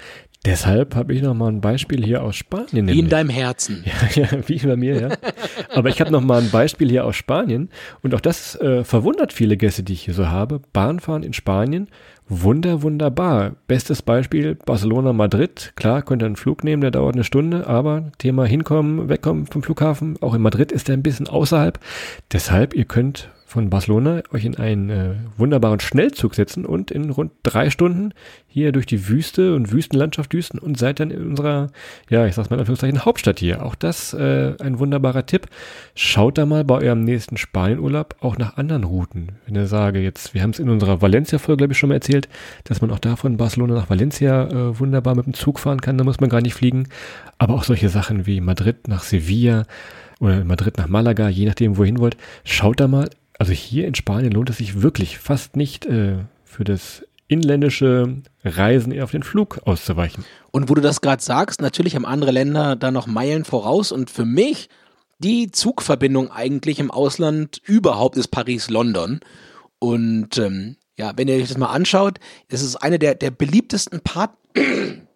Deshalb 0.46 0.94
habe 0.94 1.12
ich 1.12 1.20
noch 1.20 1.34
mal 1.34 1.48
ein 1.48 1.60
Beispiel 1.60 2.02
hier 2.02 2.22
aus 2.22 2.34
Spanien. 2.34 2.88
Wie 2.88 2.98
in 2.98 3.10
deinem 3.10 3.28
Herzen. 3.28 3.84
Ja, 4.14 4.22
ja 4.22 4.48
wie 4.48 4.58
bei 4.58 4.76
mir, 4.76 5.00
ja. 5.00 5.08
Aber 5.68 5.90
ich 5.90 6.00
habe 6.00 6.10
noch 6.10 6.22
mal 6.22 6.40
ein 6.40 6.50
Beispiel 6.50 6.88
hier 6.88 7.04
aus 7.04 7.16
Spanien. 7.16 7.68
Und 8.02 8.14
auch 8.14 8.20
das 8.20 8.58
äh, 8.60 8.82
verwundert 8.84 9.34
viele 9.34 9.58
Gäste, 9.58 9.82
die 9.82 9.92
ich 9.92 10.02
hier 10.02 10.14
so 10.14 10.28
habe. 10.28 10.62
Bahnfahren 10.72 11.24
in 11.24 11.34
Spanien, 11.34 11.88
wunder, 12.26 12.80
wunderbar. 12.80 13.56
Bestes 13.66 14.00
Beispiel 14.00 14.54
Barcelona, 14.54 15.12
Madrid. 15.12 15.72
Klar, 15.76 16.00
könnt 16.00 16.22
ihr 16.22 16.26
einen 16.26 16.36
Flug 16.36 16.64
nehmen, 16.64 16.80
der 16.80 16.90
dauert 16.90 17.14
eine 17.14 17.24
Stunde. 17.24 17.66
Aber 17.66 18.10
Thema 18.16 18.46
hinkommen, 18.46 19.10
wegkommen 19.10 19.46
vom 19.46 19.62
Flughafen. 19.62 20.16
Auch 20.22 20.32
in 20.32 20.40
Madrid 20.40 20.72
ist 20.72 20.88
der 20.88 20.96
ein 20.96 21.02
bisschen 21.02 21.28
außerhalb. 21.28 21.78
Deshalb, 22.32 22.74
ihr 22.74 22.86
könnt 22.86 23.30
von 23.50 23.68
Barcelona 23.68 24.22
euch 24.32 24.44
in 24.44 24.56
einen 24.56 24.90
äh, 24.90 25.14
wunderbaren 25.36 25.80
Schnellzug 25.80 26.36
setzen 26.36 26.64
und 26.64 26.92
in 26.92 27.10
rund 27.10 27.32
drei 27.42 27.68
Stunden 27.68 28.14
hier 28.46 28.70
durch 28.70 28.86
die 28.86 29.08
Wüste 29.08 29.56
und 29.56 29.72
Wüstenlandschaft 29.72 30.32
düsten 30.32 30.60
und 30.60 30.78
seid 30.78 31.00
dann 31.00 31.10
in 31.10 31.30
unserer, 31.30 31.66
ja, 32.08 32.26
ich 32.26 32.36
sag's 32.36 32.48
mal 32.48 32.56
in 32.56 32.60
Anführungszeichen, 32.60 33.04
Hauptstadt 33.04 33.40
hier. 33.40 33.66
Auch 33.66 33.74
das 33.74 34.14
äh, 34.14 34.54
ein 34.60 34.78
wunderbarer 34.78 35.26
Tipp. 35.26 35.48
Schaut 35.96 36.38
da 36.38 36.46
mal 36.46 36.64
bei 36.64 36.76
eurem 36.76 37.02
nächsten 37.02 37.36
Spanienurlaub 37.36 38.14
auch 38.20 38.38
nach 38.38 38.56
anderen 38.56 38.84
Routen. 38.84 39.32
Wenn 39.46 39.56
ihr 39.56 39.66
sage 39.66 39.98
jetzt, 39.98 40.32
wir 40.32 40.42
haben 40.42 40.50
es 40.50 40.60
in 40.60 40.68
unserer 40.68 41.02
Valencia-Folge, 41.02 41.58
glaube 41.58 41.72
ich, 41.72 41.78
schon 41.78 41.88
mal 41.88 41.96
erzählt, 41.96 42.28
dass 42.64 42.80
man 42.80 42.92
auch 42.92 43.00
da 43.00 43.16
von 43.16 43.36
Barcelona 43.36 43.74
nach 43.74 43.90
Valencia 43.90 44.44
äh, 44.44 44.78
wunderbar 44.78 45.16
mit 45.16 45.26
dem 45.26 45.34
Zug 45.34 45.58
fahren 45.58 45.80
kann, 45.80 45.98
da 45.98 46.04
muss 46.04 46.20
man 46.20 46.30
gar 46.30 46.40
nicht 46.40 46.54
fliegen. 46.54 46.86
Aber 47.38 47.54
auch 47.54 47.64
solche 47.64 47.88
Sachen 47.88 48.26
wie 48.26 48.40
Madrid 48.40 48.86
nach 48.86 49.02
Sevilla 49.02 49.64
oder 50.20 50.44
Madrid 50.44 50.78
nach 50.78 50.88
Malaga, 50.88 51.28
je 51.28 51.46
nachdem, 51.46 51.78
wohin 51.78 51.98
wollt, 51.98 52.16
schaut 52.44 52.78
da 52.78 52.86
mal 52.86 53.08
also 53.40 53.54
hier 53.54 53.86
in 53.86 53.94
Spanien 53.94 54.32
lohnt 54.32 54.50
es 54.50 54.58
sich 54.58 54.82
wirklich 54.82 55.16
fast 55.16 55.56
nicht 55.56 55.86
äh, 55.86 56.18
für 56.44 56.62
das 56.62 57.06
inländische 57.26 58.18
Reisen 58.44 58.92
eher 58.92 59.04
auf 59.04 59.12
den 59.12 59.22
Flug 59.22 59.60
auszuweichen. 59.64 60.26
Und 60.50 60.68
wo 60.68 60.74
du 60.74 60.82
das 60.82 61.00
gerade 61.00 61.22
sagst, 61.22 61.62
natürlich 61.62 61.94
haben 61.94 62.04
andere 62.04 62.32
Länder 62.32 62.76
da 62.76 62.90
noch 62.90 63.06
Meilen 63.06 63.46
voraus 63.46 63.92
und 63.92 64.10
für 64.10 64.26
mich 64.26 64.68
die 65.20 65.50
Zugverbindung 65.50 66.30
eigentlich 66.30 66.80
im 66.80 66.90
Ausland 66.90 67.62
überhaupt 67.64 68.18
ist 68.18 68.28
Paris-London. 68.28 69.20
Und 69.78 70.36
ähm, 70.36 70.76
ja, 70.98 71.12
wenn 71.16 71.28
ihr 71.28 71.36
euch 71.36 71.48
das 71.48 71.56
mal 71.56 71.72
anschaut, 71.72 72.20
das 72.48 72.60
ist 72.60 72.76
eine 72.76 72.98
der, 72.98 73.14
der 73.14 73.30
beliebtesten 73.30 74.02
Part 74.02 74.32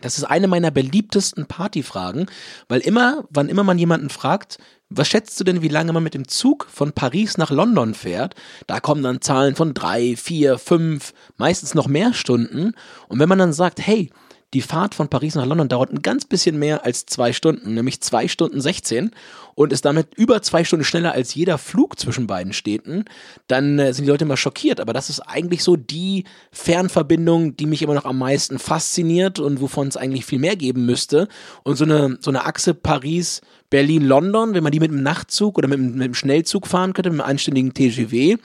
das 0.00 0.18
ist 0.18 0.24
eine 0.24 0.48
meiner 0.48 0.70
beliebtesten 0.70 1.46
Partyfragen, 1.46 2.26
weil 2.68 2.80
immer, 2.80 3.24
wann 3.30 3.48
immer 3.48 3.64
man 3.64 3.78
jemanden 3.78 4.10
fragt, 4.10 4.58
was 4.90 5.08
schätzt 5.08 5.38
du 5.38 5.44
denn, 5.44 5.60
wie 5.60 5.68
lange 5.68 5.92
man 5.92 6.02
mit 6.02 6.14
dem 6.14 6.28
Zug 6.28 6.66
von 6.70 6.92
Paris 6.92 7.36
nach 7.36 7.50
London 7.50 7.94
fährt? 7.94 8.34
Da 8.66 8.80
kommen 8.80 9.02
dann 9.02 9.20
Zahlen 9.20 9.54
von 9.54 9.74
drei, 9.74 10.16
vier, 10.16 10.58
fünf, 10.58 11.12
meistens 11.36 11.74
noch 11.74 11.88
mehr 11.88 12.14
Stunden. 12.14 12.72
Und 13.08 13.18
wenn 13.18 13.28
man 13.28 13.38
dann 13.38 13.52
sagt, 13.52 13.86
hey, 13.86 14.10
die 14.54 14.62
Fahrt 14.62 14.94
von 14.94 15.08
Paris 15.08 15.34
nach 15.34 15.44
London 15.44 15.68
dauert 15.68 15.92
ein 15.92 16.00
ganz 16.00 16.24
bisschen 16.24 16.58
mehr 16.58 16.84
als 16.84 17.04
zwei 17.04 17.34
Stunden, 17.34 17.74
nämlich 17.74 18.00
zwei 18.00 18.28
Stunden 18.28 18.60
16 18.60 19.10
und 19.54 19.72
ist 19.72 19.84
damit 19.84 20.14
über 20.14 20.40
zwei 20.40 20.64
Stunden 20.64 20.84
schneller 20.84 21.12
als 21.12 21.34
jeder 21.34 21.58
Flug 21.58 21.98
zwischen 21.98 22.26
beiden 22.26 22.54
Städten, 22.54 23.04
dann 23.46 23.78
äh, 23.78 23.92
sind 23.92 24.06
die 24.06 24.10
Leute 24.10 24.24
immer 24.24 24.36
schockiert. 24.38 24.80
Aber 24.80 24.94
das 24.94 25.10
ist 25.10 25.20
eigentlich 25.20 25.62
so 25.62 25.76
die 25.76 26.24
Fernverbindung, 26.50 27.56
die 27.56 27.66
mich 27.66 27.82
immer 27.82 27.94
noch 27.94 28.06
am 28.06 28.18
meisten 28.18 28.58
fasziniert 28.58 29.38
und 29.38 29.60
wovon 29.60 29.88
es 29.88 29.98
eigentlich 29.98 30.24
viel 30.24 30.38
mehr 30.38 30.56
geben 30.56 30.86
müsste. 30.86 31.28
Und 31.62 31.76
so 31.76 31.84
eine, 31.84 32.16
so 32.20 32.30
eine 32.30 32.46
Achse 32.46 32.72
Paris, 32.72 33.42
Berlin, 33.68 34.06
London, 34.06 34.54
wenn 34.54 34.62
man 34.62 34.72
die 34.72 34.80
mit 34.80 34.92
einem 34.92 35.02
Nachtzug 35.02 35.58
oder 35.58 35.68
mit, 35.68 35.78
mit 35.78 36.02
einem 36.02 36.14
Schnellzug 36.14 36.66
fahren 36.66 36.94
könnte, 36.94 37.10
mit 37.10 37.20
einem 37.20 37.30
anständigen 37.30 37.74
TGW, 37.74 38.38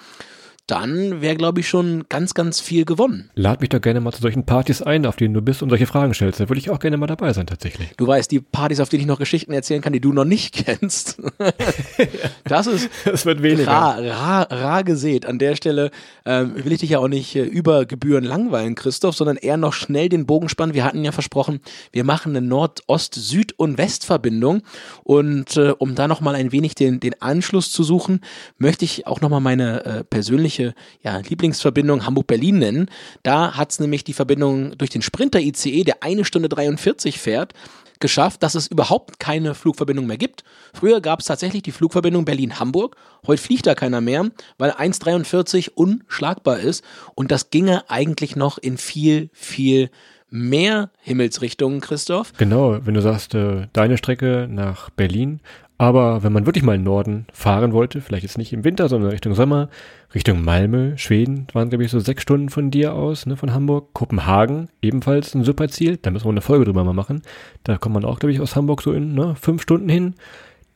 dann 0.68 1.20
wäre, 1.20 1.36
glaube 1.36 1.60
ich, 1.60 1.68
schon 1.68 2.06
ganz, 2.08 2.34
ganz 2.34 2.62
viel 2.62 2.86
gewonnen. 2.86 3.30
Lad 3.36 3.60
mich 3.60 3.70
doch 3.70 3.82
gerne 3.82 4.00
mal 4.00 4.14
zu 4.14 4.22
solchen 4.22 4.46
Partys 4.46 4.82
ein, 4.82 5.06
auf 5.06 5.18
denen 5.18 5.34
du 5.34 5.42
bist 5.42 5.62
und 5.62 5.70
solche 5.70 5.88
Fragen 5.88 6.14
stellst. 6.14 6.40
Da 6.40 6.48
würde 6.48 6.60
ich 6.60 6.70
auch 6.70 6.80
gerne 6.80 6.96
mal 6.96 7.08
dabei 7.08 7.34
sein, 7.34 7.48
tatsächlich. 7.48 7.90
Du 7.98 8.08
weißt, 8.08 8.32
die 8.32 8.40
Partys, 8.40 8.80
auf 8.80 8.88
denen 8.88 9.02
ich 9.02 9.08
noch 9.08 9.20
Geschichten 9.20 9.52
erzählen 9.52 9.82
kann, 9.82 9.92
die 9.92 10.00
du 10.00 10.14
noch 10.14 10.24
nicht 10.24 10.54
kennst. 10.66 11.22
das 12.46 12.68
ist 12.68 12.90
das 13.04 13.26
wird 13.26 13.44
weniger. 13.44 13.70
Rar, 13.70 14.02
rar, 14.02 14.52
rar 14.52 14.84
gesät. 14.86 15.26
An 15.26 15.38
der 15.38 15.58
Stelle 15.58 15.92
ähm, 16.26 16.56
will 16.56 16.72
ich 16.72 16.80
dich 16.80 16.92
ja 16.92 17.00
auch 17.00 17.10
nicht 17.10 17.36
äh, 17.36 17.44
über 17.44 17.86
Gebühren 17.86 18.24
langweilen, 18.24 18.76
Christoph, 18.76 19.16
sondern 19.16 19.36
eher 19.36 19.58
noch 19.58 19.74
schnell 19.74 20.08
den 20.08 20.26
Bogen 20.26 20.48
spannen. 20.48 20.74
Wir 20.74 20.86
hatten 20.86 21.04
ja 21.04 21.12
versprochen, 21.12 21.60
wir 21.92 22.06
machen 22.06 22.38
eine 22.38 22.46
Nord-Ost-, 22.46 23.16
Süd- 23.16 23.54
und 23.58 23.78
Westverbindung. 23.78 24.62
Und 25.04 25.58
äh, 25.58 25.74
um 25.78 25.96
da 25.96 26.08
nochmal 26.08 26.36
ein 26.36 26.54
wenig 26.54 26.76
den, 26.76 27.02
den 27.02 27.22
Anschluss 27.22 27.70
zu 27.70 27.84
suchen, 27.84 28.22
möchte 28.58 28.86
ich 28.86 29.08
auch 29.08 29.20
nochmal 29.20 29.42
meine 29.42 29.86
äh, 29.86 30.04
persönliche 30.06 30.53
persönliche 30.54 30.74
ja, 31.02 31.18
Lieblingsverbindung 31.18 32.06
Hamburg-Berlin 32.06 32.60
nennen. 32.60 32.90
Da 33.24 33.56
hat 33.56 33.72
es 33.72 33.80
nämlich 33.80 34.04
die 34.04 34.14
Verbindung 34.14 34.78
durch 34.78 34.90
den 34.90 35.02
Sprinter-ICE, 35.02 35.84
der 35.84 36.04
eine 36.04 36.26
Stunde 36.26 36.50
43 36.50 37.20
fährt, 37.20 37.54
geschafft, 38.00 38.44
dass 38.44 38.56
es 38.56 38.68
überhaupt 38.68 39.20
keine 39.20 39.56
Flugverbindung 39.56 40.06
mehr 40.08 40.18
gibt. 40.18 40.44
Früher 40.74 41.00
gab 41.00 41.20
es 41.20 41.26
tatsächlich 41.26 41.64
die 41.64 41.72
Flugverbindung 41.72 42.26
Berlin-Hamburg. 42.26 42.98
Heute 43.26 43.42
fliegt 43.42 43.66
da 43.66 43.76
keiner 43.76 44.02
mehr, 44.02 44.30
weil 44.58 44.72
1,43 44.72 45.70
unschlagbar 45.74 46.60
ist. 46.60 46.84
Und 47.16 47.32
das 47.32 47.50
ginge 47.50 47.90
eigentlich 47.90 48.36
noch 48.36 48.58
in 48.58 48.78
viel, 48.78 49.30
viel 49.32 49.90
mehr 50.30 50.90
Himmelsrichtungen, 51.00 51.80
Christoph. 51.80 52.34
Genau, 52.38 52.80
wenn 52.84 52.96
du 52.96 53.02
sagst, 53.02 53.36
äh, 53.36 53.68
deine 53.72 53.98
Strecke 53.98 54.48
nach 54.50 54.90
Berlin 54.90 55.40
aber 55.78 56.24
wenn 56.24 56.34
man 56.34 56.46
wirklich 56.46 56.64
mal 56.64 56.76
in 56.76 56.84
Norden 56.84 57.26
fahren 57.34 57.74
wollte, 57.74 58.00
vielleicht 58.00 58.24
jetzt 58.24 58.38
nicht 58.38 58.54
im 58.54 58.64
Winter, 58.64 58.90
sondern 58.90 59.12
Richtung 59.12 59.34
Sommer, 59.34 59.70
Richtung 60.14 60.44
Malmö, 60.44 60.98
Schweden, 60.98 61.48
waren 61.54 61.70
glaube 61.70 61.84
ich 61.84 61.92
so 61.92 62.00
sechs 62.00 62.22
Stunden 62.22 62.50
von 62.50 62.72
dir 62.72 62.94
aus, 62.94 63.26
ne, 63.26 63.36
von 63.36 63.54
Hamburg. 63.54 63.94
Kopenhagen, 63.94 64.70
ebenfalls 64.82 65.34
ein 65.34 65.44
super 65.44 65.68
Ziel. 65.70 65.98
Da 65.98 66.12
müssen 66.12 66.26
wir 66.26 66.32
eine 66.32 66.42
Folge 66.42 66.66
drüber 66.66 66.84
mal 66.84 66.94
machen. 66.94 67.22
Da 67.64 67.78
kommt 67.78 67.96
man 67.96 68.06
auch, 68.06 68.20
glaube 68.20 68.32
ich, 68.32 68.40
aus 68.40 68.56
Hamburg 68.56 68.82
so 68.82 68.94
in 68.94 69.14
ne, 69.14 69.36
fünf 69.36 69.64
Stunden 69.64 69.90
hin. 69.90 70.16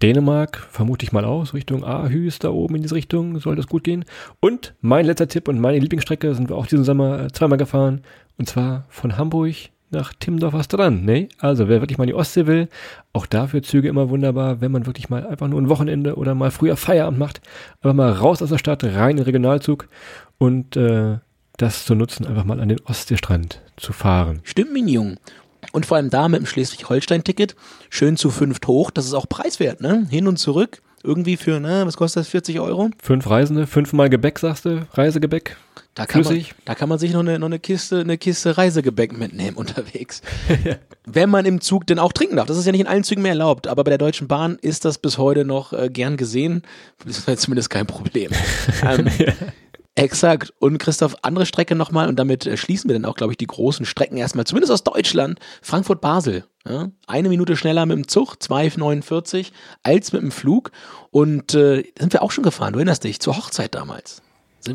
Dänemark, 0.01 0.57
vermute 0.69 1.03
ich 1.03 1.11
mal 1.11 1.25
aus, 1.25 1.53
Richtung 1.53 1.83
Aarhus, 1.83 2.37
da 2.37 2.49
oben 2.49 2.75
in 2.75 2.83
diese 2.83 2.93
Richtung, 2.93 3.39
soll 3.39 3.55
das 3.55 3.67
gut 3.67 3.83
gehen. 3.83 4.05
Und 4.39 4.75
mein 4.81 5.05
letzter 5.05 5.27
Tipp 5.27 5.47
und 5.47 5.59
meine 5.59 5.79
Lieblingsstrecke 5.79 6.35
sind 6.35 6.49
wir 6.49 6.55
auch 6.55 6.67
diesen 6.67 6.83
Sommer 6.83 7.25
äh, 7.25 7.31
zweimal 7.31 7.57
gefahren. 7.57 8.01
Und 8.37 8.47
zwar 8.47 8.85
von 8.89 9.17
Hamburg 9.17 9.55
nach 9.89 10.13
Timmendorfer 10.13 10.63
Strand, 10.63 11.05
ne? 11.05 11.29
Also, 11.39 11.67
wer 11.67 11.81
wirklich 11.81 11.97
mal 11.97 12.03
in 12.03 12.09
die 12.09 12.13
Ostsee 12.13 12.45
will, 12.45 12.67
auch 13.13 13.25
dafür 13.25 13.63
Züge 13.63 13.87
immer 13.87 14.09
wunderbar, 14.09 14.61
wenn 14.61 14.71
man 14.71 14.85
wirklich 14.85 15.09
mal 15.09 15.25
einfach 15.25 15.47
nur 15.47 15.61
ein 15.61 15.69
Wochenende 15.69 16.15
oder 16.15 16.35
mal 16.35 16.51
früher 16.51 16.75
Feierabend 16.75 17.19
macht, 17.19 17.41
einfach 17.81 17.95
mal 17.95 18.11
raus 18.11 18.41
aus 18.41 18.49
der 18.49 18.57
Stadt, 18.57 18.83
rein 18.83 19.11
in 19.11 19.17
den 19.17 19.25
Regionalzug 19.25 19.87
und 20.37 20.75
äh, 20.75 21.17
das 21.57 21.85
zu 21.85 21.95
nutzen, 21.95 22.27
einfach 22.27 22.43
mal 22.43 22.59
an 22.59 22.69
den 22.69 22.81
Ostseestrand 22.81 23.61
zu 23.77 23.93
fahren. 23.93 24.41
Stimmt, 24.43 24.73
Minion. 24.73 25.17
Und 25.71 25.85
vor 25.85 25.97
allem 25.97 26.09
da 26.09 26.29
mit 26.29 26.39
dem 26.39 26.45
Schleswig-Holstein-Ticket, 26.45 27.55
schön 27.89 28.15
zu 28.15 28.29
fünft 28.29 28.67
hoch, 28.67 28.91
das 28.91 29.05
ist 29.05 29.13
auch 29.13 29.27
preiswert, 29.27 29.81
ne? 29.81 30.05
Hin 30.09 30.27
und 30.27 30.37
zurück 30.37 30.81
irgendwie 31.07 31.37
für, 31.37 31.59
ne, 31.59 31.83
was 31.85 31.97
kostet 31.97 32.21
das, 32.21 32.27
40 32.27 32.59
Euro? 32.59 32.89
Fünf 33.01 33.29
Reisende, 33.29 33.65
fünfmal 33.65 34.09
Gebäck, 34.09 34.37
sagst 34.39 34.65
du, 34.65 34.85
Reisegebäck. 34.93 35.55
Da 35.95 36.05
kann, 36.05 36.21
man, 36.21 36.45
da 36.65 36.75
kann 36.75 36.89
man 36.89 36.99
sich 36.99 37.11
noch 37.11 37.21
eine, 37.21 37.39
noch 37.39 37.47
eine 37.47 37.57
Kiste, 37.57 38.01
eine 38.01 38.19
Kiste 38.19 38.55
Reisegebäck 38.55 39.17
mitnehmen 39.17 39.57
unterwegs. 39.57 40.21
Wenn 41.05 41.29
man 41.31 41.45
im 41.45 41.59
Zug 41.59 41.87
denn 41.87 41.97
auch 41.97 42.13
trinken 42.13 42.35
darf. 42.35 42.45
Das 42.45 42.57
ist 42.57 42.65
ja 42.65 42.71
nicht 42.71 42.81
in 42.81 42.87
allen 42.87 43.03
Zügen 43.03 43.23
mehr 43.23 43.31
erlaubt, 43.31 43.67
aber 43.67 43.83
bei 43.83 43.89
der 43.89 43.97
Deutschen 43.97 44.27
Bahn 44.27 44.59
ist 44.61 44.85
das 44.85 44.99
bis 44.99 45.17
heute 45.17 45.43
noch 45.43 45.73
äh, 45.73 45.89
gern 45.89 46.15
gesehen. 46.17 46.61
Das 47.03 47.27
ist 47.27 47.39
zumindest 47.41 47.71
kein 47.71 47.87
Problem. 47.87 48.31
ähm, 48.83 49.09
Exakt. 49.97 50.53
Und 50.59 50.77
Christoph, 50.77 51.15
andere 51.23 51.47
Strecke 51.47 51.73
nochmal 51.73 52.07
und 52.07 52.17
damit 52.17 52.45
äh, 52.45 52.55
schließen 52.55 52.87
wir 52.87 52.93
dann 52.95 53.05
auch, 53.05 53.15
glaube 53.15 53.33
ich, 53.33 53.37
die 53.37 53.47
großen 53.47 53.85
Strecken 53.85 54.17
erstmal, 54.17 54.45
zumindest 54.45 54.71
aus 54.71 54.83
Deutschland. 54.83 55.39
Frankfurt-Basel. 55.63 56.45
Ja? 56.67 56.89
Eine 57.07 57.29
Minute 57.29 57.57
schneller 57.57 57.85
mit 57.87 57.97
dem 57.97 58.07
Zug, 58.07 58.35
2,49 58.35 59.47
als 59.81 60.13
mit 60.13 60.21
dem 60.21 60.31
Flug. 60.31 60.71
Und 61.09 61.55
äh, 61.55 61.83
sind 61.97 62.13
wir 62.13 62.21
auch 62.21 62.31
schon 62.31 62.43
gefahren, 62.43 62.73
du 62.73 62.79
erinnerst 62.79 63.03
dich, 63.03 63.19
zur 63.19 63.37
Hochzeit 63.37 63.73
damals. 63.73 64.21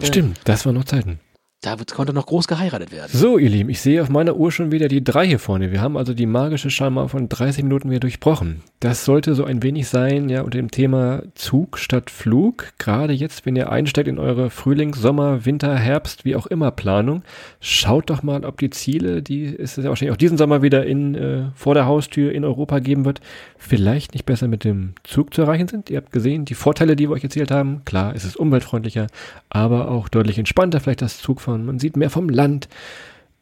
Stimmt, 0.03 0.41
das 0.45 0.67
waren 0.67 0.75
noch 0.75 0.85
Zeiten. 0.85 1.21
Da 1.63 1.77
konnte 1.95 2.13
noch 2.13 2.27
groß 2.27 2.49
geheiratet 2.49 2.91
werden. 2.91 3.09
So, 3.13 3.39
ihr 3.39 3.49
Lieben, 3.49 3.71
ich 3.71 3.81
sehe 3.81 4.03
auf 4.03 4.09
meiner 4.09 4.35
Uhr 4.35 4.51
schon 4.51 4.73
wieder 4.73 4.89
die 4.89 5.05
drei 5.05 5.29
hier 5.29 5.39
vorne. 5.39 5.71
Wir 5.71 5.81
haben 5.81 5.97
also 5.97 6.13
die 6.13 6.27
magische 6.27 6.71
Scheinbar 6.71 7.09
von 7.09 7.29
30 7.29 7.63
Minuten 7.63 7.89
wieder 7.89 8.01
durchbrochen. 8.01 8.65
Das 8.81 9.05
sollte 9.05 9.37
so 9.37 9.45
ein 9.45 9.63
wenig 9.63 9.87
sein, 9.87 10.29
ja, 10.29 10.43
unter 10.43 10.59
dem 10.59 10.73
Thema 10.73 11.23
Zug 11.37 11.79
statt 11.79 12.11
Flug. 12.11 12.73
Gerade 12.79 13.13
jetzt, 13.13 13.47
wenn 13.47 13.55
ihr 13.55 13.71
einsteigt 13.71 14.09
in 14.09 14.19
eure 14.19 14.51
Frühlings-, 14.51 15.01
Sommer-, 15.01 15.47
Winter-, 15.47 15.77
Herbst-, 15.77 16.25
wie 16.25 16.35
auch 16.35 16.47
immer 16.47 16.73
Planung, 16.73 17.23
schaut 17.61 18.11
doch 18.11 18.25
mal, 18.25 18.45
ob 18.45 18.59
die 18.59 18.71
Ziele, 18.71 19.23
die 19.23 19.57
es 19.57 19.77
ja 19.77 19.85
wahrscheinlich 19.85 20.15
auch 20.15 20.17
diesen 20.17 20.39
Sommer 20.39 20.63
wieder 20.63 20.85
in, 20.85 21.15
äh, 21.15 21.45
vor 21.55 21.75
der 21.75 21.87
Haustür 21.87 22.33
in 22.33 22.45
Europa 22.45 22.81
geben 22.81 23.05
wird, 23.05 23.21
vielleicht 23.57 24.15
nicht 24.15 24.27
besser 24.27 24.49
mit 24.49 24.65
dem 24.65 24.95
Zug 25.05 25.33
zu 25.33 25.43
erreichen 25.43 25.69
sind. 25.69 25.91
Ihr 25.91 25.99
habt 25.99 26.11
gesehen, 26.11 26.45
die 26.45 26.55
Vorteile, 26.55 26.97
die 26.97 27.09
wir 27.09 27.15
euch 27.15 27.23
erzählt 27.23 27.53
haben. 27.53 27.83
Klar, 27.85 28.17
es 28.17 28.25
ist 28.25 28.37
umweltfreundlicher, 28.37 29.07
aber 29.49 29.93
auch 29.93 30.09
deutlich 30.09 30.39
entspannter 30.39 30.81
vielleicht 30.81 31.03
das 31.03 31.19
Zugfahren. 31.19 31.52
Man 31.59 31.79
sieht 31.79 31.97
mehr 31.97 32.11
vom 32.11 32.29
Land. 32.29 32.69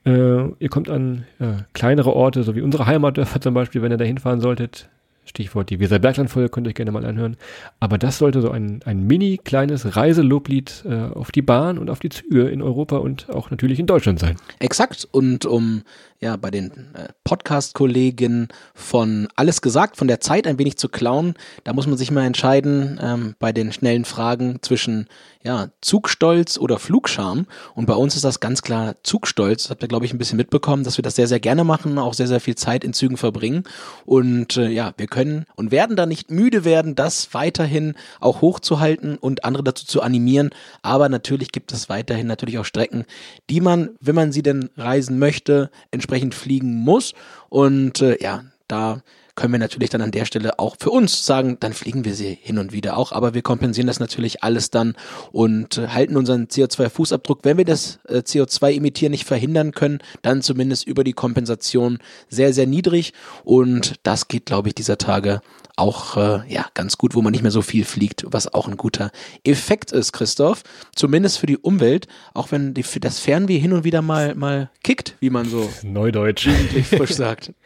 Äh, 0.05 0.49
ihr 0.59 0.69
kommt 0.71 0.89
an 0.89 1.25
ja, 1.39 1.65
kleinere 1.73 2.15
Orte, 2.15 2.43
so 2.43 2.55
wie 2.55 2.63
unsere 2.63 2.87
Heimatdörfer 2.87 3.41
zum 3.41 3.55
Beispiel, 3.55 3.83
wenn 3.83 3.93
ihr 3.93 3.99
da 3.99 4.05
hinfahren 4.05 4.41
solltet. 4.41 4.89
Stichwort 5.31 5.71
die 5.71 5.79
Weserbergland-Folge 5.79 6.49
könnt 6.49 6.67
ihr 6.67 6.71
euch 6.71 6.75
gerne 6.75 6.91
mal 6.91 7.05
anhören. 7.05 7.37
Aber 7.79 7.99
das 7.99 8.19
sollte 8.19 8.41
so 8.41 8.51
ein, 8.51 8.81
ein 8.85 9.07
mini 9.07 9.39
kleines 9.39 9.97
Reiseloblied 9.97 10.85
äh, 10.87 11.15
auf 11.15 11.31
die 11.31 11.43
Bahn 11.43 11.79
und 11.79 11.89
auf 11.89 12.01
die 12.01 12.09
Züge 12.09 12.49
in 12.49 12.63
Europa 12.63 12.97
und 12.97 13.31
auch 13.31 13.51
natürlich 13.51 13.79
in 13.79 13.87
Deutschland 13.87 14.19
sein. 14.19 14.37
Exakt. 14.59 15.07
Und 15.13 15.47
um 15.47 15.83
ja 16.21 16.37
bei 16.37 16.51
den 16.51 16.71
äh, 16.95 17.09
Podcast-Kollegen 17.23 18.49
von 18.75 19.29
Alles 19.37 19.63
gesagt, 19.63 19.97
von 19.97 20.09
der 20.09 20.21
Zeit 20.21 20.47
ein 20.47 20.59
wenig 20.59 20.79
zu 20.79 20.89
klauen, 20.89 21.35
da 21.65 21.73
muss 21.73 21.87
man 21.87 21.97
sich 21.97 22.11
mal 22.11 22.25
entscheiden 22.25 22.99
ähm, 23.01 23.35
bei 23.39 23.53
den 23.53 23.73
schnellen 23.73 24.05
Fragen 24.05 24.59
zwischen 24.63 25.07
ja, 25.43 25.69
Zugstolz 25.81 26.59
oder 26.59 26.79
Flugscham. 26.79 27.47
Und 27.75 27.87
bei 27.87 27.95
uns 27.95 28.15
ist 28.15 28.25
das 28.25 28.41
ganz 28.41 28.61
klar 28.61 28.97
Zugstolz. 29.03 29.63
Das 29.63 29.71
habt 29.71 29.83
ihr, 29.83 29.89
glaube 29.89 30.05
ich, 30.05 30.13
ein 30.13 30.19
bisschen 30.19 30.37
mitbekommen, 30.37 30.85
dass 30.85 30.99
wir 30.99 31.03
das 31.03 31.17
sehr, 31.17 31.29
sehr 31.29 31.41
gerne 31.41 31.65
machen, 31.65 31.99
auch 31.99 32.13
sehr, 32.13 32.29
sehr 32.29 32.41
viel 32.41 32.57
Zeit 32.57 32.85
in 32.85 32.93
Zügen 32.93 33.17
verbringen. 33.17 33.65
Und 34.05 34.59
äh, 34.59 34.69
ja, 34.69 34.93
wir 34.99 35.07
können 35.07 35.47
und 35.57 35.71
werden 35.71 35.97
da 35.97 36.05
nicht 36.05 36.31
müde 36.31 36.65
werden, 36.65 36.95
das 36.95 37.33
weiterhin 37.33 37.95
auch 38.21 38.43
hochzuhalten 38.43 39.17
und 39.17 39.45
andere 39.45 39.65
dazu 39.65 39.87
zu 39.87 40.03
animieren. 40.03 40.51
Aber 40.83 41.09
natürlich 41.09 41.53
gibt 41.53 41.73
es 41.73 41.89
weiterhin 41.89 42.27
natürlich 42.27 42.59
auch 42.59 42.67
Strecken, 42.67 43.07
die 43.49 43.63
man, 43.63 43.91
wenn 44.01 44.15
man 44.15 44.33
sie 44.33 44.43
denn 44.43 44.69
reisen 44.77 45.19
möchte, 45.19 45.71
entsprechend 45.91 46.35
fliegen 46.35 46.75
muss. 46.75 47.15
Und 47.49 48.03
äh, 48.03 48.23
ja, 48.23 48.45
da 48.69 49.01
können 49.41 49.55
wir 49.55 49.59
natürlich 49.59 49.89
dann 49.89 50.03
an 50.03 50.11
der 50.11 50.27
Stelle 50.27 50.59
auch 50.59 50.77
für 50.79 50.91
uns 50.91 51.25
sagen, 51.25 51.57
dann 51.61 51.73
fliegen 51.73 52.05
wir 52.05 52.15
sie 52.15 52.39
hin 52.43 52.59
und 52.59 52.73
wieder 52.73 52.99
auch, 52.99 53.11
aber 53.11 53.33
wir 53.33 53.41
kompensieren 53.41 53.87
das 53.87 53.99
natürlich 53.99 54.45
alles 54.45 54.69
dann 54.69 54.95
und 55.33 55.79
äh, 55.79 55.89
halten 55.89 56.19
unseren 56.19 56.49
CO2-Fußabdruck, 56.49 57.39
wenn 57.45 57.57
wir 57.57 57.65
das 57.65 58.01
äh, 58.07 58.19
CO2-Emittieren 58.19 59.13
nicht 59.13 59.25
verhindern 59.25 59.73
können, 59.73 60.01
dann 60.21 60.43
zumindest 60.43 60.87
über 60.87 61.05
die 61.05 61.15
Kompensation 61.15 62.01
sehr, 62.29 62.53
sehr 62.53 62.67
niedrig. 62.67 63.15
Und 63.43 63.95
das 64.03 64.29
geht, 64.29 64.45
glaube 64.45 64.69
ich, 64.69 64.75
dieser 64.75 64.99
Tage 64.99 65.41
auch 65.77 66.17
äh, 66.17 66.41
ja 66.53 66.67
ganz 66.75 66.99
gut, 66.99 67.15
wo 67.15 67.23
man 67.23 67.33
nicht 67.33 67.43
mehr 67.43 67.51
so 67.51 67.63
viel 67.63 67.85
fliegt, 67.85 68.25
was 68.29 68.53
auch 68.53 68.69
ein 68.69 68.77
guter 68.77 69.11
Effekt 69.45 69.93
ist, 69.93 70.13
Christoph. 70.13 70.63
Zumindest 70.95 71.39
für 71.39 71.47
die 71.47 71.59
Umwelt, 71.59 72.07
auch 72.35 72.53
wenn 72.53 72.75
die, 72.75 72.85
das 73.01 73.21
Fernweh 73.21 73.59
hin 73.59 73.73
und 73.73 73.85
wieder 73.85 74.03
mal 74.03 74.35
mal 74.35 74.71
kickt, 74.83 75.17
wie 75.21 75.31
man 75.31 75.49
so 75.49 75.69
Neudeutsch. 75.83 76.49
frisch 76.85 77.13
sagt. 77.13 77.53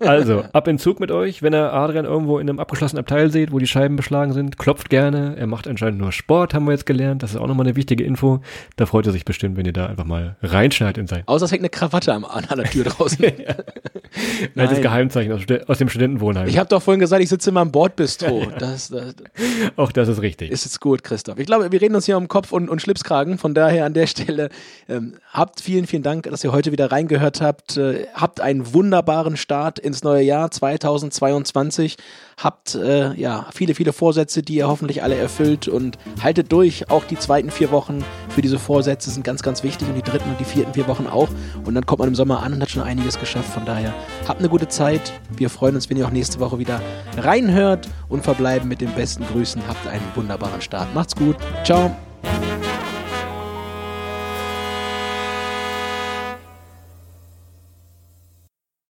Also, 0.00 0.44
ab 0.52 0.68
in 0.68 0.78
Zug 0.78 1.00
mit 1.00 1.10
euch. 1.10 1.42
Wenn 1.42 1.54
ihr 1.54 1.72
Adrian 1.72 2.04
irgendwo 2.04 2.38
in 2.38 2.48
einem 2.48 2.58
abgeschlossenen 2.58 3.00
Abteil 3.00 3.30
seht, 3.30 3.52
wo 3.52 3.58
die 3.58 3.66
Scheiben 3.66 3.96
beschlagen 3.96 4.32
sind, 4.32 4.58
klopft 4.58 4.90
gerne. 4.90 5.36
Er 5.36 5.46
macht 5.46 5.66
anscheinend 5.66 5.98
nur 5.98 6.12
Sport, 6.12 6.54
haben 6.54 6.66
wir 6.66 6.72
jetzt 6.72 6.86
gelernt. 6.86 7.22
Das 7.22 7.30
ist 7.30 7.36
auch 7.36 7.46
nochmal 7.46 7.66
eine 7.66 7.76
wichtige 7.76 8.04
Info. 8.04 8.40
Da 8.76 8.86
freut 8.86 9.06
er 9.06 9.12
sich 9.12 9.24
bestimmt, 9.24 9.56
wenn 9.56 9.66
ihr 9.66 9.72
da 9.72 9.86
einfach 9.86 10.04
mal 10.04 10.36
reinschneidet 10.42 10.98
in 10.98 11.06
sein 11.06 11.22
Außer 11.26 11.46
es 11.46 11.52
hängt 11.52 11.62
eine 11.62 11.70
Krawatte 11.70 12.12
am, 12.12 12.24
an 12.24 12.44
der 12.56 12.70
Tür 12.70 12.84
draußen. 12.84 13.24
altes 13.24 14.54
Nein. 14.54 14.82
Geheimzeichen 14.82 15.32
aus, 15.32 15.42
aus 15.66 15.78
dem 15.78 15.88
Studentenwohnheim. 15.88 16.48
Ich 16.48 16.58
habe 16.58 16.68
doch 16.68 16.82
vorhin 16.82 17.00
gesagt, 17.00 17.22
ich 17.22 17.28
sitze 17.28 17.47
immer 17.48 17.62
im 17.62 17.72
Bordbistro. 17.72 18.46
Das, 18.58 18.88
das 18.88 19.14
auch 19.76 19.92
das 19.92 20.08
ist 20.08 20.22
richtig. 20.22 20.50
ist 20.50 20.64
jetzt 20.64 20.80
gut, 20.80 21.02
Christoph. 21.02 21.38
Ich 21.38 21.46
glaube, 21.46 21.72
wir 21.72 21.80
reden 21.80 21.94
uns 21.94 22.06
hier 22.06 22.16
um 22.16 22.28
Kopf 22.28 22.52
und, 22.52 22.68
und 22.68 22.80
Schlipskragen. 22.80 23.38
Von 23.38 23.54
daher 23.54 23.84
an 23.84 23.94
der 23.94 24.06
Stelle 24.06 24.50
ähm, 24.88 25.14
habt 25.32 25.60
vielen, 25.60 25.86
vielen 25.86 26.02
Dank, 26.02 26.24
dass 26.24 26.44
ihr 26.44 26.52
heute 26.52 26.72
wieder 26.72 26.92
reingehört 26.92 27.40
habt. 27.40 27.76
Äh, 27.76 28.06
habt 28.14 28.40
einen 28.40 28.72
wunderbaren 28.72 29.36
Start 29.36 29.78
ins 29.78 30.02
neue 30.04 30.22
Jahr 30.22 30.50
2022. 30.50 31.96
Habt 32.38 32.76
äh, 32.76 33.12
ja 33.14 33.46
viele, 33.52 33.74
viele 33.74 33.92
Vorsätze, 33.92 34.42
die 34.42 34.54
ihr 34.54 34.68
hoffentlich 34.68 35.02
alle 35.02 35.16
erfüllt 35.16 35.66
und 35.66 35.98
haltet 36.22 36.52
durch. 36.52 36.88
Auch 36.88 37.04
die 37.04 37.18
zweiten 37.18 37.50
vier 37.50 37.72
Wochen 37.72 38.04
für 38.28 38.42
diese 38.42 38.60
Vorsätze 38.60 39.10
sind 39.10 39.24
ganz, 39.24 39.42
ganz 39.42 39.64
wichtig 39.64 39.88
und 39.88 39.96
die 39.96 40.02
dritten 40.02 40.30
und 40.30 40.38
die 40.38 40.44
vierten 40.44 40.72
vier 40.72 40.86
Wochen 40.86 41.08
auch. 41.08 41.28
Und 41.64 41.74
dann 41.74 41.84
kommt 41.84 41.98
man 41.98 42.08
im 42.08 42.14
Sommer 42.14 42.42
an 42.44 42.54
und 42.54 42.62
hat 42.62 42.70
schon 42.70 42.82
einiges 42.82 43.18
geschafft. 43.18 43.52
Von 43.52 43.64
daher 43.64 43.92
habt 44.28 44.38
eine 44.38 44.48
gute 44.48 44.68
Zeit. 44.68 45.12
Wir 45.36 45.50
freuen 45.50 45.74
uns, 45.74 45.90
wenn 45.90 45.96
ihr 45.96 46.06
auch 46.06 46.12
nächste 46.12 46.38
Woche 46.38 46.60
wieder 46.60 46.80
reinhört 47.16 47.88
und 48.08 48.22
verbleiben 48.22 48.68
mit 48.68 48.80
den 48.80 48.92
besten 48.92 49.24
Grüßen. 49.26 49.60
Habt 49.66 49.86
einen 49.88 50.04
wunderbaren 50.14 50.60
Start. 50.60 50.94
Macht's 50.94 51.16
gut. 51.16 51.36
Ciao. 51.64 51.90